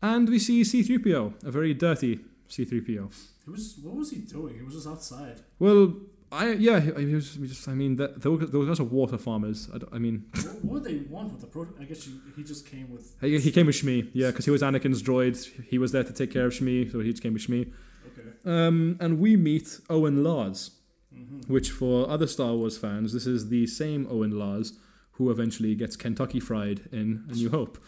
and 0.00 0.28
we 0.28 0.38
see 0.38 0.64
C-3PO, 0.64 1.44
a 1.44 1.50
very 1.50 1.74
dirty 1.74 2.20
C-3PO. 2.48 3.12
He 3.44 3.50
was. 3.50 3.76
What 3.82 3.94
was 3.96 4.10
he 4.10 4.18
doing? 4.20 4.54
He 4.56 4.62
was 4.62 4.74
just 4.74 4.86
outside. 4.86 5.40
Well, 5.58 5.94
I 6.34 6.52
yeah, 6.52 6.90
was, 7.14 7.36
just, 7.36 7.68
I 7.68 7.74
mean, 7.74 7.96
that, 7.96 8.20
those 8.22 8.50
those 8.50 8.66
guys 8.68 8.80
are 8.80 8.84
water 8.84 9.18
farmers. 9.18 9.68
I, 9.74 9.96
I 9.96 9.98
mean, 9.98 10.26
what, 10.32 10.44
what 10.44 10.72
would 10.74 10.84
they 10.84 10.98
want 11.08 11.32
with 11.32 11.40
the 11.40 11.46
pro? 11.46 11.66
I 11.80 11.84
guess 11.84 12.04
he, 12.04 12.12
he 12.36 12.42
just 12.42 12.66
came 12.66 12.90
with. 12.92 13.14
he, 13.20 13.38
he 13.38 13.50
came 13.52 13.66
with 13.66 13.76
Shmi, 13.76 14.10
yeah, 14.12 14.30
because 14.30 14.44
he 14.44 14.50
was 14.50 14.62
Anakin's 14.62 15.02
droid. 15.02 15.36
He 15.68 15.78
was 15.78 15.92
there 15.92 16.04
to 16.04 16.12
take 16.12 16.30
care 16.32 16.46
of 16.46 16.52
Shmi, 16.52 16.90
so 16.90 17.00
he 17.00 17.10
just 17.10 17.22
came 17.22 17.34
with 17.34 17.46
Shmi. 17.46 17.72
Okay. 18.06 18.28
Um, 18.44 18.96
and 19.00 19.18
we 19.20 19.36
meet 19.36 19.80
Owen 19.88 20.22
Lars. 20.24 20.70
hmm 21.12 21.40
which 21.46 21.70
for 21.70 22.08
other 22.08 22.26
Star 22.26 22.54
Wars 22.54 22.76
fans, 22.78 23.12
this 23.12 23.26
is 23.26 23.48
the 23.48 23.66
same 23.66 24.06
Owen 24.10 24.38
Lars 24.38 24.78
who 25.12 25.30
eventually 25.30 25.74
gets 25.74 25.96
Kentucky 25.96 26.40
Fried 26.40 26.88
in 26.90 27.24
A 27.30 27.34
New 27.34 27.50
Hope. 27.50 27.78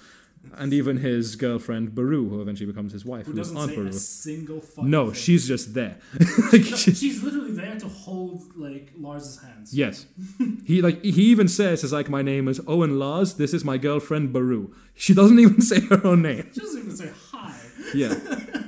And 0.59 0.73
even 0.73 0.99
his 0.99 1.37
girlfriend 1.37 1.95
Beru, 1.95 2.29
who 2.29 2.41
eventually 2.41 2.67
becomes 2.67 2.93
his 2.93 3.05
wife, 3.05 3.27
Who 3.27 3.33
who 3.33 3.39
doesn't 3.39 3.57
Aunt 3.57 3.71
say 3.71 3.77
Beru. 3.77 3.89
a 3.89 3.93
single 3.93 4.61
fucking 4.61 4.91
No, 4.91 5.07
thing. 5.07 5.15
she's 5.15 5.47
just 5.49 5.75
there. 5.75 5.99
No, 6.53 6.59
she's 6.61 7.23
literally 7.23 7.53
there 7.53 7.77
to 7.79 7.89
hold 7.89 8.43
like 8.57 8.93
Lars's 8.99 9.43
hands. 9.43 9.75
yes, 9.75 10.07
he 10.67 10.81
like 10.83 11.03
he 11.03 11.25
even 11.25 11.49
says, 11.49 11.85
"Is 11.85 11.93
like 11.93 12.09
my 12.09 12.23
name 12.23 12.49
is 12.49 12.61
Owen 12.67 12.99
Lars. 12.99 13.35
This 13.35 13.53
is 13.53 13.65
my 13.65 13.77
girlfriend 13.79 14.33
Beru." 14.33 14.73
She 14.95 15.13
doesn't 15.15 15.39
even 15.47 15.61
say 15.61 15.81
her 15.81 16.01
own 16.07 16.23
name. 16.23 16.49
She 16.55 16.61
doesn't 16.61 16.81
even 16.83 16.97
say 16.97 17.11
hi. 17.31 17.55
Yeah, 17.95 18.15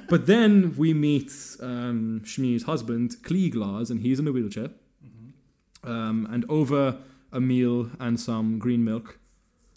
but 0.08 0.26
then 0.26 0.74
we 0.76 0.94
meet 0.94 1.32
um, 1.60 2.20
Shmi's 2.24 2.64
husband, 2.64 3.16
Cliegg 3.22 3.54
Lars, 3.54 3.90
and 3.90 4.00
he's 4.00 4.18
in 4.20 4.28
a 4.28 4.32
wheelchair. 4.32 4.70
hmm 5.02 5.90
Um, 5.90 6.26
and 6.30 6.44
over 6.48 6.98
a 7.32 7.40
meal 7.40 7.90
and 7.98 8.18
some 8.20 8.58
green 8.58 8.84
milk, 8.84 9.18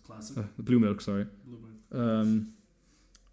Classic. 0.05 0.37
uh, 0.37 0.43
blue 0.59 0.79
milk, 0.79 1.01
sorry. 1.01 1.25
Bluebird. 1.45 1.60
Um, 1.91 2.53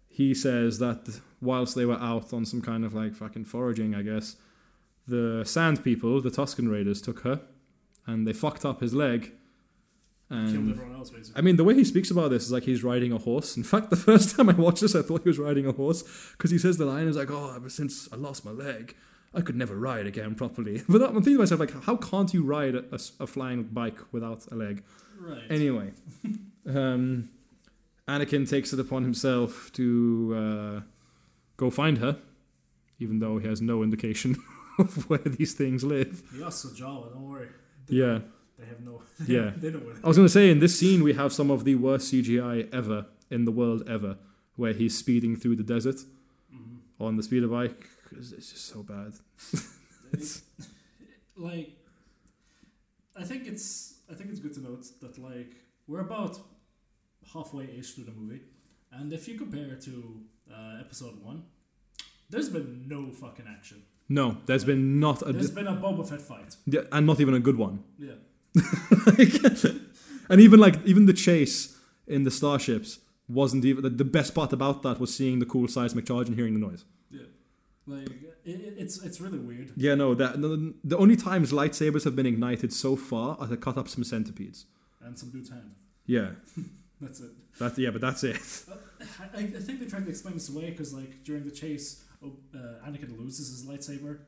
he 0.07 0.33
says 0.33 0.79
that 0.79 1.21
whilst 1.41 1.75
they 1.75 1.85
were 1.85 1.99
out 1.99 2.33
on 2.33 2.45
some 2.45 2.61
kind 2.61 2.83
of 2.83 2.93
like 2.93 3.15
fucking 3.15 3.45
foraging, 3.45 3.95
I 3.95 4.01
guess, 4.01 4.35
the 5.07 5.43
sand 5.45 5.83
people, 5.83 6.21
the 6.21 6.29
Tusken 6.29 6.69
Raiders, 6.71 7.01
took 7.01 7.21
her 7.21 7.41
and 8.05 8.27
they 8.27 8.33
fucked 8.33 8.65
up 8.65 8.81
his 8.81 8.93
leg. 8.93 9.33
Killed 10.29 10.41
And 10.41 10.71
everyone 10.71 10.95
else 10.95 11.09
basically. 11.09 11.39
I 11.39 11.41
mean, 11.41 11.55
the 11.55 11.63
way 11.63 11.73
he 11.73 11.83
speaks 11.83 12.11
about 12.11 12.29
this 12.29 12.43
is 12.43 12.51
like 12.51 12.63
he's 12.63 12.83
riding 12.83 13.11
a 13.11 13.17
horse. 13.17 13.57
In 13.57 13.63
fact, 13.63 13.89
the 13.95 13.95
first 13.95 14.35
time 14.35 14.49
I 14.49 14.53
watched 14.53 14.81
this, 14.81 14.95
I 14.95 15.01
thought 15.01 15.23
he 15.23 15.29
was 15.29 15.39
riding 15.39 15.65
a 15.65 15.71
horse 15.71 16.03
because 16.37 16.51
he 16.51 16.57
says 16.57 16.77
the 16.77 16.85
line 16.85 17.07
is 17.07 17.15
like, 17.15 17.31
"Oh, 17.31 17.53
ever 17.55 17.69
since 17.69 18.07
I 18.11 18.15
lost 18.15 18.45
my 18.45 18.51
leg, 18.51 18.95
I 19.33 19.41
could 19.41 19.55
never 19.55 19.75
ride 19.75 20.05
again 20.05 20.35
properly." 20.35 20.83
But 20.89 21.01
I'm 21.01 21.13
thinking 21.13 21.33
to 21.33 21.39
myself, 21.39 21.59
like, 21.59 21.83
how 21.83 21.95
can't 21.95 22.31
you 22.33 22.43
ride 22.43 22.75
a 22.75 23.25
flying 23.25 23.63
bike 23.63 23.99
without 24.11 24.45
a 24.51 24.55
leg? 24.55 24.83
right. 25.19 25.43
Anyway, 25.49 25.93
um, 26.67 27.29
Anakin 28.13 28.49
takes 28.49 28.73
it 28.73 28.79
upon 28.79 29.03
himself 29.03 29.71
to 29.73 29.85
uh, 30.43 30.81
go 31.57 31.69
find 31.69 31.97
her, 31.99 32.13
even 32.99 33.19
though 33.19 33.37
he 33.37 33.47
has 33.47 33.61
no 33.61 33.83
indication 33.83 34.35
of 34.79 35.09
where 35.09 35.19
these 35.37 35.53
things 35.53 35.83
live. 35.83 36.23
He 36.35 36.43
asked 36.43 36.65
Jawa, 36.75 37.13
don't 37.13 37.29
worry. 37.29 37.49
They 37.87 37.95
Yeah, 37.97 38.05
know- 38.17 38.23
They 38.59 38.65
have 38.65 38.81
no. 38.89 39.01
Yeah. 39.35 39.51
they 39.61 39.69
know 39.71 39.79
where. 39.79 39.95
I 40.03 40.07
was 40.07 40.17
going 40.17 40.27
to 40.31 40.37
say 40.39 40.49
in 40.51 40.59
this 40.59 40.77
scene 40.79 41.03
we 41.03 41.13
have 41.13 41.31
some 41.39 41.49
of 41.51 41.63
the 41.63 41.75
worst 41.75 42.11
CGI 42.11 42.67
ever 42.73 43.05
in 43.29 43.45
the 43.45 43.51
world 43.51 43.81
ever, 43.87 44.17
where 44.55 44.73
he's 44.73 44.97
speeding 44.97 45.35
through 45.35 45.55
the 45.57 45.63
desert 45.75 45.99
Mhm. 46.53 46.79
on 46.99 47.15
the 47.17 47.23
speeder 47.23 47.47
bike. 47.47 47.79
It's 48.17 48.31
it's 48.37 48.49
just 48.53 48.65
so 48.73 48.83
bad. 48.83 49.13
It's 50.11 50.41
like 51.37 51.69
I 53.15 53.23
think 53.29 53.41
it's 53.47 53.67
I 54.11 54.13
think 54.15 54.27
it's 54.31 54.39
good 54.45 54.53
to 54.55 54.61
note 54.69 54.85
that 55.01 55.17
like 55.29 55.51
we're 55.87 55.99
about 56.09 56.39
halfway 57.33 57.65
ish 57.77 57.93
through 57.93 58.05
the 58.05 58.11
movie, 58.11 58.41
and 58.91 59.11
if 59.13 59.27
you 59.27 59.37
compare 59.37 59.67
it 59.73 59.81
to 59.83 60.21
uh, 60.53 60.77
episode 60.79 61.23
one, 61.23 61.43
there's 62.29 62.49
been 62.49 62.85
no 62.87 63.11
fucking 63.11 63.45
action. 63.49 63.83
No, 64.07 64.37
there's 64.47 64.63
been 64.63 64.99
not 64.99 65.21
a, 65.21 65.31
There's 65.33 65.51
been 65.51 65.67
a 65.67 65.75
Boba 65.75 66.07
Fett 66.07 66.21
fight. 66.21 66.55
yeah, 66.65 66.81
and 66.91 67.05
not 67.05 67.19
even 67.19 67.33
a 67.35 67.39
good 67.39 67.57
one. 67.57 67.83
Yeah, 67.97 68.13
and 70.29 70.39
even 70.41 70.59
like 70.59 70.83
even 70.85 71.05
the 71.05 71.13
chase 71.13 71.77
in 72.07 72.23
the 72.23 72.31
starships 72.31 72.99
wasn't 73.27 73.65
even 73.65 73.83
the, 73.83 73.89
the 73.89 74.05
best 74.05 74.33
part 74.33 74.51
about 74.53 74.81
that 74.83 74.99
was 74.99 75.13
seeing 75.13 75.39
the 75.39 75.45
cool 75.45 75.67
seismic 75.67 76.05
charge 76.05 76.27
and 76.27 76.35
hearing 76.35 76.53
the 76.55 76.59
noise. 76.59 76.85
Yeah. 77.11 77.21
Like 77.85 78.09
it- 78.45 78.75
it's 78.77 79.03
it's 79.03 79.21
really 79.21 79.37
weird. 79.39 79.71
Yeah, 79.75 79.95
no, 79.95 80.15
that 80.15 80.41
the, 80.41 80.73
the 80.83 80.97
only 80.97 81.15
times 81.15 81.51
lightsabers 81.51 82.03
have 82.05 82.15
been 82.15 82.25
ignited 82.25 82.73
so 82.73 82.95
far 82.95 83.37
are 83.39 83.47
to 83.47 83.57
cut 83.57 83.77
up 83.77 83.87
some 83.87 84.03
centipedes. 84.03 84.65
And 85.01 85.17
some 85.17 85.29
dude's 85.29 85.49
hand. 85.49 85.75
Yeah, 86.05 86.29
That's 87.01 87.19
it. 87.21 87.29
that 87.59 87.77
yeah, 87.77 87.91
but 87.91 88.01
that's 88.01 88.23
it. 88.23 88.37
I, 89.33 89.39
I 89.39 89.43
think 89.43 89.79
they 89.79 89.85
tried 89.85 90.03
to 90.05 90.09
explain 90.09 90.33
this 90.33 90.49
away 90.49 90.71
because 90.71 90.93
like 90.93 91.23
during 91.23 91.45
the 91.45 91.51
chase, 91.51 92.03
oh, 92.23 92.33
uh, 92.53 92.85
Anakin 92.87 93.17
loses 93.17 93.49
his 93.49 93.65
lightsaber. 93.65 94.19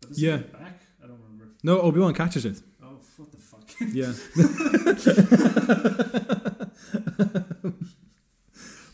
But 0.00 0.10
does 0.10 0.22
Yeah. 0.22 0.38
he 0.38 0.42
back? 0.44 0.80
I 1.02 1.06
don't 1.06 1.20
remember. 1.22 1.48
No, 1.62 1.80
Obi 1.80 2.00
Wan 2.00 2.14
catches 2.14 2.44
it. 2.46 2.62
Oh, 2.82 3.00
what 3.16 3.30
the 3.32 3.38
fuck? 3.38 3.68
Yeah. 3.92 4.12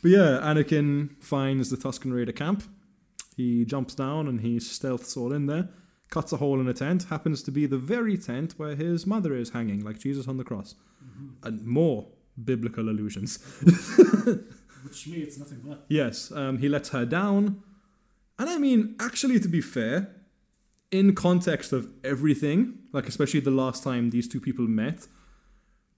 but 0.03 0.11
yeah, 0.11 0.40
Anakin 0.42 1.11
finds 1.22 1.70
the 1.70 1.77
Tusken 1.77 2.12
Raider 2.12 2.33
camp. 2.33 2.64
He 3.37 3.64
jumps 3.64 3.94
down 3.94 4.29
and 4.29 4.40
he 4.40 4.57
stealths 4.59 5.16
all 5.16 5.33
in 5.33 5.46
there, 5.46 5.68
cuts 6.11 6.33
a 6.33 6.37
hole 6.37 6.61
in 6.61 6.68
a 6.68 6.74
tent, 6.74 7.05
happens 7.05 7.42
to 7.44 7.50
be 7.50 7.66
the 7.66 7.79
very 7.79 8.16
tent 8.16 8.55
where 8.57 8.77
his 8.77 9.07
mother 9.07 9.35
is 9.35 9.50
hanging, 9.50 9.85
like 9.85 9.98
Jesus 9.98 10.29
on 10.29 10.37
the 10.37 10.44
cross. 10.44 10.74
Mhm. 11.05 11.31
And 11.42 11.66
more 11.66 12.09
biblical 12.42 12.88
allusions. 12.88 13.38
Which 14.85 15.06
me, 15.06 15.19
it's 15.19 15.38
nothing 15.38 15.61
but. 15.65 15.87
Yes, 15.88 16.31
um, 16.33 16.58
he 16.58 16.69
lets 16.69 16.90
her 16.90 17.04
down. 17.04 17.63
And 18.38 18.50
I 18.50 18.58
mean, 18.58 18.96
actually, 19.00 19.40
to 19.40 19.48
be 19.48 19.61
fair, 19.61 20.15
in 20.90 21.15
context 21.15 21.73
of 21.73 21.88
everything, 22.02 22.79
like 22.92 23.08
especially 23.08 23.40
the 23.40 23.50
last 23.50 23.83
time 23.83 24.11
these 24.11 24.29
two 24.29 24.40
people 24.40 24.67
met, 24.67 25.06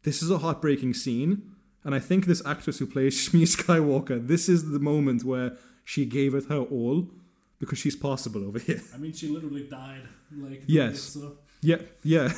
this 0.05 0.23
is 0.23 0.31
a 0.31 0.39
heartbreaking 0.39 0.95
scene. 0.95 1.51
And 1.85 1.95
I 1.95 1.99
think 1.99 2.27
this 2.27 2.45
actress 2.47 2.79
who 2.79 2.87
plays 2.87 3.15
Shmi 3.29 3.43
Skywalker, 3.43 4.27
this 4.27 4.49
is 4.49 4.71
the 4.71 4.79
moment 4.79 5.25
where 5.25 5.57
she 5.85 6.05
gave 6.05 6.35
it 6.35 6.47
her 6.47 6.61
all 6.61 7.11
because 7.59 7.79
she's 7.79 7.97
passable 7.97 8.45
over 8.45 8.59
here. 8.59 8.83
I 8.95 8.99
mean, 8.99 9.13
she 9.13 9.29
literally 9.29 9.69
died. 9.69 10.03
Like 10.33 10.65
Yes. 10.67 11.17
Yeah, 11.63 11.79
yeah. 12.03 12.33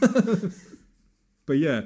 but 1.46 1.58
yeah, 1.58 1.82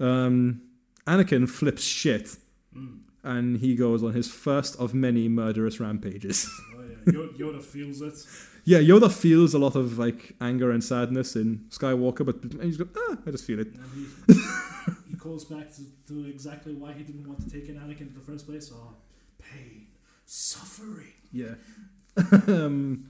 um, 0.00 0.62
Anakin 1.06 1.48
flips 1.48 1.84
shit 1.84 2.36
mm. 2.76 3.00
and 3.22 3.58
he 3.58 3.74
goes 3.74 4.02
on 4.02 4.12
his 4.12 4.30
first 4.30 4.78
of 4.80 4.94
many 4.94 5.28
murderous 5.28 5.80
rampages. 5.80 6.50
oh 6.76 6.82
yeah, 6.82 7.12
Yoda, 7.12 7.38
Yoda 7.38 7.62
feels 7.62 8.00
it. 8.00 8.14
Yeah, 8.64 8.78
Yoda 8.78 9.12
feels 9.12 9.54
a 9.54 9.58
lot 9.58 9.74
of 9.76 9.98
like 9.98 10.34
anger 10.40 10.70
and 10.70 10.82
sadness 10.82 11.36
in 11.36 11.66
Skywalker, 11.70 12.24
but 12.24 12.36
he's 12.62 12.78
like, 12.78 12.88
ah, 12.96 13.16
I 13.26 13.30
just 13.30 13.44
feel 13.44 13.60
it. 13.60 13.68
He 14.26 14.34
he 15.10 15.16
calls 15.16 15.44
back 15.44 15.74
to, 15.74 15.82
to 16.08 16.28
exactly 16.28 16.74
why 16.74 16.92
he 16.92 17.02
didn't 17.02 17.26
want 17.26 17.40
to 17.40 17.50
take 17.50 17.68
in 17.68 17.76
Anakin 17.76 18.08
in 18.08 18.14
the 18.14 18.20
first 18.20 18.46
place. 18.46 18.70
Oh, 18.74 18.94
pain, 19.38 19.86
suffering. 20.26 21.14
Yeah. 21.32 21.54
um, 22.46 23.04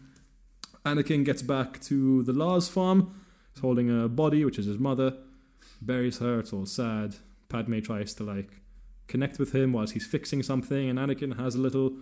Anakin 0.85 1.25
gets 1.25 1.43
back 1.43 1.81
to 1.83 2.23
the 2.23 2.33
Lars 2.33 2.69
farm. 2.69 3.15
He's 3.55 3.61
holding 3.61 3.91
a 3.91 4.09
body, 4.09 4.45
which 4.45 4.59
is 4.59 4.67
his 4.67 4.79
mother. 4.79 5.15
Buries 5.81 6.19
hurt 6.19 6.53
or 6.53 6.67
sad. 6.67 7.17
Padme 7.49 7.81
tries 7.81 8.15
to 8.15 8.25
like 8.25 8.51
connect 9.09 9.39
with 9.39 9.53
him 9.55 9.73
whilst 9.73 9.93
he's 9.95 10.07
fixing 10.07 10.43
something, 10.43 10.89
and 10.89 10.99
Anakin 10.99 11.37
has 11.39 11.55
a 11.55 11.59
little, 11.59 11.93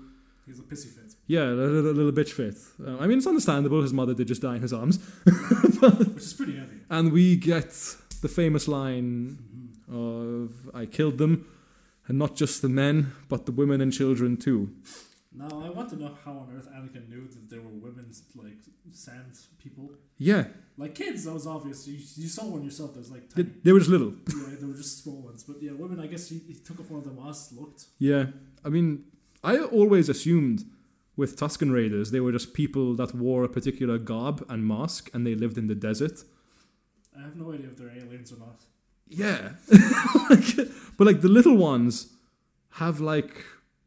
He's 0.47 0.59
a 0.61 0.62
pissy 0.62 0.89
fit, 0.89 1.14
yeah, 1.26 1.45
a 1.45 1.53
little, 1.53 1.93
little 1.93 2.12
bitch 2.12 2.33
fit. 2.33 2.57
Uh, 2.85 2.99
I 2.99 3.07
mean, 3.07 3.18
it's 3.18 3.26
understandable. 3.26 3.83
His 3.83 3.93
mother 3.93 4.14
did 4.14 4.29
just 4.29 4.43
die 4.43 4.57
in 4.57 4.62
his 4.62 4.72
arms, 4.72 4.99
which 5.24 6.16
is 6.22 6.35
pretty 6.35 6.57
heavy. 6.57 6.79
and 6.91 7.12
we 7.12 7.37
get 7.37 7.70
the 8.22 8.29
famous 8.29 8.66
line 8.68 9.39
Mhm. 9.91 9.95
of 9.95 10.70
"I 10.74 10.87
killed 10.87 11.18
them." 11.18 11.47
And 12.09 12.18
not 12.18 12.37
just 12.37 12.62
the 12.62 12.70
men, 12.70 13.12
but 13.29 13.45
the 13.45 13.53
women 13.53 13.83
and 13.83 13.93
children 13.93 14.39
too. 14.39 14.70
Now 15.35 15.49
I 15.62 15.68
want 15.68 15.91
to 15.91 15.97
know 15.97 16.16
how 16.24 16.33
on 16.33 16.49
earth 16.57 16.66
Anakin 16.74 17.07
knew 17.11 17.29
that 17.29 17.51
there 17.51 17.61
were 17.61 17.68
women's 17.89 18.22
like 18.35 18.61
sand 18.91 19.33
people. 19.62 19.91
Yeah, 20.16 20.45
Like 20.79 20.95
kids, 20.95 21.24
that 21.24 21.35
was 21.35 21.47
obvious. 21.47 21.89
You, 21.89 21.95
you 21.95 22.29
saw 22.29 22.45
one 22.45 22.62
yourself. 22.62 22.95
That 22.95 23.01
was 23.01 23.11
like 23.11 23.29
they, 23.31 23.43
tiny. 23.43 23.55
they 23.64 23.72
were 23.72 23.81
just 23.81 23.91
little. 23.91 24.12
yeah, 24.29 24.57
they 24.61 24.66
were 24.66 24.74
just 24.74 25.03
small 25.03 25.20
ones. 25.22 25.43
But 25.43 25.61
yeah, 25.61 25.72
women. 25.72 25.99
I 25.99 26.07
guess 26.07 26.29
he, 26.29 26.39
he 26.39 26.55
took 26.55 26.79
up 26.79 26.89
one 26.89 27.01
of 27.01 27.05
the 27.05 27.20
masks, 27.20 27.53
looked. 27.53 27.87
Yeah, 27.99 28.26
I 28.64 28.68
mean, 28.68 29.05
I 29.43 29.59
always 29.59 30.09
assumed 30.09 30.64
with 31.16 31.37
Tusken 31.37 31.74
Raiders 31.74 32.12
they 32.12 32.20
were 32.20 32.31
just 32.31 32.55
people 32.55 32.95
that 32.95 33.12
wore 33.12 33.43
a 33.43 33.49
particular 33.49 33.99
garb 33.99 34.47
and 34.49 34.66
mask, 34.66 35.11
and 35.12 35.26
they 35.26 35.35
lived 35.35 35.59
in 35.59 35.66
the 35.66 35.74
desert. 35.74 36.22
I 37.16 37.22
have 37.22 37.35
no 37.35 37.53
idea 37.53 37.66
if 37.66 37.76
they're 37.76 37.91
aliens 37.91 38.33
or 38.33 38.39
not. 38.39 38.61
Yeah, 39.09 39.55
but 40.97 41.07
like 41.07 41.22
the 41.22 41.29
little 41.29 41.57
ones 41.57 42.14
have 42.72 43.01
like 43.01 43.45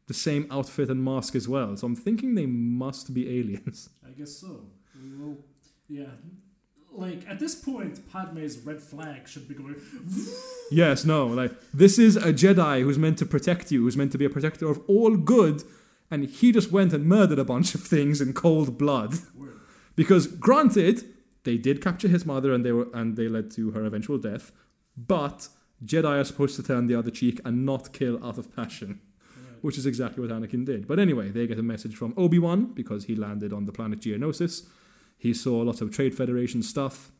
the 0.08 0.14
same 0.14 0.46
outfit 0.50 0.90
and 0.90 1.02
mask 1.02 1.34
as 1.34 1.48
well, 1.48 1.74
so 1.74 1.86
I'm 1.86 1.96
thinking 1.96 2.34
they 2.34 2.44
must 2.44 3.14
be 3.14 3.38
aliens. 3.38 3.88
I 4.06 4.10
guess 4.10 4.32
so. 4.32 4.66
Well, 5.18 5.38
yeah. 5.88 6.16
Like 6.94 7.26
at 7.28 7.38
this 7.40 7.54
point, 7.54 8.00
Padme's 8.12 8.58
red 8.58 8.80
flag 8.82 9.26
should 9.26 9.48
be 9.48 9.54
going. 9.54 9.76
Yes, 10.70 11.04
no, 11.04 11.26
like 11.26 11.52
this 11.72 11.98
is 11.98 12.16
a 12.16 12.32
Jedi 12.32 12.82
who's 12.82 12.98
meant 12.98 13.18
to 13.18 13.26
protect 13.26 13.70
you, 13.72 13.82
who's 13.82 13.96
meant 13.96 14.12
to 14.12 14.18
be 14.18 14.24
a 14.24 14.30
protector 14.30 14.68
of 14.68 14.80
all 14.86 15.16
good, 15.16 15.62
and 16.10 16.24
he 16.24 16.52
just 16.52 16.70
went 16.70 16.92
and 16.92 17.06
murdered 17.06 17.38
a 17.38 17.44
bunch 17.44 17.74
of 17.74 17.80
things 17.82 18.20
in 18.20 18.32
cold 18.32 18.76
blood. 18.78 19.14
Word. 19.36 19.54
Because 19.96 20.26
granted, 20.26 21.04
they 21.44 21.56
did 21.58 21.82
capture 21.82 22.08
his 22.08 22.24
mother 22.26 22.52
and 22.52 22.64
they 22.64 22.72
were 22.72 22.88
and 22.94 23.16
they 23.16 23.28
led 23.28 23.50
to 23.52 23.70
her 23.72 23.84
eventual 23.84 24.18
death, 24.18 24.52
but 24.96 25.48
Jedi 25.84 26.20
are 26.20 26.24
supposed 26.24 26.56
to 26.56 26.62
turn 26.62 26.86
the 26.86 26.94
other 26.94 27.10
cheek 27.10 27.40
and 27.44 27.66
not 27.66 27.92
kill 27.92 28.22
out 28.24 28.38
of 28.38 28.54
passion, 28.54 29.00
Right. 29.36 29.58
which 29.62 29.76
is 29.78 29.86
exactly 29.86 30.20
what 30.26 30.30
Anakin 30.30 30.64
did. 30.64 30.86
But 30.86 30.98
anyway, 30.98 31.30
they 31.30 31.46
get 31.46 31.58
a 31.58 31.62
message 31.62 31.96
from 31.96 32.14
Obi-Wan 32.16 32.72
because 32.74 33.04
he 33.06 33.16
landed 33.16 33.52
on 33.52 33.64
the 33.64 33.72
planet 33.72 34.00
Geonosis. 34.00 34.66
He 35.22 35.32
saw 35.32 35.58
lots 35.60 35.80
of 35.80 35.92
Trade 35.92 36.16
Federation 36.16 36.64
stuff 36.64 37.12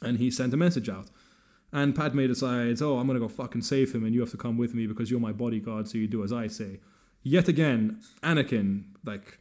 and 0.00 0.16
he 0.16 0.30
sent 0.30 0.54
a 0.54 0.56
message 0.56 0.88
out. 0.88 1.08
And 1.70 1.94
Padme 1.94 2.26
decides, 2.26 2.80
"Oh, 2.80 2.96
I'm 2.98 3.06
going 3.06 3.20
to 3.20 3.26
go 3.26 3.28
fucking 3.28 3.60
save 3.60 3.94
him 3.94 4.04
and 4.04 4.14
you 4.14 4.20
have 4.20 4.30
to 4.30 4.38
come 4.38 4.56
with 4.56 4.72
me 4.74 4.86
because 4.86 5.10
you're 5.10 5.20
my 5.20 5.32
bodyguard, 5.32 5.86
so 5.86 5.98
you 5.98 6.08
do 6.08 6.24
as 6.24 6.32
I 6.32 6.46
say." 6.46 6.80
Yet 7.22 7.46
again, 7.46 8.00
Anakin 8.22 8.84
like 9.04 9.38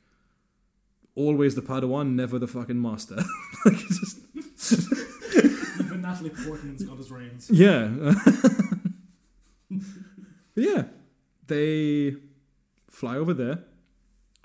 always 1.16 1.56
the 1.56 1.62
Padawan, 1.62 2.16
never 2.16 2.38
the 2.38 2.48
fucking 2.48 2.82
master. 2.82 3.16
like, 3.66 3.76
it's 3.76 4.00
just, 4.00 4.78
Even 5.80 6.02
Natalie 6.02 6.32
Portman's 6.32 6.84
got 6.84 6.98
his 6.98 7.10
reins. 7.12 7.50
yeah. 7.50 8.14
Yeah. 10.56 10.84
They 11.48 12.16
fly 12.90 13.16
over 13.16 13.34
there. 13.34 13.64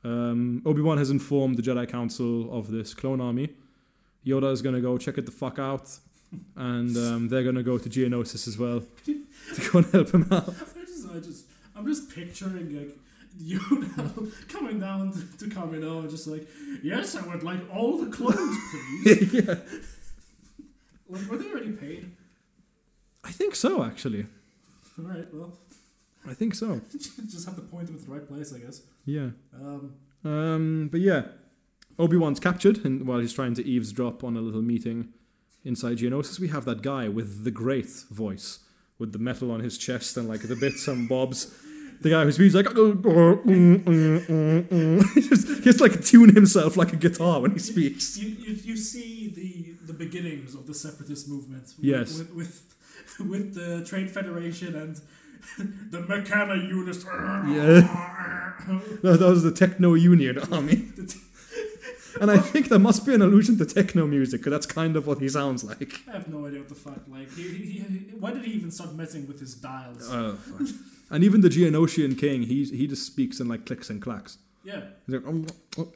Um, 0.05 0.62
Obi 0.66 0.82
Wan 0.82 0.98
has 0.98 1.11
informed 1.11 1.57
the 1.57 1.62
Jedi 1.62 1.88
Council 1.88 2.52
of 2.57 2.70
this 2.70 2.94
clone 2.94 3.20
army. 3.20 3.50
Yoda 4.26 4.52
is 4.52 4.62
going 4.62 4.74
to 4.74 4.80
go 4.80 4.98
check 4.98 5.18
it 5.18 5.26
the 5.26 5.32
fuck 5.32 5.59
out. 5.59 5.98
And 6.57 6.96
um, 6.96 7.28
they're 7.28 7.42
going 7.44 7.55
to 7.55 7.62
go 7.62 7.78
to 7.78 7.88
Geonosis 7.88 8.48
as 8.48 8.59
well 8.59 8.82
to 9.05 9.70
go 9.70 9.78
and 9.78 9.86
help 9.92 10.11
him 10.11 10.26
out. 10.30 10.48
I 10.48 10.84
just, 10.84 11.09
I 11.09 11.18
just, 11.20 11.44
I'm 11.76 11.86
just 11.86 12.14
picturing 12.14 12.76
like 12.76 12.98
Yoda 13.40 14.48
coming 14.48 14.80
down 14.80 15.12
to, 15.12 15.38
to 15.38 15.55
Kamino 15.55 16.00
and 16.00 16.11
just 16.11 16.26
like, 16.26 16.46
yes, 16.82 17.16
I 17.16 17.26
would 17.26 17.42
like 17.42 17.61
all 17.72 17.98
the 17.98 18.11
clones, 18.11 18.57
please. 18.70 19.32
yeah. 19.46 19.55
like, 21.09 21.30
were 21.30 21.36
they 21.36 21.50
already 21.50 21.72
paid? 21.72 22.11
I 23.22 23.30
think 23.30 23.55
so, 23.55 23.84
actually. 23.84 24.26
All 24.98 25.05
right, 25.05 25.26
well, 25.32 25.57
I 26.28 26.34
think 26.34 26.54
so. 26.54 26.80
just 26.92 27.46
have 27.46 27.56
to 27.56 27.62
point 27.62 27.86
them 27.86 27.96
at 27.96 28.04
the 28.06 28.12
right 28.12 28.26
place, 28.26 28.52
I 28.54 28.58
guess. 28.58 28.82
Yeah. 29.04 29.30
Um, 29.54 29.94
Um, 30.24 30.88
but 30.90 31.00
yeah, 31.00 31.26
Obi 31.98 32.16
Wan's 32.16 32.40
captured, 32.40 32.84
and 32.84 33.06
while 33.06 33.18
he's 33.20 33.32
trying 33.34 33.54
to 33.54 33.64
eavesdrop 33.64 34.24
on 34.24 34.36
a 34.36 34.40
little 34.40 34.62
meeting 34.62 35.12
inside 35.64 35.98
Geonosis, 35.98 36.38
we 36.40 36.48
have 36.48 36.64
that 36.64 36.82
guy 36.82 37.08
with 37.08 37.44
the 37.44 37.50
great 37.50 37.88
voice, 38.10 38.60
with 38.98 39.12
the 39.12 39.18
metal 39.18 39.50
on 39.50 39.60
his 39.60 39.76
chest 39.76 40.16
and 40.16 40.28
like 40.28 40.42
the 40.48 40.56
bits 40.56 40.88
and 40.88 41.08
bobs. 41.08 41.54
The 42.00 42.10
guy 42.10 42.24
who 42.24 42.32
speaks 42.32 42.54
like 42.54 42.68
he 42.68 42.74
just 45.28 45.48
he 45.48 45.64
has 45.64 45.76
to 45.76 45.82
like 45.82 46.04
tune 46.04 46.34
himself 46.34 46.76
like 46.76 46.92
a 46.92 46.96
guitar 46.96 47.40
when 47.40 47.52
he 47.52 47.58
speaks. 47.58 48.16
you, 48.18 48.28
you, 48.28 48.54
you 48.62 48.76
see 48.76 49.28
the, 49.34 49.86
the 49.86 49.92
beginnings 49.92 50.54
of 50.54 50.66
the 50.66 50.74
separatist 50.74 51.28
movement. 51.28 51.64
With, 51.76 51.84
Yes. 51.84 52.18
With, 52.18 52.34
with, 52.34 52.74
with 53.20 53.54
the 53.54 53.84
Trade 53.86 54.10
Federation 54.10 54.74
and 54.74 55.00
the 55.59 55.99
Mechana 56.01 56.57
unit. 56.68 56.97
That 59.03 59.03
that 59.03 59.20
was 59.20 59.42
the 59.42 59.53
Techno 59.53 59.95
Union 59.95 60.38
army, 60.53 60.88
and 62.20 62.30
I 62.30 62.38
think 62.38 62.68
there 62.68 62.78
must 62.78 63.05
be 63.07 63.14
an 63.14 63.22
allusion 63.22 63.59
to 63.59 63.66
techno 63.66 64.07
music 64.07 64.40
because 64.40 64.51
that's 64.53 64.66
kind 64.66 64.97
of 64.97 65.07
what 65.07 65.18
he 65.20 65.28
sounds 65.28 65.64
like. 65.64 66.01
I 66.09 66.12
have 66.12 66.28
no 66.28 66.47
idea 66.47 66.61
what 66.61 66.68
the 66.68 66.74
fuck. 66.74 67.01
Like, 67.09 67.32
he, 67.34 67.42
he, 67.42 67.78
he, 67.78 68.14
why 68.18 68.32
did 68.32 68.45
he 68.45 68.53
even 68.53 68.70
start 68.70 68.95
messing 68.95 69.26
with 69.26 69.40
his 69.40 69.55
dials? 69.55 70.09
Oh, 70.11 70.34
fuck. 70.34 70.68
and 71.11 71.24
even 71.24 71.40
the 71.40 71.49
Geonosian 71.49 72.18
king, 72.18 72.42
he 72.42 72.64
he 72.64 72.86
just 72.86 73.07
speaks 73.07 73.40
in 73.40 73.49
like 73.49 73.66
clicks 73.66 73.90
and 73.90 74.01
clacks. 74.01 74.38
yeah. 74.64 74.82
He's 75.07 75.16
like, 75.16 75.47
oh. 75.78 75.92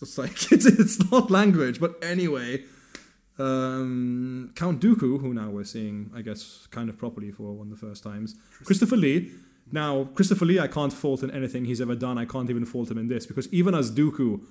It's 0.00 0.18
like 0.18 0.50
it's, 0.52 0.66
it's 0.66 1.10
not 1.12 1.30
language, 1.30 1.78
but 1.78 1.96
anyway. 2.02 2.64
Um, 3.42 4.52
Count 4.54 4.80
Dooku, 4.80 5.20
who 5.20 5.34
now 5.34 5.50
we're 5.50 5.64
seeing, 5.64 6.10
I 6.14 6.22
guess, 6.22 6.68
kind 6.70 6.88
of 6.88 6.96
properly 6.96 7.32
for 7.32 7.52
one 7.52 7.72
of 7.72 7.80
the 7.80 7.86
first 7.86 8.02
times. 8.04 8.36
Christopher 8.64 8.96
Lee. 8.96 9.32
Now, 9.72 10.04
Christopher 10.14 10.44
Lee, 10.44 10.60
I 10.60 10.68
can't 10.68 10.92
fault 10.92 11.22
in 11.22 11.30
anything 11.30 11.64
he's 11.64 11.80
ever 11.80 11.96
done. 11.96 12.18
I 12.18 12.24
can't 12.24 12.50
even 12.50 12.64
fault 12.64 12.90
him 12.90 12.98
in 12.98 13.08
this 13.08 13.26
because 13.26 13.52
even 13.52 13.74
as 13.74 13.90
Dooku, 13.90 14.42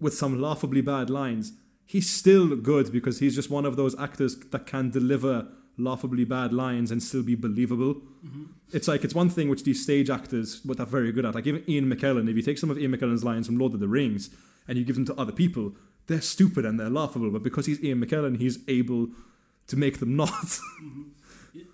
with 0.00 0.14
some 0.14 0.40
laughably 0.40 0.80
bad 0.80 1.10
lines, 1.10 1.52
he's 1.84 2.08
still 2.08 2.56
good 2.56 2.90
because 2.92 3.18
he's 3.18 3.34
just 3.34 3.50
one 3.50 3.66
of 3.66 3.76
those 3.76 3.98
actors 3.98 4.36
that 4.36 4.66
can 4.66 4.90
deliver 4.90 5.48
laughably 5.76 6.24
bad 6.24 6.52
lines 6.52 6.90
and 6.90 7.02
still 7.02 7.22
be 7.22 7.34
believable. 7.34 8.00
It's 8.72 8.88
like 8.88 9.04
it's 9.04 9.14
one 9.14 9.28
thing 9.28 9.48
which 9.48 9.64
these 9.64 9.82
stage 9.82 10.08
actors 10.08 10.60
what 10.64 10.80
are 10.80 10.86
very 10.86 11.12
good 11.12 11.26
at. 11.26 11.34
Like 11.34 11.46
even 11.46 11.68
Ian 11.68 11.92
McKellen, 11.92 12.30
if 12.30 12.36
you 12.36 12.42
take 12.42 12.58
some 12.58 12.70
of 12.70 12.78
Ian 12.78 12.96
McKellen's 12.96 13.24
lines 13.24 13.46
from 13.46 13.58
Lord 13.58 13.74
of 13.74 13.80
the 13.80 13.88
Rings 13.88 14.30
and 14.66 14.78
you 14.78 14.84
give 14.84 14.96
them 14.96 15.04
to 15.06 15.14
other 15.20 15.32
people, 15.32 15.74
they're 16.06 16.20
stupid 16.20 16.64
and 16.64 16.78
they're 16.78 16.90
laughable. 16.90 17.30
But 17.30 17.42
because 17.42 17.66
he's 17.66 17.82
Ian 17.82 18.04
McKellen, 18.04 18.38
he's 18.38 18.58
able 18.68 19.08
to 19.68 19.76
make 19.76 19.98
them 19.98 20.16
not. 20.22 20.58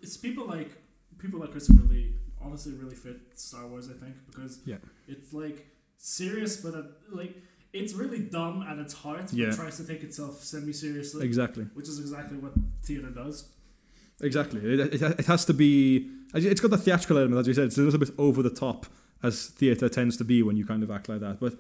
It's 0.01 0.17
people 0.17 0.47
like 0.47 0.71
people 1.19 1.41
like 1.41 1.53
Christopher 1.53 1.83
Lee 1.89 2.15
honestly 2.41 2.73
really 2.75 2.95
fit 2.97 3.19
Star 3.37 3.67
Wars. 3.67 3.89
I 3.91 3.95
think 4.05 4.15
because 4.27 4.59
Yeah. 4.65 4.77
it's 5.09 5.33
like 5.33 5.67
serious, 5.99 6.57
but 6.57 6.75
uh, 6.75 6.83
like 7.11 7.37
it's 7.73 7.95
really 7.95 8.19
dumb 8.21 8.63
at 8.69 8.79
its 8.79 8.95
heart. 8.95 9.23
But 9.27 9.33
Yeah. 9.35 9.51
tries 9.53 9.77
to 9.79 9.87
take 9.87 10.03
itself 10.03 10.43
semi 10.43 10.73
seriously, 10.73 11.25
exactly. 11.25 11.65
which 11.75 11.89
is 11.89 11.99
exactly 12.01 12.39
what 12.39 12.53
theater 12.83 13.11
does. 13.11 13.49
Exactly. 14.21 14.61
It, 14.61 14.81
it, 14.95 15.03
it 15.03 15.27
has 15.27 15.45
to 15.47 15.55
be. 15.55 16.09
It's 16.35 16.61
got 16.61 16.71
the 16.71 16.79
theatrical 16.79 17.19
element, 17.19 17.41
as 17.41 17.49
you 17.49 17.55
said. 17.55 17.65
It's 17.67 17.79
a 17.79 17.83
little 17.83 17.99
bit 18.01 18.11
over 18.19 18.43
the 18.43 18.51
top, 18.51 18.87
as 19.23 19.47
theatre 19.49 19.89
tends 19.89 20.17
to 20.19 20.25
be 20.25 20.43
when 20.43 20.57
you 20.57 20.65
kind 20.65 20.83
of 20.83 20.91
act 20.91 21.09
like 21.09 21.21
that. 21.21 21.41
But 21.41 21.55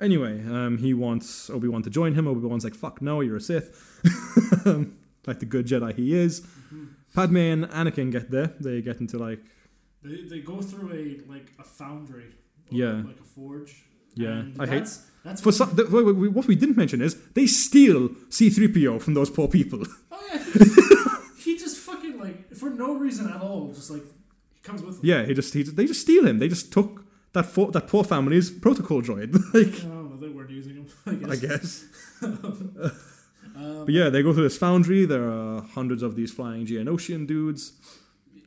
anyway, 0.00 0.40
um, 0.46 0.78
he 0.78 0.94
wants 0.94 1.48
Obi 1.50 1.68
Wan 1.68 1.82
to 1.82 1.90
join 1.90 2.14
him. 2.14 2.26
Obi 2.26 2.40
Wan's 2.46 2.64
like, 2.64 2.74
"Fuck 2.74 3.00
no, 3.02 3.20
you're 3.20 3.36
a 3.36 3.40
Sith," 3.40 4.00
like 5.26 5.38
the 5.40 5.46
good 5.46 5.66
Jedi 5.66 5.94
he 5.94 6.14
is. 6.14 6.40
Mm-hmm. 6.40 6.84
Padme 7.14 7.36
and 7.36 7.64
Anakin 7.66 8.10
get 8.12 8.30
there. 8.30 8.52
They 8.60 8.82
get 8.82 9.00
into 9.00 9.18
like, 9.18 9.40
They, 10.02 10.24
they 10.28 10.40
go 10.40 10.60
through 10.60 10.92
a 10.92 11.30
like 11.30 11.52
a 11.58 11.64
foundry, 11.64 12.26
Yeah. 12.70 13.02
like 13.06 13.20
a 13.20 13.24
forge. 13.24 13.84
yeah, 14.14 14.44
I 14.58 14.66
hate. 14.66 14.88
that's, 15.24 15.40
For 15.40 15.52
some, 15.52 15.70
the, 15.76 15.84
what 16.32 16.46
we 16.46 16.54
didn't 16.56 16.76
mention 16.76 17.00
is 17.00 17.16
they 17.32 17.46
steal 17.46 18.10
C-3PO 18.30 19.00
from 19.02 19.14
those 19.14 19.30
poor 19.30 19.48
people. 19.48 19.82
Oh 20.16 20.20
yeah, 20.32 20.38
he 20.44 20.58
just, 20.58 21.40
he 21.44 21.56
just 21.58 21.76
fucking 21.78 22.18
like 22.20 22.54
for 22.54 22.70
no 22.70 22.94
reason 22.94 23.28
at 23.28 23.40
all, 23.40 23.72
just 23.72 23.90
like 23.90 24.02
he 24.54 24.60
comes 24.62 24.80
with 24.82 24.96
them. 24.96 25.06
yeah, 25.06 25.24
he 25.26 25.34
just 25.34 25.52
he, 25.52 25.62
they 25.64 25.86
just 25.86 26.00
steal 26.00 26.24
him. 26.26 26.38
They 26.38 26.48
just 26.48 26.72
took 26.72 27.03
that 27.34 27.46
for, 27.46 27.70
that 27.72 27.86
poor 27.86 28.02
family's 28.04 28.50
protocol 28.50 29.02
droid. 29.02 29.34
like, 29.54 29.74
I 29.84 29.88
don't 29.88 30.10
know, 30.10 30.16
they 30.16 30.28
weren't 30.28 30.50
using 30.50 30.74
him. 30.76 30.86
I 31.06 31.36
guess. 31.36 31.84
I 32.22 32.26
guess. 32.26 32.92
Um, 33.56 33.84
But 33.84 33.94
yeah, 33.94 34.08
they 34.08 34.20
go 34.22 34.32
through 34.32 34.42
this 34.44 34.58
foundry. 34.58 35.04
There 35.04 35.28
are 35.30 35.62
hundreds 35.62 36.02
of 36.02 36.16
these 36.16 36.32
flying 36.32 36.66
Geonosian 36.66 37.24
dudes. 37.24 37.74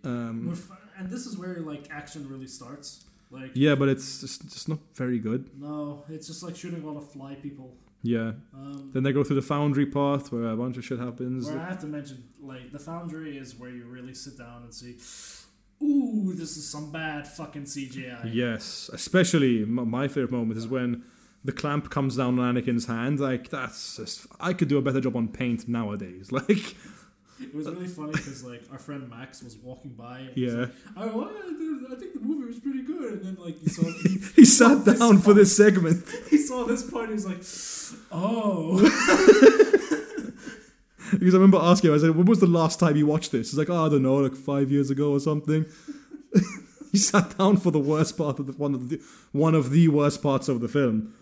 Um, 0.04 0.62
and 0.98 1.10
this 1.10 1.26
is 1.26 1.38
where 1.38 1.60
like 1.60 1.88
action 1.92 2.28
really 2.28 2.48
starts. 2.48 3.06
Like 3.32 3.52
yeah, 3.54 3.76
but 3.76 3.88
it's 3.88 4.20
just, 4.22 4.44
just 4.52 4.68
not 4.68 4.80
very 4.96 5.20
good. 5.20 5.50
no, 5.58 6.04
it's 6.10 6.28
just 6.28 6.44
like 6.44 6.58
shooting 6.58 6.84
a 6.84 6.86
lot 6.86 6.98
of 6.98 7.10
fly 7.10 7.36
people. 7.36 7.74
Yeah. 8.04 8.34
Um, 8.54 8.92
Then 8.94 9.04
they 9.04 9.14
go 9.14 9.24
through 9.24 9.38
the 9.38 9.42
foundry 9.42 9.86
path 9.86 10.32
where 10.32 10.48
a 10.50 10.58
bunch 10.58 10.76
of 10.78 10.84
shit 10.84 11.00
happens. 11.00 11.48
where 11.48 11.60
I 11.60 11.66
have 11.70 11.80
to 11.82 11.88
mention, 11.88 12.24
like 12.42 12.72
the 12.74 12.80
foundry 12.80 13.38
is 13.38 13.56
where 13.56 13.70
you 13.70 13.86
really 13.86 14.14
sit 14.14 14.38
down 14.38 14.64
and 14.64 14.74
see. 14.74 14.98
Ooh, 15.82 16.34
this 16.36 16.58
is 16.58 16.68
some 16.68 16.92
bad 16.92 17.28
fucking 17.28 17.64
CGI. 17.64 18.32
Yes, 18.34 18.90
especially 18.94 19.64
my 19.66 20.08
favorite 20.08 20.32
moment 20.32 20.58
is 20.58 20.68
when 20.68 21.04
the 21.46 21.52
clamp 21.52 21.90
comes 21.90 22.18
down 22.18 22.40
on 22.40 22.56
Anakin's 22.56 22.86
hand. 22.88 23.20
Like 23.20 23.50
that's 23.50 23.98
just 23.98 24.26
I 24.40 24.54
could 24.54 24.68
do 24.68 24.78
a 24.78 24.82
better 24.82 25.00
job 25.02 25.16
on 25.16 25.28
paint 25.28 25.68
nowadays. 25.68 26.32
Like 26.32 26.76
It 27.40 27.54
was 27.54 27.70
really 27.70 27.86
funny 27.86 28.14
because 28.14 28.44
like 28.44 28.64
our 28.72 28.80
friend 28.80 29.08
Max 29.08 29.44
was 29.44 29.56
walking 29.58 29.92
by. 29.92 30.20
And 30.22 30.36
yeah, 30.36 30.52
like, 30.54 30.72
I, 30.98 31.06
want 31.06 31.36
I 31.38 31.96
think 31.96 32.14
the 32.16 32.20
movie 32.20 32.48
was 32.48 32.60
pretty 32.60 32.82
good. 32.82 33.22
And 33.22 33.26
then 33.26 33.38
like 33.46 33.60
he 33.60 33.70
saw 33.70 33.84
he, 34.04 34.18
He 34.36 34.46
sat 34.46 34.84
this 34.86 34.98
down 34.98 35.20
for 35.20 35.26
part. 35.26 35.36
this 35.38 35.56
segment. 35.56 36.04
he 36.32 36.38
saw 36.40 36.64
this 36.66 36.90
part. 36.90 37.12
He's 37.12 37.28
like, 37.28 37.44
oh, 38.12 38.80
Because 41.12 41.34
I 41.34 41.38
remember 41.38 41.60
asking 41.62 41.90
him, 41.90 41.96
I 41.96 42.00
said, 42.00 42.16
when 42.16 42.26
was 42.26 42.40
the 42.40 42.48
last 42.48 42.80
time 42.80 42.96
you 42.96 43.08
watched 43.08 43.32
this? 43.32 43.52
He's 43.52 43.58
like, 43.58 43.70
oh, 43.70 43.86
I 43.86 43.90
don't 43.90 44.04
know, 44.04 44.16
like 44.16 44.36
five 44.36 44.72
years 44.72 44.90
ago 44.90 45.12
or 45.12 45.20
something. 45.20 45.66
he 46.92 46.98
sat 46.98 47.38
down 47.38 47.58
for 47.58 47.72
the 47.72 47.80
worst 47.80 48.18
part 48.18 48.40
of 48.40 48.48
the 48.48 48.54
one 48.54 48.74
of 48.74 48.90
the 48.90 49.02
one 49.32 49.56
of 49.56 49.72
the 49.72 49.88
worst 49.88 50.22
parts 50.22 50.48
of 50.50 50.62
the 50.62 50.68
film. 50.68 51.14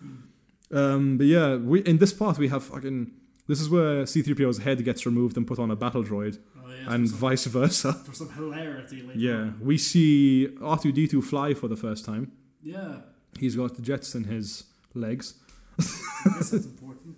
Um, 0.72 1.18
but 1.18 1.28
yeah, 1.28 1.56
we 1.56 1.82
in 1.82 1.98
this 1.98 2.14
part 2.14 2.38
we 2.38 2.48
have 2.48 2.64
fucking 2.64 3.12
this 3.48 3.62
is 3.62 3.70
where 3.70 4.04
C3PO's 4.04 4.60
head 4.60 4.84
gets 4.84 5.06
removed 5.06 5.38
and 5.38 5.46
put 5.46 5.60
on 5.60 5.70
a 5.70 5.76
battle 5.76 6.04
droid, 6.04 6.40
oh 6.58 6.70
yeah, 6.70 6.94
and 6.94 7.08
some, 7.08 7.18
vice 7.18 7.46
versa. 7.46 7.94
for 8.06 8.14
some 8.14 8.30
hilarity 8.32 9.04
later. 9.04 9.20
Yeah, 9.20 9.34
on. 9.34 9.60
we 9.62 9.78
see 9.78 10.48
R2D2 10.60 11.24
fly 11.24 11.54
for 11.54 11.68
the 11.68 11.78
first 11.78 12.06
time. 12.06 12.32
yeah. 12.64 13.02
He's 13.38 13.58
got 13.58 13.76
the 13.76 13.82
jets 13.82 14.16
in 14.16 14.24
his 14.24 14.64
legs. 14.94 15.34
I 15.78 15.84
guess 16.38 16.52
that's 16.52 16.66
important. 16.66 17.18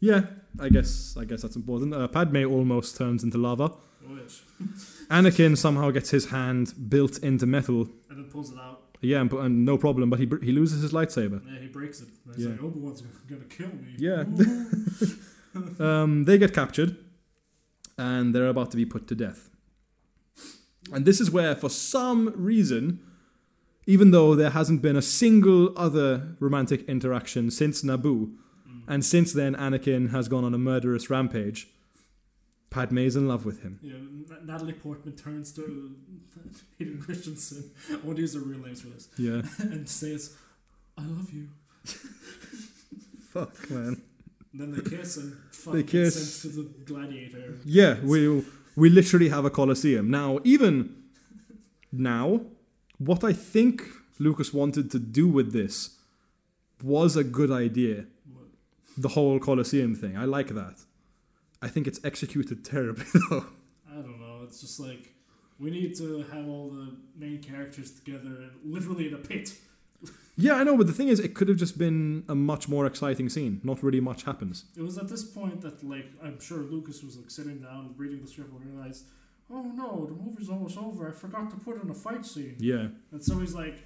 Yeah, 0.00 0.22
I 0.60 0.68
guess 0.68 1.16
I 1.18 1.24
guess 1.24 1.42
that's 1.42 1.56
important. 1.56 1.94
Uh, 1.94 2.06
Padme 2.08 2.44
almost 2.46 2.96
turns 2.96 3.24
into 3.24 3.38
lava. 3.38 3.72
Oh, 4.08 4.16
yes. 4.22 4.42
Anakin 5.10 5.56
somehow 5.56 5.90
gets 5.90 6.10
his 6.10 6.26
hand 6.26 6.74
built 6.88 7.18
into 7.18 7.46
metal. 7.46 7.88
And 8.10 8.18
then 8.18 8.24
pulls 8.30 8.52
it 8.52 8.58
out. 8.58 8.80
Yeah, 9.00 9.20
and, 9.20 9.32
and 9.32 9.64
no 9.64 9.76
problem, 9.76 10.08
but 10.10 10.18
he 10.18 10.26
br- 10.26 10.42
he 10.42 10.52
loses 10.52 10.82
his 10.82 10.92
lightsaber. 10.92 11.42
Yeah, 11.46 11.60
he 11.60 11.66
breaks 11.68 12.00
it. 12.00 12.08
And 12.26 12.34
he's 12.34 12.44
Yeah. 12.44 12.52
like, 12.52 12.62
Obi 12.62 12.80
Wan's 12.80 13.02
gonna 13.28 13.44
kill 13.44 13.68
me. 13.68 13.94
Yeah. 13.98 14.24
Um, 15.78 16.24
they 16.24 16.36
get 16.36 16.52
captured, 16.52 16.96
and 17.96 18.34
they're 18.34 18.48
about 18.48 18.72
to 18.72 18.76
be 18.76 18.84
put 18.84 19.06
to 19.06 19.14
death. 19.14 19.50
And 20.92 21.04
this 21.04 21.20
is 21.20 21.30
where, 21.30 21.54
for 21.54 21.68
some 21.70 22.32
reason, 22.34 22.98
even 23.86 24.10
though 24.10 24.34
there 24.34 24.50
hasn't 24.50 24.82
been 24.82 24.96
a 24.96 25.02
single 25.02 25.72
other 25.78 26.34
romantic 26.40 26.82
interaction 26.88 27.52
since 27.52 27.82
Naboo. 27.84 28.32
And 28.88 29.04
since 29.04 29.32
then 29.32 29.54
Anakin 29.54 30.10
has 30.10 30.28
gone 30.28 30.44
on 30.44 30.54
a 30.54 30.58
murderous 30.58 31.08
rampage, 31.10 31.68
Padme 32.70 32.98
is 32.98 33.16
in 33.16 33.28
love 33.28 33.44
with 33.44 33.62
him. 33.62 33.78
N- 33.84 34.26
Natalie 34.46 34.72
Portman 34.72 35.14
turns 35.16 35.52
to 35.52 35.94
Hayden 36.78 37.00
Christensen. 37.00 37.70
I 37.90 37.96
want 38.04 38.16
to 38.16 38.22
use 38.22 38.32
their 38.32 38.42
real 38.42 38.58
names 38.58 38.80
for 38.82 38.88
this. 38.88 39.08
Yeah. 39.16 39.42
and 39.58 39.88
says, 39.88 40.34
I 40.98 41.02
love 41.02 41.30
you. 41.32 41.48
Fuck, 43.30 43.70
man. 43.70 44.00
And 44.52 44.60
then 44.60 44.72
they 44.72 44.96
kiss 44.96 45.16
and 45.16 45.36
fuck 45.50 45.74
They 45.74 45.82
kiss. 45.82 46.42
sent 46.42 46.54
to 46.54 46.62
the 46.62 46.68
gladiator. 46.84 47.54
Yeah, 47.64 47.96
we 48.02 48.44
we 48.76 48.88
literally 48.90 49.28
have 49.28 49.44
a 49.44 49.50
coliseum 49.50 50.10
now. 50.10 50.38
Even 50.44 50.94
now, 51.92 52.42
what 52.98 53.24
I 53.24 53.32
think 53.32 53.82
Lucas 54.20 54.52
wanted 54.54 54.90
to 54.92 54.98
do 55.00 55.26
with 55.28 55.52
this 55.52 55.96
was 56.82 57.16
a 57.16 57.24
good 57.24 57.50
idea. 57.50 58.06
The 58.96 59.08
whole 59.08 59.38
coliseum 59.38 59.94
thing, 59.94 60.16
I 60.16 60.24
like 60.24 60.48
that. 60.48 60.76
I 61.60 61.68
think 61.68 61.86
it's 61.86 62.00
executed 62.04 62.64
terribly 62.64 63.04
though. 63.30 63.46
I 63.90 63.94
don't 63.96 64.20
know. 64.20 64.40
It's 64.44 64.60
just 64.60 64.78
like 64.80 65.12
we 65.58 65.70
need 65.70 65.94
to 65.96 66.22
have 66.32 66.48
all 66.48 66.70
the 66.70 66.96
main 67.16 67.42
characters 67.42 67.92
together, 67.92 68.50
literally 68.64 69.08
in 69.08 69.14
a 69.14 69.18
pit. 69.18 69.54
yeah, 70.36 70.54
I 70.54 70.64
know, 70.64 70.76
but 70.76 70.86
the 70.86 70.92
thing 70.92 71.08
is, 71.08 71.20
it 71.20 71.34
could 71.34 71.48
have 71.48 71.56
just 71.56 71.78
been 71.78 72.24
a 72.28 72.34
much 72.34 72.68
more 72.68 72.86
exciting 72.86 73.28
scene. 73.28 73.60
Not 73.64 73.82
really 73.82 74.00
much 74.00 74.24
happens. 74.24 74.64
It 74.76 74.82
was 74.82 74.98
at 74.98 75.08
this 75.08 75.24
point 75.24 75.60
that, 75.62 75.82
like, 75.82 76.08
I'm 76.22 76.40
sure 76.40 76.58
Lucas 76.58 77.02
was 77.02 77.16
like 77.16 77.30
sitting 77.30 77.60
down 77.60 77.94
reading 77.96 78.20
the 78.20 78.26
script 78.28 78.50
and 78.52 78.74
realized, 78.74 79.04
oh 79.50 79.62
no, 79.62 80.06
the 80.06 80.14
movie's 80.14 80.48
almost 80.50 80.76
over. 80.76 81.08
I 81.08 81.12
forgot 81.12 81.50
to 81.50 81.56
put 81.56 81.82
in 81.82 81.88
a 81.90 81.94
fight 81.94 82.26
scene. 82.26 82.56
Yeah, 82.58 82.88
And 83.12 83.24
so 83.24 83.38
he's 83.38 83.54
like, 83.54 83.76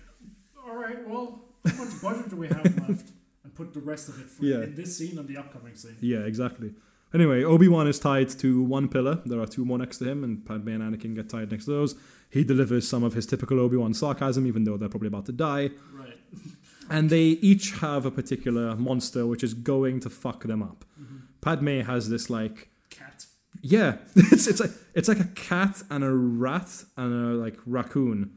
all 0.66 0.76
right, 0.76 1.06
well, 1.06 1.44
how 1.66 1.84
much 1.84 2.00
budget 2.02 2.30
do 2.30 2.36
we 2.36 2.48
have 2.48 2.88
left? 2.88 3.10
Put 3.58 3.74
the 3.74 3.80
rest 3.92 4.08
of 4.08 4.14
it 4.22 4.28
for 4.30 4.44
Yeah. 4.44 4.62
in 4.66 4.74
this 4.80 4.90
scene 4.96 5.18
and 5.18 5.26
the 5.28 5.36
upcoming 5.42 5.74
scene. 5.74 5.96
yeah, 6.00 6.20
exactly. 6.32 6.70
Anyway, 7.12 7.42
Obi 7.42 7.68
Wan 7.68 7.86
is 7.88 7.98
tied 7.98 8.28
to 8.42 8.62
one 8.62 8.86
pillar. 8.88 9.14
There 9.26 9.40
are 9.40 9.46
two 9.56 9.64
more 9.64 9.78
next 9.78 9.98
to 9.98 10.04
him, 10.10 10.22
and 10.24 10.44
Padme 10.48 10.68
and 10.76 10.82
Anakin 10.86 11.14
get 11.14 11.28
tied 11.28 11.50
next 11.50 11.64
to 11.64 11.72
those. 11.72 11.94
He 12.30 12.44
delivers 12.44 12.86
some 12.86 13.02
of 13.02 13.14
his 13.14 13.26
typical 13.26 13.58
Obi 13.60 13.76
Wan 13.76 13.94
sarcasm, 13.94 14.46
even 14.46 14.64
though 14.64 14.76
they're 14.76 14.90
probably 14.90 15.08
about 15.08 15.26
to 15.26 15.32
die. 15.32 15.70
Right. 15.92 16.18
And 16.90 17.10
they 17.10 17.24
each 17.50 17.72
have 17.80 18.06
a 18.06 18.10
particular 18.10 18.74
monster 18.74 19.26
which 19.26 19.42
is 19.44 19.52
going 19.52 20.00
to 20.00 20.08
fuck 20.08 20.44
them 20.44 20.62
up. 20.62 20.86
Mhm. 20.98 21.20
Padme 21.42 21.80
has 21.80 22.08
this 22.08 22.30
like 22.30 22.70
Cat. 22.88 23.26
yeah, 23.60 23.96
it's 24.16 24.46
it's 24.46 24.58
like 24.60 24.70
it's 24.94 25.06
like 25.06 25.20
a 25.20 25.30
cat 25.50 25.82
and 25.90 26.02
a 26.02 26.10
rat 26.10 26.84
and 26.96 27.12
a 27.12 27.34
like 27.44 27.58
raccoon, 27.66 28.30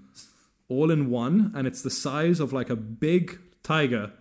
all 0.68 0.92
in 0.92 1.10
one, 1.10 1.54
and 1.56 1.66
it's 1.66 1.82
the 1.82 1.90
size 1.90 2.42
of 2.42 2.52
like 2.52 2.70
a 2.70 2.76
big 2.76 3.40
tiger, 3.64 4.12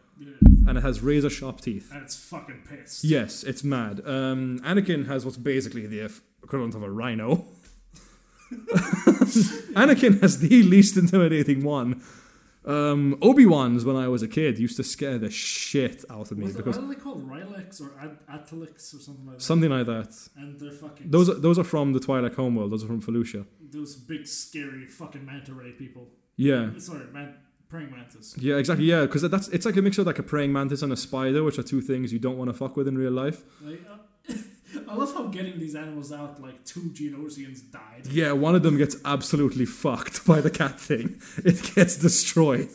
And 0.69 0.77
it 0.79 0.83
has 0.83 1.01
razor 1.01 1.31
sharp 1.31 1.61
teeth. 1.61 1.91
And 1.93 2.03
it's 2.03 2.17
fucking 2.17 2.63
pissed. 2.69 3.03
Yes, 3.05 3.43
it's 3.45 3.65
mad. 3.65 4.01
Um, 4.07 4.61
Anakin 4.65 5.07
has 5.09 5.25
what's 5.25 5.37
basically 5.37 5.87
the 5.87 6.11
equivalent 6.43 6.75
of 6.75 6.83
a 6.83 6.91
rhino. 6.91 7.47
Anakin 9.75 10.21
has 10.21 10.39
the 10.41 10.63
least 10.63 10.97
intimidating 10.97 11.63
one. 11.65 12.03
Um, 12.65 13.17
Obi 13.23 13.47
Wan's 13.47 13.87
when 13.87 13.97
I 13.97 14.09
was 14.09 14.23
a 14.23 14.29
kid 14.29 14.59
used 14.59 14.77
to 14.77 14.85
scare 14.85 15.17
the 15.19 15.31
shit 15.31 16.05
out 16.11 16.31
of 16.31 16.37
me 16.37 16.45
Was 16.45 16.57
because 16.57 16.77
what 16.77 16.85
are 16.85 16.89
they 16.95 17.01
called? 17.01 17.27
Rylex 17.27 17.81
or 17.81 17.93
Ad- 17.99 18.19
Atalix 18.31 18.95
or 18.95 18.99
something 19.01 19.25
like 19.27 19.39
that? 19.39 19.43
something 19.43 19.71
like 19.71 19.87
that. 19.87 20.15
And 20.37 20.61
they're 20.61 20.71
fucking. 20.71 21.11
Those 21.11 21.31
are, 21.31 21.35
those 21.35 21.59
are 21.59 21.65
from 21.65 21.95
the 21.95 22.01
Twilight 22.01 22.35
Homeworld. 22.35 22.71
Those 22.71 22.85
are 22.85 22.89
from 22.89 23.01
Felucia. 23.01 23.47
those 23.73 23.97
big, 23.97 24.27
scary 24.27 24.85
fucking 24.85 25.25
manta 25.25 25.55
ray 25.55 25.73
people. 25.73 26.09
Yeah, 26.37 26.71
Sorry, 26.79 27.05
man, 27.13 27.35
praying 27.71 27.91
mantis. 27.91 28.35
yeah, 28.39 28.57
exactly. 28.57 28.85
Yeah, 28.85 29.03
because 29.03 29.23
that's 29.23 29.49
it's 29.49 29.65
like 29.65 29.77
a 29.77 29.83
mixture 29.83 30.03
of 30.03 30.07
like 30.07 30.19
a 30.19 30.23
praying 30.23 30.53
mantis 30.53 30.83
and 30.83 30.93
a 30.93 30.97
spider, 30.97 31.43
which 31.43 31.59
are 31.59 31.63
two 31.63 31.81
things 31.81 32.13
you 32.13 32.19
don't 32.19 32.37
want 32.37 32.51
to 32.51 32.55
fuck 32.55 32.77
with 32.77 32.89
in 32.89 32.99
real 32.99 33.13
life. 33.13 33.43
Like, 33.63 33.81
uh, 33.91 34.35
I 34.89 34.95
love 34.95 35.15
how 35.15 35.27
getting 35.29 35.59
these 35.59 35.75
animals 35.75 36.13
out, 36.13 36.41
like 36.41 36.65
two 36.65 36.91
Geonosians 36.93 37.71
died. 37.71 38.07
Yeah, 38.09 38.33
one 38.33 38.55
of 38.55 38.63
them 38.63 38.77
gets 38.77 38.97
absolutely 39.05 39.65
fucked 39.65 40.27
by 40.27 40.41
the 40.41 40.51
cat 40.51 40.79
thing. 40.79 41.21
It 41.45 41.75
gets 41.75 41.97
destroyed. 41.97 42.71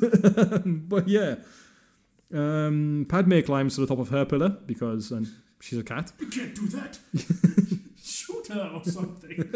but 0.00 1.06
yeah. 1.08 1.36
Um, 2.32 3.06
Padme 3.08 3.40
climbs 3.40 3.74
to 3.74 3.80
the 3.80 3.86
top 3.88 3.98
of 3.98 4.08
her 4.10 4.24
pillar 4.24 4.50
because 4.66 5.10
um, 5.12 5.32
she's 5.60 5.78
a 5.78 5.82
cat. 5.82 6.12
You 6.20 6.28
can't 6.28 6.54
do 6.54 6.68
that. 6.68 6.98
Shoot 8.02 8.48
her 8.48 8.70
or 8.72 8.84
something. 8.84 9.52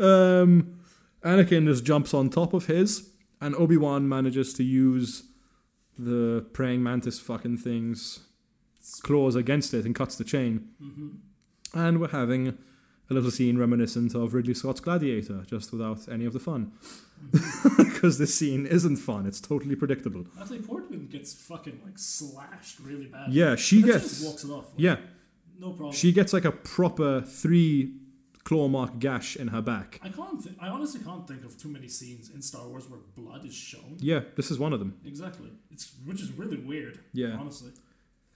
Um, 0.00 0.79
Anakin 1.24 1.66
just 1.66 1.84
jumps 1.84 2.14
on 2.14 2.30
top 2.30 2.54
of 2.54 2.66
his, 2.66 3.10
and 3.40 3.54
Obi 3.56 3.76
Wan 3.76 4.08
manages 4.08 4.52
to 4.54 4.64
use 4.64 5.24
the 5.98 6.46
praying 6.52 6.82
mantis 6.82 7.18
fucking 7.20 7.58
thing's 7.58 8.20
claws 9.02 9.34
against 9.34 9.74
it 9.74 9.84
and 9.84 9.94
cuts 9.94 10.16
the 10.16 10.24
chain. 10.24 10.68
hmm 10.80 11.08
And 11.74 12.00
we're 12.00 12.08
having 12.08 12.56
a 13.10 13.14
little 13.14 13.30
scene 13.30 13.58
reminiscent 13.58 14.14
of 14.14 14.32
Ridley 14.34 14.54
Scott's 14.54 14.80
Gladiator, 14.80 15.42
just 15.46 15.72
without 15.72 16.08
any 16.08 16.24
of 16.24 16.32
the 16.32 16.40
fun. 16.40 16.72
Because 17.76 18.16
this 18.18 18.34
scene 18.34 18.64
isn't 18.64 18.96
fun; 18.96 19.26
it's 19.26 19.42
totally 19.42 19.76
predictable. 19.76 20.24
Natalie 20.38 20.60
Portman 20.60 21.06
gets 21.06 21.34
fucking 21.34 21.80
like 21.84 21.98
slashed 21.98 22.78
really 22.80 23.06
bad. 23.06 23.30
Yeah, 23.30 23.56
she 23.56 23.82
gets 23.82 24.08
just 24.08 24.24
walks 24.24 24.44
it 24.44 24.50
off. 24.50 24.64
like, 24.70 24.74
yeah, 24.78 24.96
no 25.58 25.68
problem. 25.72 25.92
she 25.92 26.12
gets 26.12 26.32
like 26.32 26.46
a 26.46 26.52
proper 26.52 27.20
three 27.20 27.92
claw 28.50 28.66
mark 28.66 28.98
gash 28.98 29.36
in 29.36 29.46
her 29.48 29.62
back. 29.62 30.00
I 30.02 30.08
can't. 30.08 30.42
Th- 30.42 30.56
I 30.60 30.66
honestly 30.68 31.00
can't 31.08 31.24
think 31.28 31.44
of 31.44 31.56
too 31.56 31.68
many 31.68 31.86
scenes 31.86 32.30
in 32.34 32.42
Star 32.42 32.66
Wars 32.66 32.88
where 32.90 32.98
blood 33.14 33.44
is 33.46 33.54
shown. 33.54 33.96
Yeah, 34.00 34.20
this 34.34 34.50
is 34.50 34.58
one 34.58 34.72
of 34.72 34.80
them. 34.80 34.92
Exactly. 35.06 35.50
It's 35.70 35.92
which 36.04 36.20
is 36.20 36.32
really 36.32 36.56
weird. 36.56 36.98
Yeah. 37.12 37.36
Honestly. 37.38 37.70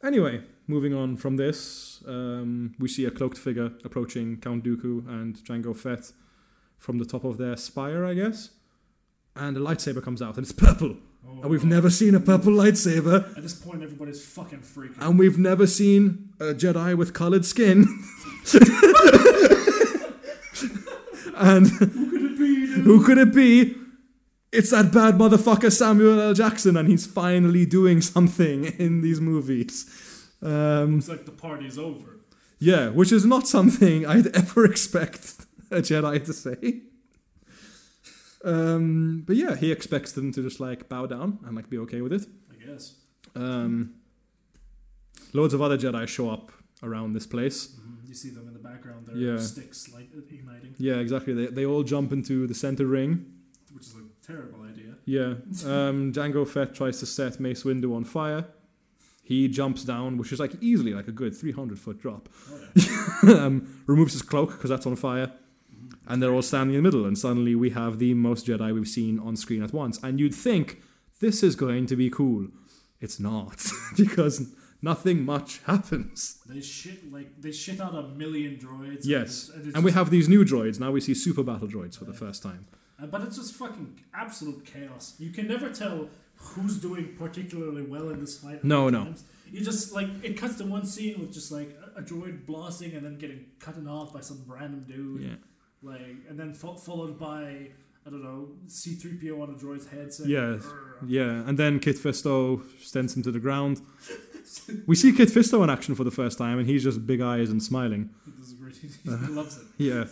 Anyway, 0.05 0.43
moving 0.69 0.95
on 0.95 1.17
from 1.17 1.37
this, 1.37 2.01
um, 2.07 2.75
we 2.79 2.87
see 2.89 3.05
a 3.07 3.11
cloaked 3.11 3.39
figure 3.39 3.73
approaching 3.85 4.37
Count 4.41 4.62
Dooku 4.62 5.09
and 5.09 5.35
Jango 5.47 5.75
Fett 5.77 6.12
from 6.79 6.99
the 6.99 7.05
top 7.07 7.25
of 7.25 7.37
their 7.39 7.57
spire, 7.57 8.05
I 8.05 8.15
guess. 8.15 8.51
And 9.35 9.57
a 9.57 9.61
lightsaber 9.61 10.01
comes 10.03 10.23
out, 10.23 10.37
and 10.37 10.45
it's 10.47 10.53
purple. 10.53 10.97
Oh, 11.27 11.41
And 11.43 11.51
we've 11.51 11.65
no. 11.65 11.75
never 11.77 11.91
seen 11.91 12.15
a 12.15 12.21
purple 12.21 12.53
lightsaber, 12.53 13.37
At 13.37 13.43
this 13.43 13.55
point, 13.67 13.83
everybody's 13.83 14.25
fucking 14.25 14.61
freaking. 14.61 15.01
and 15.01 15.19
we've 15.19 15.39
never 15.39 15.67
seen 15.67 16.29
a 16.39 16.55
Jedi 16.62 16.95
with 16.97 17.12
colored 17.15 17.45
skin. 17.45 17.79
and 21.37 21.66
Who 21.68 22.11
could 22.11 22.22
it 22.22 22.39
be? 22.39 22.66
Dude? 22.66 22.85
who 22.85 23.05
could 23.05 23.18
it 23.18 23.35
be? 23.35 23.74
It's 24.53 24.70
that 24.70 24.93
bad 24.93 25.14
motherfucker 25.14 25.72
Samuel 25.72 26.20
L. 26.20 26.35
Jackson, 26.35 26.76
and 26.76 26.89
he's 26.89 27.07
finally 27.07 27.66
doing 27.66 28.01
something 28.01 28.64
in 28.78 29.01
these 29.01 29.20
movies. 29.20 29.87
Um, 30.43 30.97
Looks 30.97 31.09
like 31.09 31.24
the 31.26 31.32
party's 31.32 31.78
over. 31.78 32.20
Yeah, 32.59 32.91
which 32.91 33.11
is 33.12 33.24
not 33.24 33.49
something 33.49 34.07
I'd 34.07 34.26
ever 34.37 34.64
expect 34.64 35.45
a 35.70 35.76
Jedi 35.76 36.24
to 36.24 36.32
say. 36.32 36.82
Um, 38.45 39.24
but 39.26 39.37
yeah, 39.37 39.57
he 39.57 39.72
expects 39.72 40.12
them 40.12 40.30
to 40.32 40.43
just 40.43 40.61
like 40.61 40.89
bow 40.89 41.07
down 41.07 41.39
and 41.47 41.57
like 41.57 41.70
be 41.70 41.78
okay 41.78 42.01
with 42.03 42.12
it. 42.12 42.26
I 42.53 42.64
guess. 42.64 42.95
Um, 43.35 43.95
loads 45.32 45.55
of 45.55 45.62
other 45.62 45.78
Jedi 45.78 46.07
show 46.07 46.30
up 46.30 46.53
around 46.82 47.14
this 47.14 47.26
place. 47.26 47.74
You 48.15 48.19
see 48.21 48.31
them 48.31 48.47
in 48.47 48.55
the 48.55 48.61
background. 48.71 49.07
Their 49.07 49.17
Yeah. 49.17 49.39
sticks 49.39 49.93
like 49.93 50.09
igniting. 50.31 50.75
Yeah, 50.79 50.99
exactly. 51.05 51.33
They 51.35 51.47
they 51.59 51.67
all 51.67 51.83
jump 51.95 52.12
into 52.12 52.47
the 52.47 52.55
center 52.55 52.87
ring, 52.87 53.11
which 53.75 53.87
is 53.89 53.95
a 53.97 54.05
terrible 54.31 54.61
idea. 54.73 54.93
Yeah. 55.17 55.31
Um, 55.75 56.12
Jango 56.17 56.47
Fett 56.47 56.71
tries 56.75 56.97
to 57.01 57.07
set 57.07 57.41
Mace 57.41 57.65
Windu 57.65 57.93
on 57.99 58.05
fire. 58.05 58.43
He 59.31 59.49
jumps 59.49 59.83
down, 59.85 60.17
which 60.19 60.31
is 60.33 60.39
like 60.45 60.55
easily 60.61 60.93
like 60.95 61.09
a 61.09 61.12
good 61.23 61.35
300 61.35 61.79
foot 61.85 61.99
drop. 62.05 62.29
Oh, 62.53 62.61
yeah. 63.25 63.35
um, 63.45 63.55
removes 63.87 64.12
his 64.12 64.23
cloak 64.23 64.51
because 64.53 64.71
that's 64.71 64.87
on 64.87 64.97
fire. 64.97 65.29
And 66.07 66.23
they're 66.23 66.35
all 66.37 66.43
standing 66.53 66.77
in 66.77 66.83
the 66.83 66.89
middle, 66.89 67.05
and 67.09 67.17
suddenly 67.19 67.55
we 67.65 67.71
have 67.71 67.99
the 67.99 68.12
most 68.15 68.47
Jedi 68.47 68.71
we've 68.75 68.87
seen 69.01 69.19
on 69.19 69.35
screen 69.37 69.62
at 69.62 69.73
once. 69.73 69.99
And 70.05 70.21
you'd 70.21 70.35
think 70.49 70.67
this 71.21 71.43
is 71.43 71.57
going 71.57 71.87
to 71.87 71.97
be 71.97 72.11
cool. 72.11 72.49
It's 73.01 73.19
not, 73.19 73.59
because 73.97 74.37
nothing 74.91 75.24
much 75.24 75.51
happens. 75.72 76.39
They 76.47 76.61
shit 76.61 76.99
like 77.16 77.28
they 77.45 77.53
shit 77.53 77.80
out 77.80 77.95
a 77.95 78.03
million 78.22 78.53
droids. 78.66 79.05
Yes. 79.05 79.51
and, 79.55 79.66
it's 79.66 79.74
And 79.76 79.85
we 79.85 79.93
have 79.93 80.09
these 80.11 80.28
new 80.28 80.45
droids. 80.45 80.78
Now 80.85 80.91
we 80.97 81.01
see 81.01 81.14
super 81.14 81.43
battle 81.51 81.68
droids 81.68 81.97
for 81.99 82.05
the 82.05 82.12
first 82.24 82.43
time. 82.43 82.62
uh, 83.01 83.07
but 83.12 83.20
it's 83.22 83.37
just 83.41 83.55
fucking 83.55 83.89
absolute 84.24 84.64
chaos. 84.72 85.05
You 85.18 85.30
can 85.37 85.47
never 85.55 85.68
tell 85.82 86.09
who's 86.37 86.76
doing 86.78 87.07
particularly 87.24 87.82
well 87.82 88.07
in 88.11 88.18
this 88.20 88.35
fight. 88.39 88.62
No, 88.64 88.91
no. 88.91 89.05
times. 89.05 89.24
You 89.53 89.61
just 89.72 89.93
like 89.99 90.09
it 90.22 90.35
cuts 90.41 90.57
to 90.59 90.64
one 90.76 90.85
scene 90.95 91.16
with 91.20 91.32
just 91.39 91.51
like 91.59 91.70
a, 91.97 92.01
a 92.01 92.03
droid 92.03 92.37
blasting 92.47 92.93
and 92.97 93.03
then 93.07 93.16
getting 93.18 93.41
cut 93.64 93.76
in 93.76 93.87
half 93.87 94.12
by 94.12 94.20
some 94.20 94.41
random 94.47 94.85
dude. 94.93 95.22
Yeah. 95.22 95.37
Like 95.82 96.16
and 96.28 96.37
then 96.41 96.55
fo- 96.55 96.76
followed 96.89 97.18
by 97.18 97.68
I 98.07 98.11
don't 98.11 98.22
know 98.28 98.49
C 98.66 98.95
three 99.01 99.16
PO 99.20 99.41
on 99.43 99.51
a 99.51 99.55
droid's 99.62 99.87
head. 99.89 100.12
Saying. 100.12 100.30
Yeah, 101.07 101.47
and 101.49 101.59
then 101.59 101.78
Kit 101.78 101.97
Fisto 101.97 102.62
sends 102.82 103.16
him 103.16 103.22
to 103.22 103.30
the 103.30 103.39
ground. 103.47 103.80
We 104.87 104.95
see 104.97 105.13
Kit 105.13 105.29
Fisto 105.29 105.63
in 105.65 105.71
action 105.71 105.95
for 105.95 106.05
the 106.05 106.11
first 106.11 106.39
time, 106.39 106.59
and 106.59 106.69
he's 106.69 106.83
just 106.83 107.07
big 107.07 107.21
eyes 107.21 107.51
and 107.51 107.63
smiling. 107.63 108.11
This 108.39 108.49
is 108.49 108.55
great. 108.55 108.77
He 108.77 109.11
loves 109.33 109.59
it. 109.59 109.65
Yeah. 109.79 110.05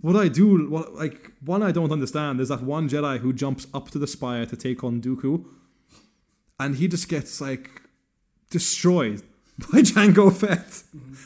What 0.00 0.16
I 0.16 0.28
do, 0.28 0.68
what 0.70 0.94
like 0.94 1.32
one 1.44 1.62
I 1.62 1.72
don't 1.72 1.92
understand 1.92 2.40
is 2.40 2.48
that 2.48 2.62
one 2.62 2.88
Jedi 2.88 3.18
who 3.18 3.32
jumps 3.32 3.66
up 3.74 3.90
to 3.90 3.98
the 3.98 4.06
spire 4.06 4.46
to 4.46 4.56
take 4.56 4.82
on 4.82 5.00
Dooku, 5.00 5.44
and 6.58 6.76
he 6.76 6.88
just 6.88 7.08
gets 7.08 7.40
like 7.40 7.68
destroyed 8.50 9.22
by 9.72 9.80
Jango 9.82 10.32
Fett, 10.32 10.82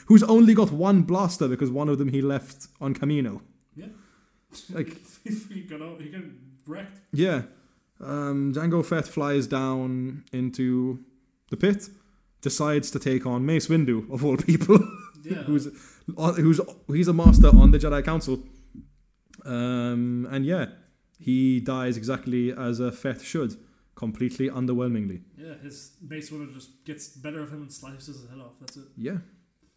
who's 0.07 0.23
only 0.25 0.55
got 0.55 0.71
one 0.73 1.03
blaster 1.03 1.47
because 1.49 1.71
one 1.71 1.89
of 1.89 1.99
them 1.99 2.09
he 2.09 2.21
left 2.21 2.67
on 2.81 2.95
Kamino. 2.95 3.41
Yeah. 3.77 3.87
Like 4.73 4.97
he 5.25 5.63
got 5.63 5.81
out, 5.83 6.01
he 6.01 6.09
got 6.11 6.23
wrecked. 6.67 6.99
yeah, 7.13 7.43
um, 8.01 8.53
Jango 8.55 8.85
Fett 8.85 9.07
flies 9.07 9.47
down 9.47 10.25
into 10.33 10.99
the 11.51 11.57
pit, 11.57 11.89
decides 12.49 12.91
to 12.93 12.99
take 13.01 13.27
on 13.27 13.45
Mace 13.45 13.67
Windu 13.69 14.09
of 14.15 14.25
all 14.25 14.37
people. 14.37 14.79
Yeah. 15.27 15.45
who's 15.49 15.67
who's 16.37 16.61
he's 16.87 17.09
a 17.09 17.15
master 17.15 17.49
on 17.49 17.71
the 17.71 17.79
Jedi 17.79 18.05
Council. 18.05 18.37
Um, 19.45 20.29
and 20.31 20.45
yeah, 20.45 20.67
he 21.19 21.61
dies 21.61 21.97
exactly 21.97 22.53
as 22.53 22.79
a 22.79 22.93
Fett 22.93 23.23
should, 23.23 23.57
completely 23.95 24.51
underwhelmingly. 24.51 25.23
yeah, 25.39 25.55
his 25.63 25.93
Mace 26.07 26.31
Windu 26.31 26.53
just 26.55 26.85
gets 26.85 27.09
better 27.09 27.41
of 27.41 27.51
him 27.51 27.63
and 27.63 27.73
slices 27.73 28.21
his 28.21 28.29
head 28.31 28.39
off. 28.39 28.53
That's 28.61 28.77
it. 28.77 28.85
Yeah, 28.99 29.19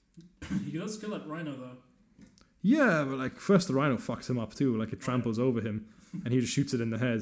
He 0.65 0.77
does 0.77 0.97
kill 0.97 1.11
that 1.11 1.25
rhino 1.27 1.55
though. 1.55 1.77
yeah, 2.61 3.05
but 3.07 3.17
like 3.17 3.37
first 3.39 3.69
the 3.69 3.73
Rhino 3.73 3.95
fucks 3.97 4.29
him 4.29 4.37
up 4.37 4.53
too, 4.53 4.77
like 4.77 4.91
it 4.91 4.99
tramples 4.99 5.39
over 5.39 5.61
him, 5.61 5.87
and 6.25 6.33
he 6.33 6.41
just 6.41 6.51
shoots 6.53 6.73
it 6.73 6.81
in 6.81 6.89
the 6.89 6.97
head. 6.97 7.21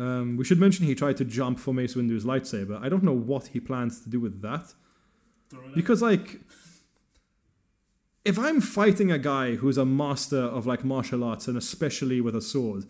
Um, 0.00 0.38
we 0.38 0.44
should 0.46 0.58
mention 0.58 0.86
he 0.86 0.94
tried 0.94 1.18
to 1.18 1.26
jump 1.26 1.58
for 1.58 1.74
Mace 1.74 1.94
Windu's 1.94 2.24
lightsaber. 2.24 2.82
I 2.82 2.88
don't 2.88 3.02
know 3.02 3.12
what 3.12 3.48
he 3.48 3.60
plans 3.60 4.00
to 4.00 4.08
do 4.08 4.18
with 4.18 4.40
that. 4.40 4.72
Throw 5.50 5.60
it 5.60 5.66
out. 5.66 5.74
Because 5.74 6.00
like 6.00 6.40
if 8.24 8.38
I'm 8.38 8.62
fighting 8.62 9.12
a 9.12 9.18
guy 9.18 9.56
who's 9.56 9.76
a 9.76 9.84
master 9.84 10.40
of 10.40 10.66
like 10.66 10.84
martial 10.84 11.22
arts 11.22 11.48
and 11.48 11.58
especially 11.58 12.20
with 12.22 12.34
a 12.34 12.40
sword, 12.40 12.84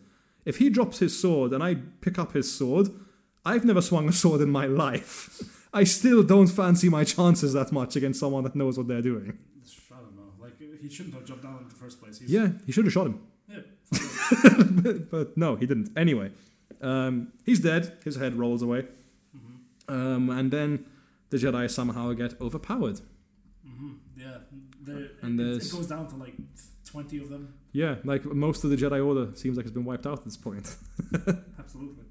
if 0.45 0.59
he 0.59 0.71
drops 0.71 1.01
his 1.01 1.19
sword 1.19 1.53
and 1.53 1.65
I 1.65 1.79
pick 2.01 2.17
up 2.17 2.33
his 2.33 2.53
sword, 2.53 2.91
I've 3.45 3.65
never 3.65 3.83
swung 3.83 4.09
a 4.09 4.13
sword 4.13 4.41
in 4.41 4.51
my 4.51 4.67
life. 4.67 5.67
I 5.75 5.83
still 5.85 6.23
don't 6.23 6.47
fancy 6.47 6.89
my 6.89 7.03
chances 7.03 7.55
that 7.55 7.73
much 7.73 7.97
against 7.97 8.21
someone 8.21 8.45
that 8.45 8.55
knows 8.55 8.79
what 8.79 8.87
they're 8.87 9.03
doing. 9.03 9.37
I 9.91 9.97
don't 9.97 10.17
know. 10.17 10.33
Like 10.41 10.55
he 10.81 10.89
shouldn't 10.89 11.15
have 11.17 11.25
jumped 11.25 11.43
down 11.43 11.59
in 11.63 11.69
the 11.69 11.75
first 11.75 12.01
place. 12.01 12.21
He's, 12.21 12.31
Yeah, 12.31 12.51
he 12.67 12.71
should 12.73 12.85
have 12.85 12.93
shot 12.93 13.07
him. 13.07 13.21
Yeah. 13.49 13.61
but, 14.83 15.11
but 15.11 15.37
no, 15.37 15.57
he 15.57 15.67
didn't. 15.67 15.91
Anyway, 15.97 16.31
um, 16.81 17.33
he's 17.45 17.61
dead. 17.61 17.97
His 18.05 18.16
head 18.16 18.35
rolls 18.35 18.62
away. 18.62 18.87
Mm-hmm. 19.37 19.95
Um, 19.95 20.31
and 20.31 20.51
then 20.51 20.87
the 21.31 21.37
Jedi 21.37 21.71
somehow 21.71 22.12
get 22.12 22.41
overpowered. 22.41 23.01
hmm 23.64 23.93
Yeah. 24.16 24.39
And 25.23 25.39
it 25.41 25.71
goes 25.71 25.87
down 25.87 26.09
to 26.09 26.16
like 26.16 26.35
twenty 26.85 27.18
of 27.18 27.29
them. 27.29 27.55
Yeah, 27.73 27.97
like 28.05 28.25
most 28.25 28.64
of 28.64 28.71
the 28.71 28.77
Jedi 28.77 29.05
Order 29.05 29.35
seems 29.37 29.57
like 29.57 29.66
it's 29.66 29.75
been 29.75 29.85
wiped 29.85 30.07
out 30.07 30.18
at 30.18 30.25
this 30.25 30.37
point. 30.37 30.77
Absolutely. 31.59 32.05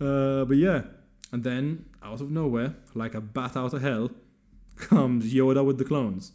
Uh, 0.00 0.44
but 0.44 0.56
yeah, 0.56 0.82
and 1.32 1.42
then 1.44 1.86
out 2.02 2.20
of 2.20 2.30
nowhere, 2.30 2.74
like 2.94 3.14
a 3.14 3.20
bat 3.20 3.56
out 3.56 3.72
of 3.72 3.80
hell, 3.80 4.10
comes 4.76 5.32
Yoda 5.32 5.64
with 5.64 5.78
the 5.78 5.84
clones. 5.84 6.32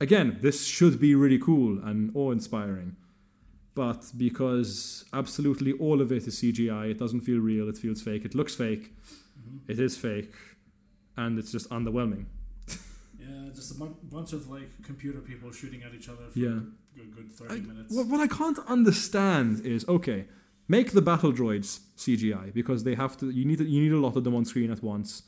Again, 0.00 0.38
this 0.40 0.66
should 0.66 1.00
be 1.00 1.14
really 1.14 1.38
cool 1.38 1.78
and 1.82 2.10
awe-inspiring, 2.14 2.96
but 3.74 4.10
because 4.16 5.04
absolutely 5.12 5.72
all 5.72 6.00
of 6.00 6.12
it 6.12 6.26
is 6.26 6.40
CGI, 6.40 6.90
it 6.90 6.98
doesn't 6.98 7.22
feel 7.22 7.38
real. 7.40 7.68
It 7.68 7.78
feels 7.78 8.00
fake. 8.02 8.24
It 8.24 8.34
looks 8.34 8.54
fake. 8.54 8.92
hmm 9.42 9.58
It 9.68 9.78
is 9.78 9.96
fake, 9.96 10.34
and 11.16 11.38
it's 11.38 11.52
just 11.52 11.68
underwhelming. 11.70 12.26
Yeah, 13.24 13.50
just 13.54 13.70
a 13.70 13.78
bun- 13.78 13.94
bunch 14.10 14.32
of 14.32 14.48
like 14.48 14.68
computer 14.82 15.20
people 15.20 15.52
shooting 15.52 15.82
at 15.84 15.94
each 15.94 16.08
other 16.08 16.24
for 16.32 16.38
Yeah. 16.38 16.48
a 16.48 16.96
good, 16.98 17.10
good 17.16 17.32
thirty 17.32 17.54
I- 17.54 17.60
minutes. 17.60 17.94
What, 17.94 18.06
what 18.08 18.20
I 18.20 18.26
can't 18.26 18.58
understand 18.66 19.64
is 19.64 19.86
okay, 19.88 20.26
make 20.68 20.90
the 20.92 21.02
battle 21.02 21.32
droids 21.32 21.80
CGI 21.96 22.52
because 22.52 22.82
they 22.84 22.94
have 22.96 23.16
to. 23.18 23.30
You 23.30 23.44
need 23.44 23.60
you 23.60 23.80
need 23.84 23.92
a 23.92 24.00
lot 24.06 24.16
of 24.16 24.24
them 24.24 24.34
on 24.34 24.44
screen 24.44 24.70
at 24.72 24.82
once. 24.82 25.22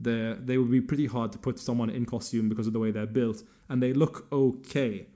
They 0.00 0.36
they 0.48 0.56
would 0.58 0.70
be 0.70 0.80
pretty 0.80 1.06
hard 1.06 1.32
to 1.32 1.38
put 1.38 1.58
someone 1.58 1.90
in 1.90 2.06
costume 2.06 2.48
because 2.48 2.66
of 2.68 2.72
the 2.74 2.78
way 2.84 2.90
they're 2.92 3.12
built, 3.20 3.42
and 3.68 3.82
they 3.82 3.92
look 3.92 4.26
okay. 4.30 5.08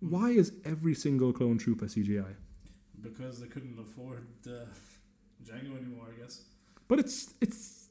Why 0.00 0.30
is 0.30 0.52
every 0.64 0.94
single 0.94 1.32
clone 1.32 1.58
trooper 1.58 1.86
CGI? 1.86 2.34
because 3.02 3.40
they 3.40 3.46
couldn't 3.46 3.78
afford 3.78 4.26
uh, 4.46 4.66
Jango 5.44 5.76
anymore, 5.76 6.06
I 6.14 6.20
guess. 6.20 6.42
But 6.88 6.98
it's 6.98 7.34
it's 7.40 7.88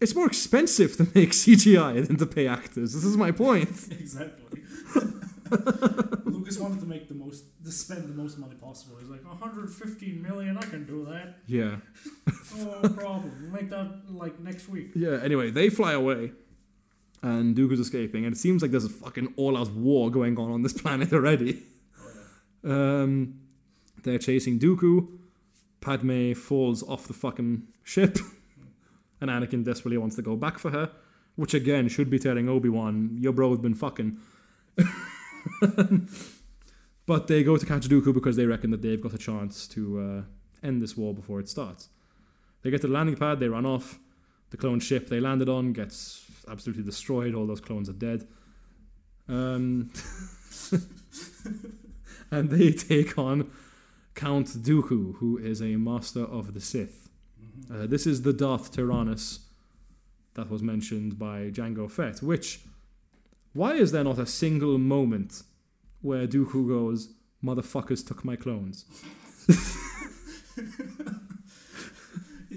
it's 0.00 0.14
more 0.14 0.26
expensive 0.26 0.96
to 0.96 1.04
make 1.14 1.30
CGI 1.30 2.06
than 2.06 2.16
to 2.16 2.26
pay 2.26 2.46
actors. 2.46 2.92
This 2.92 3.04
is 3.04 3.16
my 3.16 3.30
point. 3.30 3.68
exactly. 3.90 4.62
Lucas 6.24 6.58
wanted 6.58 6.80
to 6.80 6.86
make 6.86 7.08
the 7.08 7.14
most, 7.14 7.44
to 7.64 7.70
spend 7.70 8.04
the 8.08 8.14
most 8.14 8.36
money 8.36 8.56
possible. 8.56 8.96
He's 8.98 9.08
like, 9.08 9.24
115 9.24 10.20
million, 10.20 10.58
I 10.58 10.62
can 10.62 10.84
do 10.84 11.04
that. 11.06 11.36
Yeah. 11.46 11.76
No 12.56 12.88
problem. 12.96 13.32
We'll 13.40 13.52
make 13.52 13.70
that 13.70 14.02
like 14.10 14.40
next 14.40 14.68
week. 14.68 14.90
Yeah, 14.96 15.20
anyway, 15.22 15.50
they 15.50 15.70
fly 15.70 15.92
away. 15.92 16.32
And 17.26 17.56
Dooku's 17.56 17.80
escaping, 17.80 18.24
and 18.24 18.32
it 18.36 18.38
seems 18.38 18.62
like 18.62 18.70
there's 18.70 18.84
a 18.84 18.88
fucking 18.88 19.34
all-out 19.36 19.72
war 19.72 20.12
going 20.12 20.38
on 20.38 20.52
on 20.52 20.62
this 20.62 20.72
planet 20.80 21.12
already. 21.12 21.60
Um, 22.62 23.40
they're 24.04 24.20
chasing 24.20 24.60
Dooku. 24.60 25.08
Padme 25.80 26.34
falls 26.34 26.84
off 26.84 27.08
the 27.08 27.14
fucking 27.14 27.64
ship, 27.82 28.18
and 29.20 29.28
Anakin 29.28 29.64
desperately 29.64 29.98
wants 29.98 30.14
to 30.14 30.22
go 30.22 30.36
back 30.36 30.56
for 30.56 30.70
her, 30.70 30.92
which 31.34 31.52
again 31.52 31.88
should 31.88 32.10
be 32.10 32.20
telling 32.20 32.48
Obi 32.48 32.68
Wan, 32.68 33.16
"Your 33.18 33.32
bro's 33.32 33.58
been 33.58 33.74
fucking." 33.74 34.18
but 37.06 37.26
they 37.26 37.42
go 37.42 37.56
to 37.56 37.66
catch 37.66 37.88
Dooku 37.88 38.14
because 38.14 38.36
they 38.36 38.46
reckon 38.46 38.70
that 38.70 38.82
they've 38.82 39.02
got 39.02 39.14
a 39.14 39.18
chance 39.18 39.66
to 39.66 39.98
uh, 39.98 40.22
end 40.64 40.80
this 40.80 40.96
war 40.96 41.12
before 41.12 41.40
it 41.40 41.48
starts. 41.48 41.88
They 42.62 42.70
get 42.70 42.82
to 42.82 42.86
the 42.86 42.92
landing 42.92 43.16
pad. 43.16 43.40
They 43.40 43.48
run 43.48 43.66
off. 43.66 43.98
The 44.50 44.56
clone 44.56 44.80
ship 44.80 45.08
they 45.08 45.20
landed 45.20 45.48
on 45.48 45.72
gets 45.72 46.24
absolutely 46.48 46.84
destroyed. 46.84 47.34
All 47.34 47.46
those 47.46 47.60
clones 47.60 47.88
are 47.88 47.92
dead. 47.94 48.26
Um, 49.28 49.90
and 52.30 52.50
they 52.50 52.72
take 52.72 53.18
on 53.18 53.50
Count 54.14 54.46
Dooku, 54.48 55.16
who 55.16 55.36
is 55.38 55.60
a 55.60 55.76
master 55.76 56.22
of 56.24 56.54
the 56.54 56.60
Sith. 56.60 57.08
Mhm. 57.40 57.84
Uh, 57.84 57.86
this 57.86 58.06
is 58.06 58.22
the 58.22 58.32
Darth 58.32 58.70
Tyrannus 58.72 59.40
that 60.34 60.48
was 60.50 60.62
mentioned 60.62 61.18
by 61.18 61.50
Jango 61.50 61.90
Fett. 61.90 62.22
Which, 62.22 62.60
why 63.52 63.74
is 63.74 63.90
there 63.92 64.04
not 64.04 64.18
a 64.18 64.26
single 64.26 64.78
moment 64.78 65.42
where 66.02 66.26
Dooku 66.28 66.68
goes, 66.68 67.08
"Motherfuckers 67.42 68.06
took 68.06 68.24
my 68.24 68.36
clones"? 68.36 68.84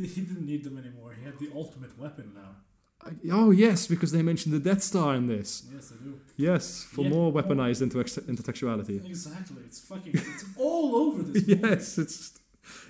he, 0.06 0.22
didn't 0.22 0.46
need 0.46 0.64
them 0.64 0.78
anymore. 0.78 1.14
He 1.20 1.26
had 1.26 1.38
the 1.40 1.50
ultimate 1.56 1.98
weapon 1.98 2.32
now. 2.36 2.56
I- 3.02 3.12
oh 3.32 3.52
yes, 3.52 3.88
because 3.88 4.12
they 4.12 4.22
mentioned 4.22 4.54
the 4.54 4.60
Death 4.60 4.84
Star 4.84 5.16
in 5.16 5.28
this. 5.28 5.64
Yes, 5.74 5.94
I 5.98 6.04
do. 6.04 6.20
Yes, 6.36 6.84
for 6.84 7.04
Yeah. 7.04 7.10
more 7.10 7.32
weaponized 7.32 7.82
intertext- 7.88 8.22
intertextuality. 8.28 9.06
Exactly. 9.06 9.64
It's 9.66 9.80
fucking. 9.80 10.12
It's 10.16 10.46
all 10.58 10.96
over 10.96 11.24
this. 11.24 11.48
movie. 11.48 11.62
yes, 11.68 11.98
it's 11.98 12.18
just, 12.18 12.40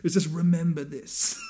it's 0.03 0.13
just 0.15 0.29
remember 0.29 0.83
this. 0.83 1.39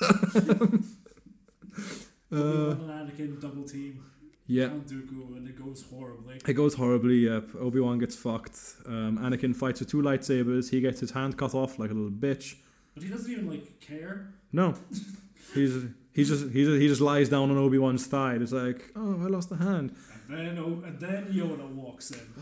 Uh, 2.32 2.74
Anakin 2.76 3.40
double 3.40 3.64
team. 3.64 4.04
Yeah. 4.46 4.68
Count 4.68 4.86
Dooku, 4.86 5.36
and 5.36 5.48
it 5.48 5.56
goes 5.60 5.82
horribly. 5.90 6.36
It 6.46 6.52
goes 6.54 6.74
horribly. 6.74 7.18
Yep. 7.26 7.56
Obi 7.60 7.80
Wan 7.80 7.98
gets 7.98 8.14
fucked. 8.16 8.56
Um, 8.86 9.18
Anakin 9.18 9.54
fights 9.54 9.80
with 9.80 9.90
two 9.90 10.00
lightsabers. 10.02 10.70
He 10.70 10.80
gets 10.80 11.00
his 11.00 11.10
hand 11.12 11.36
cut 11.36 11.54
off 11.54 11.78
like 11.78 11.90
a 11.90 11.94
little 11.94 12.10
bitch. 12.10 12.56
But 12.94 13.02
he 13.04 13.08
doesn't 13.08 13.30
even 13.30 13.48
like 13.48 13.80
care. 13.80 14.32
No, 14.52 14.74
he's 15.54 15.84
he 16.12 16.24
just 16.24 16.50
he 16.50 16.64
just 16.64 16.80
he 16.80 16.88
just 16.88 17.00
lies 17.00 17.28
down 17.28 17.50
on 17.50 17.56
Obi 17.56 17.78
Wan's 17.78 18.06
thigh. 18.06 18.34
It's 18.34 18.52
like, 18.52 18.90
oh, 18.96 19.22
I 19.22 19.26
lost 19.26 19.50
a 19.52 19.56
hand. 19.56 19.94
And 20.28 20.38
then 20.38 20.58
oh, 20.58 20.82
and 20.84 20.98
then 20.98 21.26
Yoda 21.32 21.68
walks 21.68 22.10
in. 22.10 22.20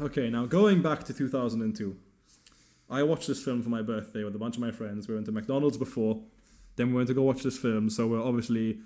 Okay, 0.00 0.28
now 0.28 0.44
going 0.44 0.82
back 0.82 1.04
to 1.04 1.14
2002, 1.14 1.96
I 2.90 3.04
watched 3.04 3.28
this 3.28 3.40
film 3.44 3.62
for 3.62 3.68
my 3.68 3.80
birthday 3.80 4.24
with 4.24 4.34
a 4.34 4.38
bunch 4.40 4.56
of 4.56 4.60
my 4.60 4.72
friends. 4.72 5.06
We 5.06 5.14
went 5.14 5.26
to 5.26 5.32
McDonald's 5.32 5.76
before, 5.76 6.20
then 6.74 6.88
we 6.88 6.94
went 6.94 7.06
to 7.08 7.14
go 7.14 7.22
watch 7.22 7.44
this 7.44 7.56
film. 7.56 7.88
So 7.90 8.08
we're 8.08 8.20
obviously 8.20 8.78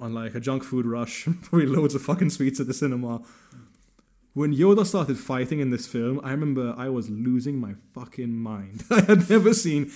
on 0.00 0.14
like 0.14 0.34
a 0.34 0.40
junk 0.40 0.64
food 0.64 0.86
rush, 0.86 1.28
probably 1.42 1.66
loads 1.66 1.94
of 1.94 2.00
fucking 2.00 2.30
sweets 2.30 2.60
at 2.60 2.66
the 2.66 2.72
cinema. 2.72 3.20
When 4.32 4.54
Yoda 4.54 4.86
started 4.86 5.18
fighting 5.18 5.60
in 5.60 5.68
this 5.68 5.86
film, 5.86 6.18
I 6.24 6.30
remember 6.30 6.74
I 6.78 6.88
was 6.88 7.10
losing 7.10 7.58
my 7.58 7.74
fucking 7.94 8.34
mind. 8.34 8.84
I 8.90 9.02
had 9.02 9.28
never 9.28 9.52
seen 9.52 9.92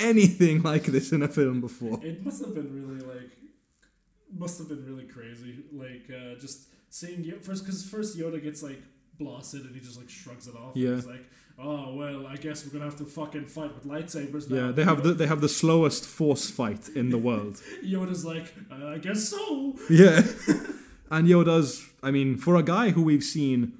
anything 0.00 0.62
like 0.70 0.84
this 0.84 1.12
in 1.12 1.22
a 1.22 1.28
film 1.28 1.60
before. 1.60 1.98
It 2.02 2.24
must 2.24 2.44
have 2.44 2.54
been 2.54 2.72
really 2.74 3.02
like, 3.04 3.30
must 4.36 4.58
have 4.58 4.68
been 4.68 4.84
really 4.86 5.04
crazy. 5.04 5.64
Like 5.72 6.10
uh, 6.10 6.38
just 6.38 6.68
seeing 6.90 7.24
Yo- 7.24 7.38
first, 7.40 7.64
because 7.64 7.84
first 7.84 8.18
Yoda 8.18 8.42
gets 8.42 8.62
like 8.62 8.82
blasted 9.18 9.62
and 9.62 9.74
he 9.74 9.80
just 9.80 9.98
like 9.98 10.08
shrugs 10.10 10.48
it 10.48 10.54
off. 10.56 10.74
and 10.74 10.84
Yeah. 10.84 10.94
He's 10.96 11.06
like, 11.06 11.24
oh 11.58 11.94
well, 11.94 12.26
I 12.26 12.36
guess 12.36 12.64
we're 12.64 12.72
gonna 12.72 12.84
have 12.90 12.96
to 12.98 13.04
fucking 13.04 13.46
fight 13.46 13.74
with 13.74 13.84
lightsabers 13.84 14.48
now. 14.50 14.66
Yeah, 14.66 14.72
they 14.72 14.84
have 14.84 15.02
the 15.02 15.12
they 15.12 15.26
have 15.26 15.40
the 15.40 15.48
slowest 15.48 16.06
force 16.06 16.50
fight 16.50 16.88
in 16.94 17.10
the 17.10 17.18
world. 17.18 17.60
Yoda's 17.84 18.24
like, 18.24 18.54
uh, 18.70 18.88
I 18.88 18.98
guess 18.98 19.28
so. 19.28 19.76
Yeah. 19.90 20.22
and 21.10 21.28
Yoda's, 21.28 21.88
I 22.02 22.10
mean, 22.10 22.36
for 22.38 22.56
a 22.56 22.62
guy 22.62 22.90
who 22.90 23.02
we've 23.02 23.22
seen, 23.24 23.74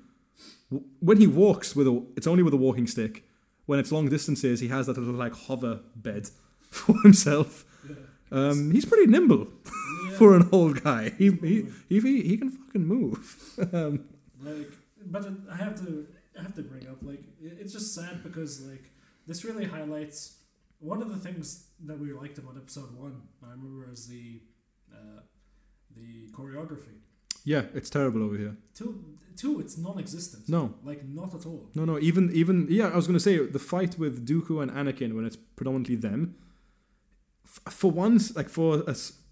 when 1.01 1.17
he 1.17 1.27
walks 1.27 1.75
with 1.75 1.87
a, 1.87 2.03
it's 2.17 2.27
only 2.27 2.43
with 2.43 2.53
a 2.55 2.59
walking 2.59 2.87
stick. 2.87 3.25
When 3.67 3.79
it's 3.79 3.93
long 3.93 4.09
distances, 4.09 4.61
he 4.61 4.69
has 4.69 4.87
that 4.87 4.99
little 4.99 5.15
like 5.15 5.33
hover 5.35 5.81
bed 5.97 6.29
for 6.61 6.95
himself. 7.03 7.65
Yeah. 7.89 7.97
Um, 8.31 8.71
he's 8.71 8.85
pretty 8.85 9.07
nimble 9.11 9.49
Yeah. 10.07 10.17
for 10.19 10.35
an 10.37 10.49
old 10.53 10.83
guy. 10.83 11.11
He 11.19 11.31
he 11.31 11.67
he, 11.89 12.01
he, 12.01 12.23
he 12.23 12.37
can 12.37 12.51
fucking 12.51 12.87
move. 12.87 13.19
um, 13.73 14.05
like 14.41 14.73
but 15.07 15.25
it, 15.25 15.33
i 15.51 15.57
have 15.57 15.75
to 15.85 16.07
i 16.39 16.43
have 16.43 16.55
to 16.55 16.63
bring 16.63 16.87
up 16.89 16.97
like 17.03 17.23
it, 17.41 17.59
it's 17.61 17.73
just 17.73 17.93
sad 17.95 18.23
because 18.23 18.61
like 18.63 18.85
this 19.27 19.45
really 19.45 19.65
highlights 19.65 20.39
one 20.79 21.03
of 21.03 21.09
the 21.11 21.17
things 21.17 21.67
that 21.85 21.99
we 21.99 22.13
liked 22.13 22.39
about 22.39 22.57
episode 22.57 22.97
one 22.97 23.23
i 23.47 23.51
remember 23.51 23.89
is 23.93 24.07
the 24.09 24.41
uh, 24.93 25.21
the 25.97 26.29
choreography 26.33 26.99
yeah, 27.45 27.63
it's 27.75 27.91
terrible 27.91 28.23
over 28.23 28.37
here. 28.37 28.57
two 28.75 29.05
two 29.35 29.61
it's 29.61 29.79
non-existent 29.79 30.49
No, 30.49 30.75
like 30.85 31.05
not 31.09 31.35
at 31.35 31.47
all 31.47 31.71
no, 31.75 31.85
no. 31.85 31.99
Even 31.99 32.31
even 32.33 32.67
yeah, 32.71 32.89
I 32.89 32.97
was 32.97 33.07
gonna 33.07 33.21
say 33.21 33.39
the 33.47 33.59
fight 33.59 33.99
with 33.99 34.27
Dooku 34.29 34.63
and 34.63 34.71
Anakin 34.71 35.15
when 35.15 35.25
it's 35.25 35.37
predominantly 35.57 35.97
them. 35.97 36.35
f- 37.45 37.73
For 37.73 37.91
once, 37.91 38.37
like 38.37 38.49
for 38.49 38.85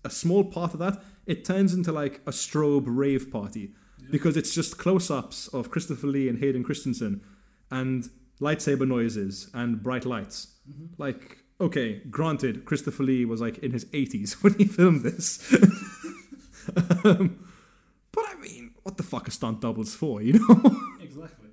a 0.05 0.11
small 0.11 0.45
part 0.45 0.73
of 0.75 0.79
that, 0.81 1.03
it 1.27 1.45
turns 1.45 1.75
into 1.75 1.93
like 1.93 2.21
a 2.27 2.31
strobe 2.33 2.85
rave 2.87 3.31
party 3.31 3.75
Yeah. 4.03 4.09
because 4.11 4.37
it's 4.39 4.55
just 4.55 4.79
close-ups 4.79 5.49
of 5.49 5.71
Christopher 5.71 6.07
Lee 6.07 6.29
and 6.31 6.39
Hayden 6.39 6.65
Christensen, 6.65 7.21
and 7.71 8.09
lightsaber 8.41 8.89
noises 8.89 9.51
and 9.53 9.83
bright 9.83 10.07
lights. 10.07 10.39
Mhm. 10.69 10.89
Like, 10.97 11.45
okay, 11.61 12.01
granted, 12.11 12.65
Christopher 12.65 13.05
Lee 13.05 13.27
was 13.27 13.41
like 13.43 13.59
in 13.59 13.73
his 13.73 13.85
80s 13.93 14.33
when 14.43 14.55
he 14.55 14.65
filmed 14.65 15.03
this. 15.03 15.39
um, 17.05 17.05
but 17.05 17.09
I 17.09 17.19
mean, 17.19 17.40
what 18.91 18.97
the 18.97 19.03
fuck 19.05 19.29
are 19.29 19.31
stunt 19.31 19.61
doubles 19.61 19.95
for, 19.95 20.21
you 20.21 20.35
know? 20.35 20.81
exactly 21.01 21.49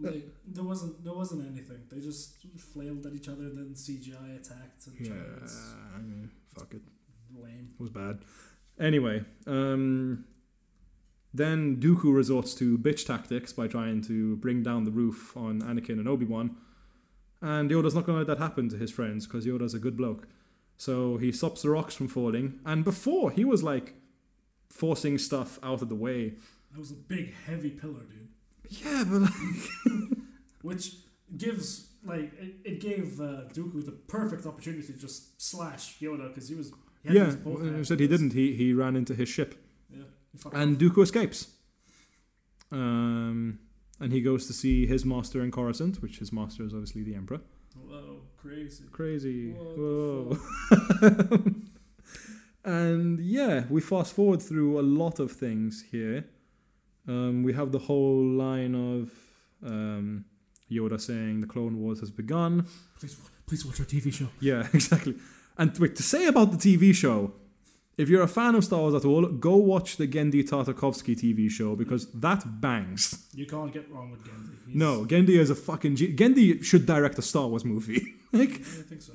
like 0.00 0.28
there 0.46 0.62
wasn't 0.62 1.04
there 1.04 1.12
wasn't 1.12 1.44
anything 1.44 1.80
they 1.90 1.98
just 2.00 2.36
flailed 2.72 3.04
at 3.04 3.12
each 3.12 3.28
other 3.28 3.42
and 3.42 3.58
then 3.58 3.74
cgi 3.74 4.36
attacked 4.36 4.86
other 4.86 5.40
it's 5.42 5.74
I 5.96 5.98
mean, 5.98 6.30
fuck 6.54 6.72
it. 6.72 6.82
lame 7.34 7.70
It 7.74 7.80
was 7.80 7.90
bad. 7.90 8.20
Anyway, 8.80 9.24
um, 9.46 10.24
then 11.34 11.78
Dooku 11.78 12.14
resorts 12.14 12.54
to 12.54 12.78
bitch 12.78 13.04
tactics 13.06 13.52
by 13.52 13.66
trying 13.66 14.02
to 14.02 14.36
bring 14.36 14.62
down 14.62 14.84
the 14.84 14.92
roof 14.92 15.36
on 15.36 15.62
Anakin 15.62 15.98
and 15.98 16.08
Obi 16.08 16.24
Wan. 16.24 16.56
And 17.42 17.68
Yoda's 17.70 17.94
not 17.94 18.06
going 18.06 18.14
to 18.14 18.24
let 18.24 18.38
that 18.38 18.42
happen 18.42 18.68
to 18.68 18.76
his 18.76 18.92
friends 18.92 19.26
because 19.26 19.44
Yoda's 19.44 19.74
a 19.74 19.80
good 19.80 19.96
bloke. 19.96 20.28
So 20.76 21.16
he 21.16 21.32
stops 21.32 21.62
the 21.62 21.70
rocks 21.70 21.96
from 21.96 22.06
falling. 22.06 22.60
And 22.64 22.84
before, 22.84 23.32
he 23.32 23.44
was 23.44 23.64
like 23.64 23.94
forcing 24.70 25.18
stuff 25.18 25.58
out 25.62 25.82
of 25.82 25.88
the 25.88 25.96
way. 25.96 26.34
That 26.72 26.78
was 26.78 26.90
a 26.90 26.94
big 26.94 27.34
heavy 27.46 27.70
pillar 27.70 28.00
dude 28.00 28.28
Yeah, 28.68 29.04
but 29.08 29.22
like, 29.22 29.32
which 30.62 30.96
gives 31.36 31.88
like 32.04 32.32
it, 32.40 32.54
it 32.64 32.80
gave 32.80 33.20
uh, 33.20 33.48
Dooku 33.52 33.84
the 33.84 33.92
perfect 33.92 34.46
opportunity 34.46 34.86
to 34.92 34.98
just 34.98 35.40
slash 35.40 35.98
Yoda 36.00 36.28
because 36.28 36.48
he 36.48 36.54
was 36.54 36.72
he 37.02 37.14
yeah, 37.14 37.26
his 37.26 37.36
both 37.36 37.62
hands 37.62 37.88
said 37.88 38.00
he 38.00 38.08
didn't. 38.08 38.32
He 38.32 38.54
he 38.54 38.72
ran 38.72 38.96
into 38.96 39.14
his 39.14 39.28
ship, 39.28 39.54
Yeah, 39.90 40.02
and. 40.52 40.78
Dooku 40.78 41.02
escapes. 41.02 41.48
Um, 42.70 43.60
and 44.00 44.12
he 44.12 44.20
goes 44.20 44.46
to 44.46 44.52
see 44.52 44.86
his 44.86 45.04
master 45.04 45.42
in 45.42 45.50
Coruscant, 45.50 46.02
which 46.02 46.18
his 46.18 46.32
master 46.32 46.64
is 46.64 46.72
obviously 46.72 47.02
the 47.02 47.14
Emperor. 47.14 47.40
Whoa, 47.74 48.22
crazy. 48.36 48.84
Crazy. 48.90 49.52
Whoa. 49.52 50.38
the 50.70 51.54
and 52.64 53.20
yeah, 53.20 53.64
we 53.70 53.80
fast 53.80 54.12
forward 54.12 54.42
through 54.42 54.78
a 54.78 54.82
lot 54.82 55.18
of 55.18 55.32
things 55.32 55.84
here. 55.90 56.26
Um, 57.08 57.42
we 57.42 57.52
have 57.54 57.72
the 57.72 57.78
whole 57.78 58.22
line 58.24 58.74
of 58.74 59.10
um, 59.68 60.24
Yoda 60.70 61.00
saying 61.00 61.40
the 61.40 61.46
Clone 61.46 61.80
Wars 61.80 62.00
has 62.00 62.10
begun. 62.10 62.66
Please, 63.00 63.16
please 63.46 63.64
watch 63.66 63.80
our 63.80 63.86
TV 63.86 64.12
show. 64.12 64.28
Yeah, 64.40 64.66
exactly. 64.74 65.14
And 65.56 65.76
wait, 65.78 65.96
to 65.96 66.02
say 66.02 66.26
about 66.26 66.52
the 66.52 66.58
TV 66.58 66.94
show, 66.94 67.32
if 67.96 68.08
you're 68.08 68.22
a 68.22 68.28
fan 68.28 68.54
of 68.54 68.64
Star 68.64 68.78
Wars 68.80 68.94
at 68.94 69.04
all, 69.04 69.26
go 69.26 69.56
watch 69.56 69.96
the 69.96 70.06
Genndy 70.06 70.48
Tartakovsky 70.48 71.16
TV 71.18 71.50
show 71.50 71.74
because 71.74 72.12
that 72.12 72.60
bangs. 72.60 73.26
You 73.34 73.46
can't 73.46 73.72
get 73.72 73.90
wrong 73.90 74.10
with 74.12 74.22
Genndy. 74.24 74.54
He's, 74.66 74.76
No, 74.76 75.04
Genndy 75.04 75.30
is 75.38 75.50
a 75.50 75.54
fucking 75.56 75.96
G- 75.96 76.14
Genndy 76.14 76.62
should 76.62 76.86
direct 76.86 77.18
a 77.18 77.22
Star 77.22 77.48
Wars 77.48 77.64
movie. 77.64 78.14
like 78.32 78.50
I 78.60 78.82
think 78.90 79.02
so. 79.02 79.14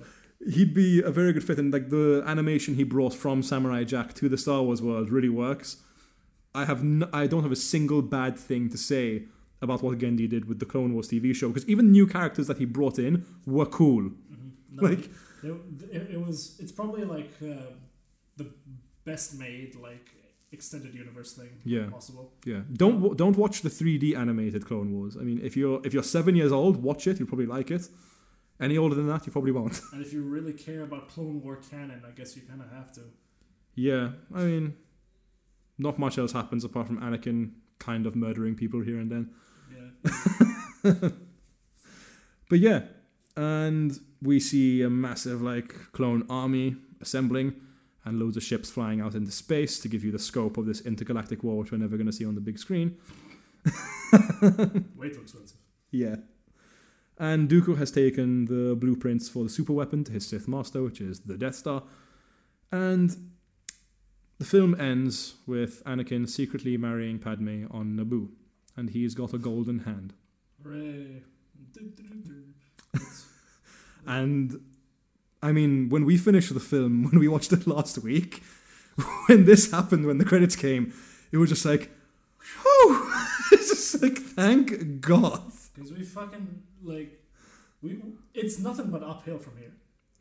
he'd 0.51 0.73
be 0.73 1.01
a 1.01 1.11
very 1.11 1.31
good 1.31 1.43
fit 1.45 1.59
and 1.59 1.71
like 1.71 1.89
the 1.89 2.23
animation 2.25 2.75
he 2.75 2.83
brought 2.83 3.13
from 3.13 3.41
Samurai 3.43 3.83
Jack 3.85 4.13
to 4.15 4.27
the 4.27 4.37
Star 4.37 4.63
Wars 4.63 4.81
world 4.81 5.11
really 5.11 5.29
works. 5.29 5.77
I 6.55 6.65
have 6.65 6.79
n- 6.81 7.09
I 7.13 7.27
don't 7.27 7.43
have 7.43 7.51
a 7.51 7.61
single 7.73 8.01
bad 8.01 8.37
thing 8.37 8.69
to 8.69 8.77
say 8.77 9.23
about 9.61 9.81
what 9.81 9.97
Genndy 9.97 10.27
did 10.29 10.45
with 10.45 10.59
the 10.59 10.65
Clone 10.65 10.93
Wars 10.93 11.07
TV 11.09 11.33
show 11.33 11.47
because 11.49 11.67
even 11.69 11.91
new 11.91 12.05
characters 12.07 12.47
that 12.47 12.57
he 12.57 12.65
brought 12.65 12.99
in 12.99 13.25
were 13.45 13.65
cool. 13.65 14.03
hmm 14.03 14.49
No, 14.71 14.83
Like 14.89 15.09
it, 15.43 16.03
it, 16.15 16.25
was. 16.27 16.57
It's 16.59 16.71
probably 16.71 17.05
like 17.05 17.31
uh, 17.41 17.71
the 18.37 18.47
best 19.05 19.37
made 19.39 19.75
like 19.75 20.07
extended 20.51 20.93
universe 20.93 21.33
thing 21.33 21.49
Yeah. 21.65 21.87
possible. 21.89 22.25
yeah, 22.45 22.61
don't 22.71 22.97
w- 23.01 23.15
don't 23.15 23.37
watch 23.37 23.61
the 23.61 23.69
3D 23.69 24.15
animated 24.15 24.65
Clone 24.65 24.89
Wars. 24.95 25.17
I 25.17 25.23
mean, 25.23 25.39
if 25.43 25.57
you're 25.57 25.81
if 25.83 25.93
you're 25.93 26.03
7 26.03 26.35
years 26.35 26.51
old, 26.51 26.83
watch 26.83 27.07
it, 27.07 27.17
you'll 27.19 27.27
probably 27.27 27.47
like 27.57 27.71
it. 27.71 27.89
Any 28.59 28.77
older 28.77 28.95
than 28.95 29.07
that, 29.07 29.25
you 29.25 29.31
probably 29.31 29.51
won't. 29.51 29.81
And 29.93 30.01
if 30.05 30.13
you 30.13 30.21
really 30.21 30.53
care 30.53 30.83
about 30.83 31.09
Clone 31.09 31.41
War 31.41 31.55
canon, 31.71 32.01
I 32.07 32.11
guess 32.11 32.35
you 32.35 32.43
kind 32.43 32.61
of 32.61 32.69
have 32.71 32.91
to. 32.97 33.01
yeah, 33.75 34.11
I 34.33 34.43
mean 34.43 34.65
not 35.77 35.99
much 35.99 36.17
else 36.17 36.31
happens 36.31 36.63
apart 36.63 36.87
from 36.87 36.99
Anakin 36.99 37.51
kind 37.79 38.05
of 38.05 38.15
murdering 38.15 38.55
people 38.55 38.81
here 38.81 38.99
and 38.99 39.11
then. 39.11 39.29
Yeah. 40.83 41.09
But 42.53 42.59
yeah, 42.59 42.81
and 43.35 43.97
we 44.21 44.39
see 44.39 44.83
a 44.83 44.89
massive 44.89 45.41
like 45.41 45.73
clone 45.91 46.23
army 46.29 46.75
assembling 47.01 47.55
and 48.05 48.19
loads 48.19 48.37
of 48.37 48.43
ships 48.43 48.69
flying 48.69 49.01
out 49.01 49.15
into 49.15 49.31
space 49.31 49.79
to 49.79 49.87
give 49.87 50.03
you 50.03 50.11
the 50.11 50.19
scope 50.19 50.57
of 50.57 50.67
this 50.67 50.81
intergalactic 50.81 51.43
war, 51.43 51.57
which 51.57 51.71
we're 51.71 51.79
never 51.79 51.97
going 51.97 52.05
to 52.05 52.13
see 52.13 52.25
on 52.25 52.35
the 52.35 52.41
big 52.41 52.59
screen. 52.59 52.97
Way 54.95 55.09
too 55.09 55.21
expensive. 55.21 55.57
Yeah. 55.89 56.17
And 57.17 57.49
Dooku 57.49 57.75
has 57.77 57.89
taken 57.89 58.45
the 58.45 58.75
blueprints 58.75 59.29
for 59.29 59.43
the 59.43 59.49
super 59.49 59.73
weapon 59.73 60.03
to 60.03 60.11
his 60.11 60.27
Sith 60.27 60.47
Master, 60.47 60.83
which 60.83 61.01
is 61.01 61.21
the 61.21 61.37
Death 61.37 61.55
Star. 61.55 61.81
And 62.71 63.32
the 64.39 64.45
film 64.45 64.79
ends 64.79 65.35
with 65.47 65.83
Anakin 65.85 66.27
secretly 66.29 66.77
marrying 66.77 67.19
Padme 67.19 67.65
on 67.71 67.95
Naboo. 67.97 68.29
And 68.75 68.89
he's 68.89 69.13
got 69.13 69.33
a 69.33 69.37
golden 69.37 69.79
hand. 69.79 70.13
Hooray. 70.63 71.21
And 74.05 74.59
I 75.41 75.51
mean, 75.51 75.89
when 75.89 76.05
we 76.05 76.17
finished 76.17 76.53
the 76.53 76.59
film, 76.59 77.03
when 77.11 77.19
we 77.19 77.27
watched 77.27 77.53
it 77.53 77.67
last 77.67 77.97
week, 77.99 78.43
when 79.27 79.45
this 79.45 79.71
happened, 79.71 80.05
when 80.05 80.17
the 80.17 80.25
credits 80.25 80.55
came, 80.55 80.93
it 81.31 81.37
was 81.37 81.49
just 81.49 81.65
like, 81.65 81.89
whew! 82.63 83.11
it's 83.51 83.69
just 83.69 84.01
like, 84.01 84.17
thank 84.17 85.01
God. 85.01 85.41
Because 85.73 85.91
we 85.93 86.03
fucking 86.03 86.63
like 86.83 87.19
we 87.81 88.01
it's 88.33 88.59
nothing 88.59 88.89
but 88.91 89.03
uphill 89.03 89.37
from 89.39 89.57
here. 89.57 89.71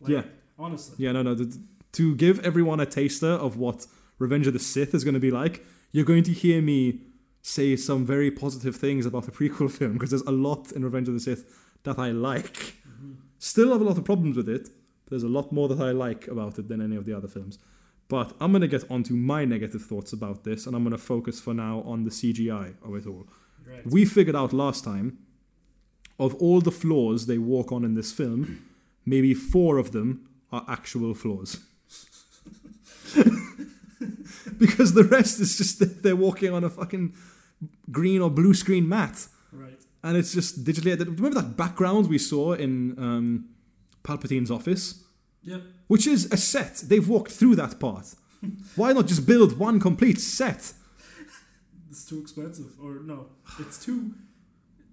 Like, 0.01 0.11
Yeah. 0.11 0.23
Honestly. 0.59 0.97
Yeah, 0.99 1.13
no, 1.13 1.23
no. 1.23 1.35
th- 1.35 1.55
To 1.93 2.15
give 2.15 2.39
everyone 2.45 2.79
a 2.81 2.87
taster 2.87 3.31
of 3.31 3.57
what 3.57 3.87
Revenge 4.23 4.47
of 4.47 4.53
the 4.53 4.61
Sith 4.61 4.95
is 4.95 5.03
going 5.03 5.15
to 5.15 5.21
be 5.21 5.33
like. 5.33 5.65
You're 5.91 6.05
going 6.05 6.23
to 6.23 6.33
hear 6.33 6.63
me 6.63 7.01
say 7.43 7.75
some 7.75 8.07
very 8.07 8.31
positive 8.31 8.77
things 8.77 9.05
about 9.05 9.25
the 9.25 9.33
prequel 9.39 9.71
film 9.71 9.95
because 9.95 10.11
there's 10.11 10.23
a 10.23 10.31
lot 10.31 10.71
in 10.73 10.85
Revenge 10.85 11.09
of 11.09 11.15
the 11.15 11.21
Sith 11.21 11.45
that 11.83 11.99
I 11.99 12.13
like. 12.13 12.55
Mm-hmm. 12.89 13.15
Still 13.39 13.73
have 13.73 13.81
a 13.81 13.85
lot 13.85 13.99
of 13.99 14.05
problems 14.05 14.37
with 14.37 14.49
it, 14.49 14.71
but 15.05 15.11
there's 15.11 15.25
a 15.25 15.29
lot 15.29 15.51
more 15.51 15.69
that 15.69 15.81
I 15.81 15.91
like 15.91 16.29
about 16.29 16.57
it 16.59 16.69
than 16.69 16.81
any 16.81 16.95
of 16.95 17.05
the 17.05 17.13
other 17.13 17.27
films. 17.27 17.59
But 18.07 18.35
I'm 18.41 18.53
going 18.53 18.63
to 18.63 18.69
get 18.69 18.89
onto 18.89 19.15
my 19.15 19.45
negative 19.45 19.83
thoughts 19.83 20.13
about 20.13 20.45
this, 20.45 20.67
and 20.67 20.77
I'm 20.77 20.85
going 20.85 20.93
to 20.93 20.99
focus 20.99 21.41
for 21.41 21.53
now 21.53 21.83
on 21.85 22.05
the 22.05 22.11
CGI 22.11 22.75
of 22.85 22.95
it 22.95 23.07
all. 23.07 23.27
Right. 23.67 23.85
We 23.87 24.05
figured 24.05 24.37
out 24.37 24.53
last 24.53 24.85
time, 24.85 25.19
of 26.19 26.35
all 26.37 26.61
the 26.61 26.71
floors 26.71 27.27
they 27.27 27.39
walk 27.39 27.73
on 27.73 27.85
in 27.85 27.95
this 27.95 28.13
film, 28.13 28.65
maybe 29.05 29.35
four 29.35 29.79
of 29.79 29.91
them 29.91 30.29
are 30.53 30.65
actual 30.69 31.15
floors. 31.15 31.59
because 34.59 34.95
the 34.95 35.05
rest 35.05 35.41
is 35.41 35.57
just 35.57 35.79
that 35.79 36.03
they're 36.03 36.17
walking 36.17 36.53
on 36.53 36.65
a 36.65 36.71
fucking 36.71 37.15
green 37.91 38.21
or 38.21 38.31
blue 38.31 38.55
screen 38.55 38.89
mat. 38.89 39.27
Right. 39.53 39.81
And 40.03 40.17
it's 40.17 40.33
just 40.33 40.65
digitally. 40.65 40.99
Remember 40.99 41.41
that 41.41 41.57
background 41.57 42.09
we 42.09 42.19
saw 42.19 42.53
in 42.53 42.99
um, 42.99 43.49
Palpatine's 44.03 44.51
office? 44.51 45.05
Yep. 45.43 45.63
Which 45.89 46.07
is 46.07 46.33
a 46.33 46.37
set. 46.37 46.77
They've 46.87 47.07
walked 47.09 47.33
through 47.33 47.57
that 47.57 47.79
part. 47.79 48.15
Why 48.77 48.93
not 48.93 49.07
just 49.07 49.27
build 49.27 49.59
one 49.59 49.81
complete 49.81 50.21
set? 50.21 50.73
It's 51.91 52.07
too 52.07 52.21
expensive, 52.21 52.73
or 52.83 53.01
no, 53.05 53.27
it's 53.59 53.85
too, 53.85 54.15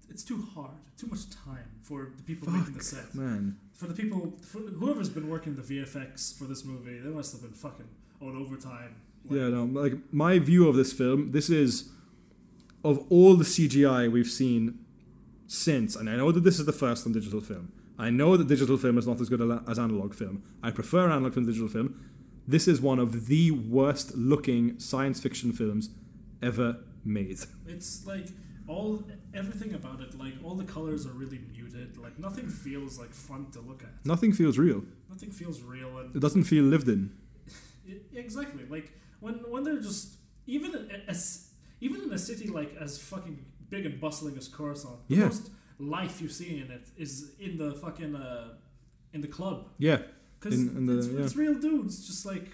it's 0.10 0.22
too 0.22 0.46
hard, 0.54 0.76
too 0.98 1.08
much 1.08 1.30
time 1.30 1.80
for 1.82 2.12
the 2.18 2.24
people 2.24 2.52
making 2.52 2.74
the 2.74 2.84
set. 2.84 3.16
Man. 3.16 3.58
For 3.74 3.88
the 3.88 3.94
people, 3.94 4.34
for 4.42 4.60
whoever's 4.60 5.08
been 5.08 5.30
working 5.30 5.56
the 5.56 5.62
VFX 5.62 6.38
for 6.38 6.44
this 6.44 6.66
movie, 6.66 7.00
they 7.00 7.10
must 7.10 7.32
have 7.32 7.42
been 7.42 7.54
fucking 7.54 7.88
on 8.22 8.36
overtime. 8.36 8.98
Yeah, 9.30 9.50
no, 9.50 9.66
like 9.66 9.94
my 10.12 10.40
view 10.40 10.68
of 10.68 10.76
this 10.76 10.94
film, 10.94 11.32
this 11.32 11.50
is 11.50 11.90
of 12.84 13.06
all 13.10 13.36
the 13.36 13.44
CGI 13.46 14.12
we've 14.12 14.28
seen 14.28 14.80
since, 15.48 15.96
and 15.96 16.10
I 16.10 16.16
know 16.16 16.32
that 16.32 16.44
this 16.44 16.60
is 16.60 16.66
the 16.66 16.72
first 16.74 17.06
on 17.06 17.14
digital 17.14 17.42
film. 17.42 17.72
I 17.98 18.10
know 18.10 18.38
that 18.38 18.48
digital 18.48 18.78
film 18.78 18.98
is 18.98 19.06
not 19.06 19.20
as 19.20 19.28
good 19.30 19.42
as 19.68 19.78
analog 19.78 20.14
film. 20.14 20.44
I 20.64 20.72
prefer 20.72 21.10
analog 21.10 21.34
film 21.34 21.46
to 21.46 21.52
digital 21.52 21.68
film. 21.68 22.10
This 22.48 22.68
is 22.68 22.80
one 22.82 22.98
of 22.98 23.28
the 23.28 23.52
worst 23.52 24.16
looking 24.16 24.80
science 24.80 25.20
fiction 25.20 25.52
films 25.52 25.90
ever 26.42 26.78
made. 27.04 27.40
It's 27.68 28.06
like 28.06 28.28
all 28.68 29.04
everything 29.34 29.74
about 29.74 30.00
it, 30.00 30.18
like 30.18 30.36
all 30.44 30.56
the 30.56 30.64
colors 30.64 31.06
are 31.06 31.12
really 31.12 31.42
muted. 31.52 31.98
Like 31.98 32.18
nothing 32.18 32.48
feels 32.48 32.98
like 32.98 33.14
fun 33.14 33.48
to 33.52 33.60
look 33.60 33.84
at. 33.84 34.06
Nothing 34.06 34.32
feels 34.32 34.58
real. 34.58 34.84
Nothing 35.10 35.32
feels 35.32 35.62
real, 35.62 35.98
and 35.98 36.16
It 36.16 36.20
doesn't 36.20 36.46
feel 36.46 36.64
lived 36.64 36.88
in. 36.88 37.12
it, 37.86 38.04
exactly 38.16 38.64
like 38.70 38.94
when 39.20 39.36
when 39.52 39.64
they're 39.64 39.82
just 39.82 40.16
even 40.48 40.74
a, 40.76 40.80
a 41.08 41.12
s- 41.12 41.52
even 41.82 42.02
in 42.02 42.12
a 42.14 42.18
city 42.18 42.48
like 42.48 42.76
as 42.80 42.98
fucking 42.98 43.46
big 43.70 43.86
and 43.86 44.00
bustling 44.02 44.38
as 44.38 44.48
Coruscant, 44.48 45.08
the 45.08 45.16
Yeah. 45.16 45.26
most 45.26 45.52
life 45.80 46.22
you 46.22 46.28
see 46.28 46.60
in 46.60 46.72
it 46.72 46.88
is 46.98 47.32
in 47.40 47.58
the 47.58 47.74
fucking 47.76 48.16
uh, 48.16 48.56
in 49.14 49.22
the 49.22 49.28
club 49.28 49.68
Yeah, 49.78 50.00
because 50.40 50.60
it's, 50.62 51.08
yeah. 51.08 51.20
it's 51.24 51.36
real 51.36 51.54
dudes 51.56 52.06
just 52.08 52.26
like 52.26 52.48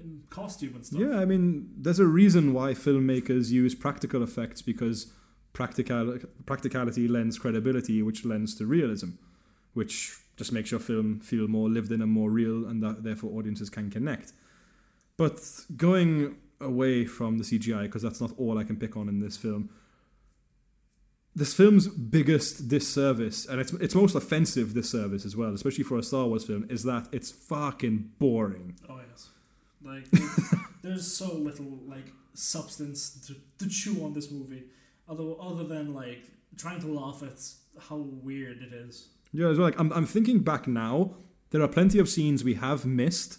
in 0.00 0.22
costume 0.28 0.74
and 0.74 0.84
stuff. 0.84 1.00
Yeah, 1.00 1.18
I 1.20 1.24
mean, 1.24 1.70
there's 1.76 2.00
a 2.00 2.06
reason 2.06 2.52
why 2.52 2.72
filmmakers 2.74 3.50
use 3.50 3.74
practical 3.74 4.22
effects 4.22 4.60
because 4.62 5.12
practical 5.52 6.18
practicality 6.46 7.06
lends 7.06 7.38
credibility, 7.38 8.02
which 8.02 8.24
lends 8.24 8.54
to 8.56 8.66
realism, 8.66 9.10
which 9.74 10.16
just 10.36 10.50
makes 10.52 10.70
your 10.72 10.80
film 10.80 11.20
feel 11.20 11.46
more 11.46 11.68
lived 11.70 11.92
in 11.92 12.02
and 12.02 12.10
more 12.10 12.30
real, 12.30 12.66
and 12.66 12.82
that 12.82 13.04
therefore 13.04 13.38
audiences 13.38 13.70
can 13.70 13.88
connect. 13.90 14.32
But 15.16 15.40
going 15.76 16.36
away 16.60 17.04
from 17.04 17.38
the 17.38 17.44
CGI, 17.44 17.82
because 17.82 18.02
that's 18.02 18.20
not 18.20 18.32
all 18.36 18.58
I 18.58 18.64
can 18.64 18.76
pick 18.76 18.96
on 18.96 19.08
in 19.08 19.20
this 19.20 19.36
film. 19.36 19.70
This 21.36 21.52
film's 21.52 21.88
biggest 21.88 22.68
disservice, 22.68 23.46
and 23.46 23.60
it's 23.60 23.72
its 23.74 23.94
most 23.94 24.14
offensive 24.14 24.72
disservice 24.72 25.24
as 25.24 25.36
well, 25.36 25.52
especially 25.52 25.82
for 25.82 25.98
a 25.98 26.02
Star 26.02 26.26
Wars 26.26 26.44
film, 26.44 26.66
is 26.70 26.84
that 26.84 27.08
it's 27.10 27.30
fucking 27.30 28.12
boring. 28.18 28.76
Oh 28.88 29.00
yes, 29.10 29.30
like 29.82 30.04
there's 30.82 31.12
so 31.12 31.34
little 31.34 31.80
like 31.86 32.12
substance 32.34 33.10
to, 33.26 33.34
to 33.58 33.68
chew 33.68 34.04
on 34.04 34.12
this 34.12 34.30
movie, 34.30 34.64
although 35.08 35.34
other 35.34 35.64
than 35.64 35.92
like 35.92 36.22
trying 36.56 36.80
to 36.80 36.86
laugh 36.86 37.22
at 37.24 37.40
how 37.88 37.96
weird 37.96 38.62
it 38.62 38.72
is. 38.72 39.08
Yeah, 39.32 39.48
as 39.48 39.58
well, 39.58 39.66
like 39.66 39.80
I'm, 39.80 39.92
I'm 39.92 40.06
thinking 40.06 40.38
back 40.40 40.68
now. 40.68 41.16
There 41.50 41.62
are 41.62 41.68
plenty 41.68 41.98
of 41.98 42.08
scenes 42.08 42.42
we 42.42 42.54
have 42.54 42.84
missed 42.84 43.38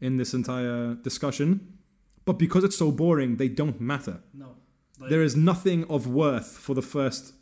in 0.00 0.16
this 0.16 0.32
entire 0.34 0.94
discussion, 0.94 1.78
but 2.24 2.38
because 2.38 2.64
it's 2.64 2.76
so 2.76 2.90
boring, 2.92 3.36
they 3.36 3.48
don't 3.48 3.80
matter. 3.80 4.20
No, 4.34 4.56
like, 5.00 5.10
There 5.10 5.22
is 5.22 5.34
nothing 5.36 5.84
of 5.90 6.06
worth 6.06 6.50
for 6.58 6.74
the 6.74 6.82
first 6.82 7.34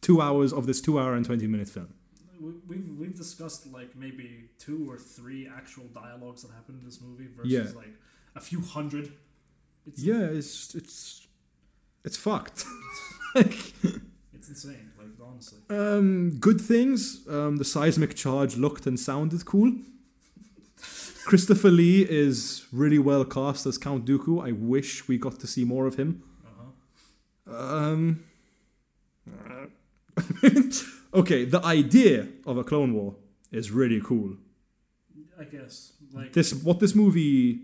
two 0.00 0.20
hours 0.20 0.52
of 0.52 0.66
this 0.66 0.80
two-hour 0.80 1.14
and 1.14 1.24
twenty-minute 1.24 1.68
film. 1.68 1.88
we- 2.40 2.60
we've 2.68 2.88
we've 2.98 3.16
discussed 3.16 3.66
like 3.78 3.94
maybe 3.96 4.28
two 4.58 4.90
or 4.90 4.98
three 4.98 5.46
actual 5.60 5.84
dialogues 6.02 6.42
that 6.42 6.50
happened 6.58 6.78
in 6.80 6.84
this 6.84 7.00
movie 7.00 7.28
versus 7.36 7.52
Yeah. 7.52 7.68
like 7.82 7.94
a 8.34 8.40
few 8.40 8.60
hundred. 8.60 9.12
It's, 9.86 10.00
Yeah, 10.02 10.24
it's 10.38 10.74
it's 10.74 11.26
it's 12.04 12.16
fucked. 12.16 12.64
it's 13.36 14.48
insane. 14.48 14.90
Like 14.98 15.08
honestly, 15.28 15.60
Um, 15.70 16.30
good 16.40 16.60
things. 16.60 17.26
Um, 17.28 17.56
the 17.56 17.64
seismic 17.64 18.14
charge 18.14 18.56
looked 18.56 18.86
and 18.86 18.98
sounded 18.98 19.44
cool. 19.44 19.72
Christopher 21.24 21.70
Lee 21.70 22.02
is 22.08 22.66
really 22.72 22.98
well 22.98 23.24
cast 23.24 23.66
as 23.66 23.78
Count 23.78 24.04
Dooku. 24.04 24.46
I 24.46 24.52
wish 24.52 25.06
we 25.08 25.18
got 25.18 25.38
to 25.40 25.46
see 25.46 25.64
more 25.64 25.86
of 25.86 25.96
him. 25.96 26.22
uh-huh. 27.46 27.56
Um. 27.56 28.24
okay, 31.14 31.44
the 31.44 31.60
idea 31.64 32.28
of 32.46 32.56
a 32.58 32.64
Clone 32.64 32.92
War 32.94 33.16
is 33.50 33.70
really 33.70 34.00
cool. 34.04 34.36
I 35.38 35.44
guess 35.44 35.92
like 36.12 36.32
This, 36.32 36.52
what 36.54 36.80
this 36.80 36.94
movie 36.94 37.62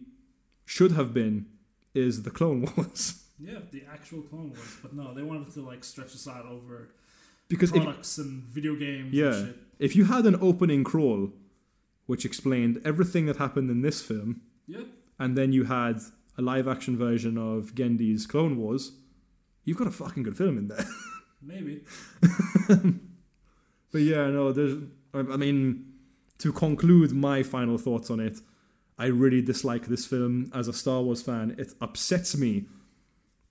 should 0.65 0.93
have 0.93 1.13
been, 1.13 1.47
is 1.95 2.23
the 2.23 2.31
Clone 2.31 2.69
Wars. 2.77 3.23
yeah, 3.39 3.59
the 3.71 3.83
actual 3.93 4.23
Clone 4.23 4.51
Wars, 4.51 4.77
but 4.83 4.95
no, 4.95 5.15
they 5.15 5.23
wanted 5.23 5.53
to 5.55 5.61
like 5.61 5.85
stretch 5.85 6.13
this 6.13 6.27
out 6.29 6.47
over 6.47 6.91
Because 7.49 7.71
if, 7.73 7.83
products 7.83 8.19
and 8.19 8.43
video 8.45 8.75
games. 8.77 9.13
Yeah. 9.13 9.27
and 9.35 9.47
shit. 9.49 9.57
if 9.79 9.97
you 9.97 10.05
had 10.07 10.25
an 10.27 10.37
opening 10.41 10.85
crawl, 10.85 11.31
which 12.09 12.25
explained 12.25 12.81
everything 12.85 13.27
that 13.27 13.37
happened 13.37 13.71
in 13.71 13.83
this 13.83 14.03
film, 14.03 14.41
yeah, 14.67 14.83
and 15.19 15.39
then 15.39 15.53
you 15.53 15.65
had 15.65 16.01
a 16.37 16.43
live 16.43 16.67
action 16.67 16.97
version 16.97 17.39
of 17.39 17.75
Genndy's 17.77 18.27
Clone 18.27 18.57
Wars, 18.57 18.93
you've 19.65 19.79
got 19.79 19.87
a 19.87 19.93
fucking 19.93 20.25
good 20.25 20.37
film 20.37 20.59
in 20.59 20.69
there. 20.69 20.85
maybe. 21.43 21.85
But 23.93 24.03
yeah, 24.03 24.29
no, 24.29 24.53
there's. 24.53 24.77
I 25.15 25.21
I 25.21 25.37
mean, 25.37 25.93
to 26.39 26.53
conclude 26.53 27.13
my 27.13 27.43
final 27.43 27.79
thoughts 27.79 28.11
on 28.11 28.21
it, 28.21 28.41
I 28.99 29.07
really 29.07 29.43
dislike 29.43 29.87
this 29.87 30.07
film 30.07 30.51
as 30.55 30.69
a 30.69 30.73
Star 30.73 31.03
Wars 31.03 31.23
fan. 31.23 31.55
It 31.59 31.73
upsets 31.81 32.37
me 32.37 32.67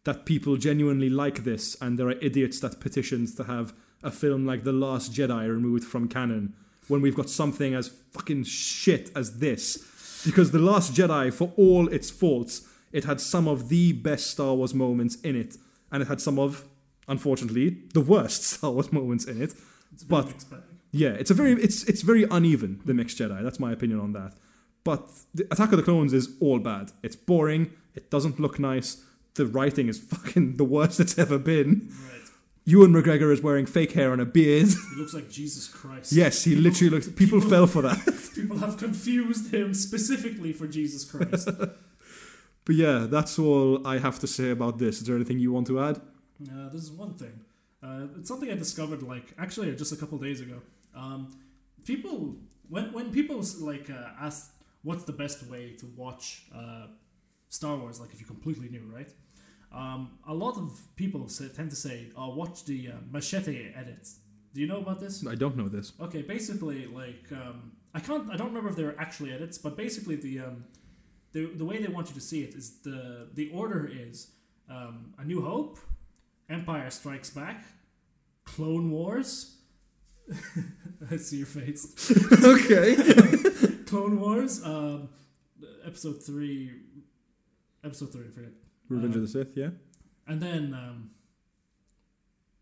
that 0.03 0.25
people 0.25 0.57
genuinely 0.57 1.09
like 1.09 1.43
this, 1.43 1.75
and 1.81 1.97
there 1.97 2.07
are 2.07 2.19
idiots 2.21 2.59
that 2.61 2.79
petitions 2.79 3.35
to 3.35 3.45
have 3.45 3.73
a 4.03 4.11
film 4.11 4.45
like 4.45 4.63
The 4.63 4.71
Last 4.71 5.11
Jedi 5.11 5.47
removed 5.49 5.83
from 5.83 6.07
canon 6.07 6.53
when 6.87 7.01
we've 7.01 7.15
got 7.15 7.29
something 7.29 7.73
as 7.73 7.89
fucking 8.11 8.43
shit 8.43 9.11
as 9.15 9.39
this. 9.39 10.21
Because 10.25 10.51
The 10.51 10.59
Last 10.59 10.93
Jedi, 10.93 11.33
for 11.33 11.51
all 11.57 11.87
its 11.87 12.09
faults, 12.09 12.67
it 12.91 13.05
had 13.05 13.21
some 13.21 13.47
of 13.47 13.69
the 13.69 13.93
best 13.93 14.27
Star 14.27 14.55
Wars 14.55 14.73
moments 14.73 15.15
in 15.21 15.35
it, 15.35 15.57
and 15.91 16.01
it 16.01 16.07
had 16.07 16.21
some 16.21 16.39
of, 16.39 16.65
unfortunately, 17.07 17.77
the 17.93 18.01
worst 18.01 18.43
Star 18.51 18.71
Wars 18.71 18.91
moments 18.91 19.25
in 19.25 19.41
it. 19.41 19.53
But-. 20.07 20.45
Yeah, 20.91 21.09
it's 21.09 21.29
a 21.29 21.33
very 21.33 21.51
it's 21.51 21.83
it's 21.83 22.01
very 22.01 22.23
uneven 22.31 22.81
the 22.85 22.93
mixed 22.93 23.17
Jedi. 23.19 23.43
That's 23.43 23.59
my 23.59 23.73
opinion 23.73 23.99
on 23.99 24.13
that. 24.13 24.33
But 24.83 25.09
the 25.33 25.45
Attack 25.51 25.73
of 25.73 25.77
the 25.77 25.83
Clones 25.83 26.13
is 26.13 26.29
all 26.39 26.59
bad. 26.59 26.93
It's 27.03 27.15
boring. 27.15 27.71
It 27.93 28.09
doesn't 28.09 28.39
look 28.39 28.57
nice. 28.57 29.03
The 29.35 29.45
writing 29.45 29.89
is 29.89 29.99
fucking 30.13 30.55
the 30.55 30.63
worst 30.63 30.99
it's 30.99 31.19
ever 31.19 31.37
been. 31.37 31.89
Right. 31.89 32.26
Ewan 32.67 32.91
McGregor 32.91 33.31
is 33.31 33.41
wearing 33.41 33.65
fake 33.65 33.93
hair 33.93 34.11
and 34.11 34.21
a 34.21 34.25
beard. 34.25 34.67
He 34.67 34.99
looks 34.99 35.13
like 35.13 35.29
Jesus 35.29 35.69
Christ. 35.69 36.11
yes, 36.11 36.43
he 36.43 36.53
literally 36.53 36.89
looks. 36.89 37.07
People 37.07 37.39
people- 37.39 37.49
fell 37.49 37.65
for 37.65 37.81
that. 37.81 37.97
People 38.35 38.57
have 38.59 38.77
confused 38.77 39.53
him 39.53 39.73
specifically 39.73 40.51
for 40.53 40.67
Jesus 40.67 41.03
Christ. 41.03 41.49
But 42.65 42.75
yeah, 42.75 43.07
that's 43.09 43.39
all 43.39 43.87
I 43.87 43.97
have 43.99 44.19
to 44.19 44.27
say 44.27 44.49
about 44.49 44.77
this. 44.77 44.97
Is 44.97 45.05
there 45.05 45.15
anything 45.15 45.39
you 45.39 45.53
want 45.53 45.67
to 45.67 45.79
add? 45.79 46.01
Uh, 46.51 46.67
this 46.67 46.83
is 46.83 46.91
one 46.91 47.13
thing. 47.13 47.39
Uh, 47.81 48.07
it's 48.19 48.27
something 48.27 48.51
I 48.51 48.55
discovered 48.55 49.01
like 49.01 49.33
actually 49.37 49.73
just 49.77 49.93
a 49.93 49.95
couple 49.95 50.17
days 50.17 50.41
ago. 50.41 50.61
Um, 50.93 51.21
people 51.85 52.35
when 52.67 52.91
when 52.91 53.13
people 53.13 53.41
like 53.61 53.89
uh, 53.89 54.09
ask 54.27 54.51
what's 54.83 55.05
the 55.05 55.13
best 55.13 55.47
way 55.47 55.75
to 55.79 55.85
watch 55.95 56.43
uh, 56.53 56.87
Star 57.47 57.77
Wars, 57.77 58.01
like 58.01 58.11
if 58.13 58.19
you're 58.19 58.27
completely 58.27 58.67
new, 58.67 58.83
right? 58.93 59.09
Um, 59.71 60.17
a 60.27 60.33
lot 60.33 60.57
of 60.57 60.79
people 60.95 61.27
say, 61.27 61.49
tend 61.49 61.69
to 61.71 61.75
say, 61.75 62.07
"Oh, 62.15 62.33
watch 62.35 62.65
the 62.65 62.89
uh, 62.89 62.97
machete 63.11 63.71
edits." 63.75 64.19
Do 64.53 64.61
you 64.61 64.67
know 64.67 64.77
about 64.79 64.99
this? 64.99 65.25
I 65.27 65.35
don't 65.35 65.57
know 65.57 65.67
this. 65.67 65.93
Okay, 65.99 66.21
basically, 66.21 66.85
like 66.87 67.25
um, 67.31 67.73
I 67.93 67.99
can't, 67.99 68.31
I 68.31 68.37
don't 68.37 68.47
remember 68.47 68.69
if 68.69 68.75
they're 68.75 68.99
actually 68.99 69.33
edits, 69.33 69.57
but 69.57 69.77
basically 69.77 70.15
the 70.15 70.39
um, 70.39 70.65
the 71.33 71.45
the 71.47 71.65
way 71.65 71.81
they 71.81 71.89
want 71.89 72.09
you 72.09 72.15
to 72.15 72.21
see 72.21 72.43
it 72.43 72.55
is 72.55 72.79
the 72.79 73.27
the 73.33 73.49
order 73.51 73.89
is 73.91 74.31
um, 74.69 75.13
A 75.17 75.25
New 75.25 75.41
Hope, 75.41 75.79
Empire 76.49 76.89
Strikes 76.89 77.29
Back, 77.29 77.63
Clone 78.45 78.91
Wars. 78.91 79.57
I 81.11 81.17
see 81.17 81.37
your 81.37 81.47
face. 81.47 82.11
okay. 82.43 82.95
Clone 83.85 84.19
Wars, 84.19 84.63
um, 84.65 85.09
episode 85.85 86.21
three, 86.21 86.71
episode 87.83 88.11
three, 88.11 88.25
I 88.27 88.31
forget, 88.31 88.51
Revenge 88.89 89.15
Uh, 89.15 89.19
of 89.19 89.21
the 89.25 89.27
Sith, 89.27 89.53
yeah. 89.57 89.69
and 90.27 90.41
then 90.41 90.73
um, 90.73 91.11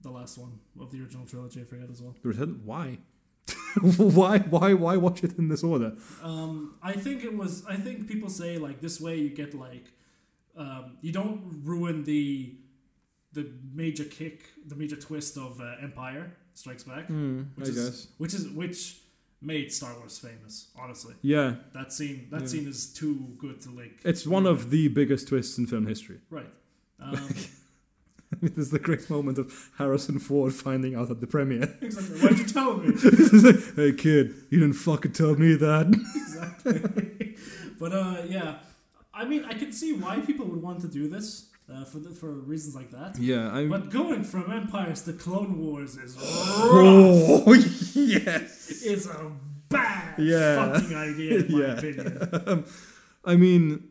the 0.02 0.12
last 0.12 0.38
one 0.38 0.60
of 0.80 0.92
the 0.92 1.02
original 1.02 1.26
trilogy, 1.26 1.62
I 1.62 1.64
forget 1.64 1.90
as 1.90 2.02
well. 2.02 2.16
Return- 2.24 2.62
Why? 2.64 3.00
why? 3.98 4.40
Why? 4.40 4.74
Why 4.74 4.98
watch 4.98 5.24
it 5.24 5.38
in 5.38 5.50
this 5.50 5.64
order? 5.64 5.94
Um, 6.24 6.76
I 6.82 6.94
think 6.94 7.24
it 7.24 7.36
was. 7.38 7.64
I 7.68 7.76
think 7.76 8.08
people 8.08 8.30
say 8.30 8.58
like 8.58 8.82
this 8.82 9.00
way 9.02 9.18
you 9.18 9.30
get 9.30 9.54
like, 9.54 9.86
um, 10.58 10.98
you 11.02 11.12
don't 11.12 11.62
ruin 11.64 12.04
the, 12.06 12.56
the 13.34 13.52
major 13.74 14.06
kick, 14.06 14.46
the 14.66 14.76
major 14.76 14.96
twist 14.96 15.38
of 15.38 15.60
uh, 15.62 15.76
Empire 15.82 16.32
Strikes 16.54 16.84
Back, 16.84 17.08
Hmm, 17.08 17.42
which 17.56 17.68
I 17.68 17.72
is 17.72 17.76
guess. 17.76 18.08
which 18.18 18.34
is 18.34 18.48
which 18.50 18.98
made 19.46 19.72
Star 19.72 19.94
Wars 20.00 20.18
famous. 20.20 20.68
Honestly, 20.78 21.14
Yeah, 21.22 21.56
that 21.74 21.94
scene 21.94 22.28
that 22.32 22.42
Yeah. 22.42 22.48
scene 22.48 22.68
is 22.68 22.88
too 22.88 23.16
good 23.38 23.62
to 23.62 23.70
like. 23.72 24.00
it's 24.04 24.26
one 24.26 24.46
of 24.46 24.70
the 24.72 24.88
biggest 24.90 25.28
twists 25.28 25.58
in 25.58 25.68
film 25.68 25.86
history. 25.88 26.20
right. 26.30 26.52
Um, 27.00 27.20
There's 28.42 28.70
the 28.72 28.80
great 28.80 29.10
moment 29.10 29.38
of 29.38 29.70
Harrison 29.78 30.18
Ford 30.20 30.54
finding 30.54 30.96
out 30.96 31.10
at 31.12 31.20
the 31.22 31.28
premiere. 31.28 31.78
exactly. 31.82 32.20
Why'd 32.20 32.38
you 32.40 32.46
tell 32.46 32.78
me? 32.78 32.92
He's 33.02 33.44
like, 33.44 33.76
hey 33.76 33.94
kid, 33.94 34.34
you 34.50 34.60
didn't 34.62 34.74
fucking 34.76 35.12
tell 35.14 35.36
me 35.36 35.56
that. 35.56 35.88
exactly. 36.16 37.36
but 37.80 37.92
uh, 37.94 38.24
yeah, 38.28 38.60
I 39.14 39.26
mean, 39.26 39.46
I 39.46 39.54
can 39.54 39.72
see 39.72 39.94
why 39.94 40.20
people 40.20 40.46
would 40.48 40.62
want 40.62 40.82
to 40.82 40.88
do 40.88 41.08
this 41.08 41.50
uh, 41.72 41.84
for 41.86 42.00
the, 42.00 42.10
for 42.12 42.32
reasons 42.32 42.76
like 42.76 42.92
that. 42.92 43.18
Yeah, 43.20 43.52
I'm. 43.52 43.70
But 43.70 43.90
going 43.90 44.24
from 44.24 44.52
Empires 44.52 45.02
to 45.04 45.14
Clone 45.14 45.58
Wars 45.60 45.96
is 45.98 46.16
rough. 46.18 46.26
Oh 47.48 47.54
yes. 47.96 48.82
It's 48.86 49.08
a 49.08 49.32
bad 49.70 50.20
Yeah. 50.20 50.74
fucking 50.80 50.96
idea, 50.96 51.40
in 51.40 51.52
my 51.52 51.60
Yeah. 51.66 51.78
opinion. 51.78 52.66
I 53.24 53.36
mean, 53.36 53.90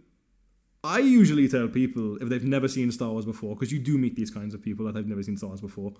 I 0.84 0.98
usually 1.00 1.48
tell 1.48 1.66
people 1.68 2.16
if 2.18 2.28
they've 2.28 2.44
never 2.44 2.68
seen 2.68 2.92
Star 2.92 3.10
Wars 3.10 3.24
before, 3.24 3.54
because 3.56 3.72
you 3.72 3.80
do 3.80 3.98
meet 3.98 4.14
these 4.16 4.30
kinds 4.30 4.54
of 4.54 4.62
people 4.62 4.86
that 4.86 4.94
have 4.94 5.06
never 5.06 5.22
seen 5.22 5.36
Star 5.36 5.48
Wars 5.48 5.60
before. 5.60 5.94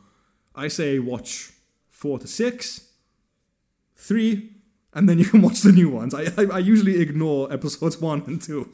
I 0.54 0.68
say 0.68 1.00
watch 1.00 1.50
four 1.88 2.18
to 2.20 2.28
six, 2.28 2.92
three, 3.96 4.52
and 4.92 5.08
then 5.08 5.18
you 5.18 5.24
can 5.24 5.42
watch 5.42 5.62
the 5.62 5.72
new 5.72 5.88
ones. 5.88 6.14
I 6.14 6.26
I, 6.38 6.44
I 6.52 6.58
usually 6.60 7.00
ignore 7.00 7.52
episodes 7.52 8.00
one 8.00 8.22
and 8.28 8.40
two. 8.40 8.70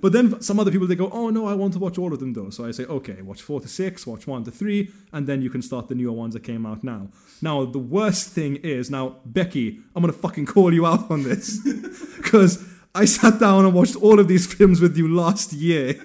But 0.00 0.12
then 0.12 0.40
some 0.40 0.60
other 0.60 0.70
people 0.70 0.86
they 0.86 0.94
go, 0.94 1.10
oh 1.10 1.30
no, 1.30 1.46
I 1.46 1.54
want 1.54 1.72
to 1.74 1.78
watch 1.78 1.98
all 1.98 2.12
of 2.12 2.20
them 2.20 2.32
though. 2.32 2.50
So 2.50 2.66
I 2.66 2.70
say, 2.70 2.84
okay, 2.84 3.22
watch 3.22 3.42
four 3.42 3.60
to 3.60 3.68
six, 3.68 4.06
watch 4.06 4.26
one 4.26 4.44
to 4.44 4.50
three, 4.50 4.90
and 5.12 5.26
then 5.26 5.42
you 5.42 5.50
can 5.50 5.62
start 5.62 5.88
the 5.88 5.94
newer 5.94 6.12
ones 6.12 6.34
that 6.34 6.42
came 6.42 6.66
out 6.66 6.84
now. 6.84 7.08
Now 7.42 7.64
the 7.64 7.78
worst 7.78 8.30
thing 8.30 8.56
is 8.56 8.90
now 8.90 9.16
Becky, 9.24 9.80
I'm 9.94 10.02
gonna 10.02 10.12
fucking 10.12 10.46
call 10.46 10.72
you 10.72 10.86
out 10.86 11.10
on 11.10 11.22
this 11.22 11.58
because 12.16 12.64
I 12.94 13.04
sat 13.04 13.38
down 13.38 13.64
and 13.64 13.74
watched 13.74 13.96
all 13.96 14.18
of 14.18 14.28
these 14.28 14.52
films 14.52 14.80
with 14.80 14.96
you 14.96 15.08
last 15.08 15.52
year. 15.52 16.02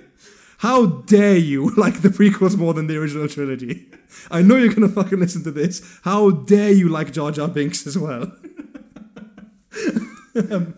How 0.57 0.85
dare 0.85 1.37
you 1.37 1.69
like 1.77 2.01
the 2.01 2.09
prequels 2.09 2.57
more 2.57 2.73
than 2.73 2.87
the 2.87 2.97
original 2.97 3.27
trilogy? 3.27 3.87
I 4.29 4.41
know 4.41 4.57
you're 4.57 4.73
gonna 4.73 4.89
fucking 4.89 5.19
listen 5.19 5.43
to 5.43 5.51
this. 5.51 5.99
How 6.03 6.31
dare 6.31 6.71
you 6.71 6.89
like 6.89 7.13
Jar 7.13 7.31
Jar 7.31 7.47
Binks 7.47 7.87
as 7.87 7.97
well? 7.97 8.23
um, 10.35 10.75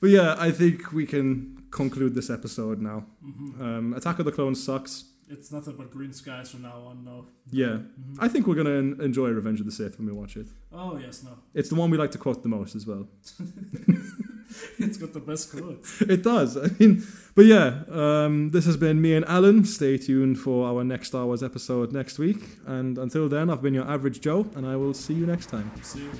but 0.00 0.10
yeah, 0.10 0.34
I 0.38 0.50
think 0.50 0.92
we 0.92 1.06
can 1.06 1.51
conclude 1.72 2.14
this 2.14 2.30
episode 2.30 2.80
now. 2.80 3.06
Mhm. 3.24 3.60
Um, 3.60 3.94
Attack 3.94 4.18
of 4.20 4.24
the 4.26 4.32
Clones 4.32 4.62
sucks. 4.62 5.06
It's 5.28 5.50
nothing 5.50 5.76
but 5.78 5.90
green 5.90 6.12
skies 6.12 6.50
from 6.50 6.62
now 6.62 6.78
on, 6.90 7.04
no. 7.04 7.26
Yeah, 7.50 7.78
Mhm. 7.78 8.16
I 8.18 8.28
think 8.28 8.46
we're 8.46 8.54
gonna 8.54 8.76
en- 8.84 9.00
enjoy 9.00 9.30
Revenge 9.30 9.60
of 9.60 9.66
the 9.66 9.72
Sith 9.72 9.96
when 9.98 10.06
we 10.06 10.12
watch 10.12 10.36
it. 10.36 10.46
Oh, 10.70 10.98
yes, 10.98 11.22
no. 11.24 11.30
It's 11.54 11.70
the 11.70 11.74
one 11.74 11.90
we 11.90 11.96
like 11.96 12.10
to 12.12 12.18
quote 12.18 12.42
the 12.42 12.48
most 12.50 12.74
as 12.76 12.86
well. 12.86 13.08
It's 14.78 14.98
got 14.98 15.14
the 15.14 15.20
best 15.20 15.50
quotes. 15.50 16.02
It 16.02 16.22
does. 16.22 16.58
I 16.58 16.68
mean, 16.78 17.02
but 17.34 17.46
yeah, 17.46 17.84
um, 17.88 18.50
this 18.50 18.66
has 18.66 18.76
been 18.76 19.00
me 19.00 19.14
and 19.14 19.24
Allan. 19.24 19.64
Stay 19.64 19.96
tuned 19.96 20.38
for 20.38 20.66
our 20.68 20.84
next 20.84 21.08
Star 21.08 21.24
Wars 21.24 21.42
episode 21.42 21.90
next 21.92 22.18
week. 22.18 22.58
And 22.66 22.98
until 22.98 23.30
then, 23.30 23.48
I've 23.48 23.62
been 23.62 23.72
your 23.72 23.88
average 23.88 24.20
Joe, 24.20 24.46
and 24.54 24.66
I 24.66 24.76
will 24.76 24.92
see 24.92 25.14
you 25.14 25.24
next 25.24 25.46
time. 25.46 25.70
See 25.82 26.00
you. 26.00 26.10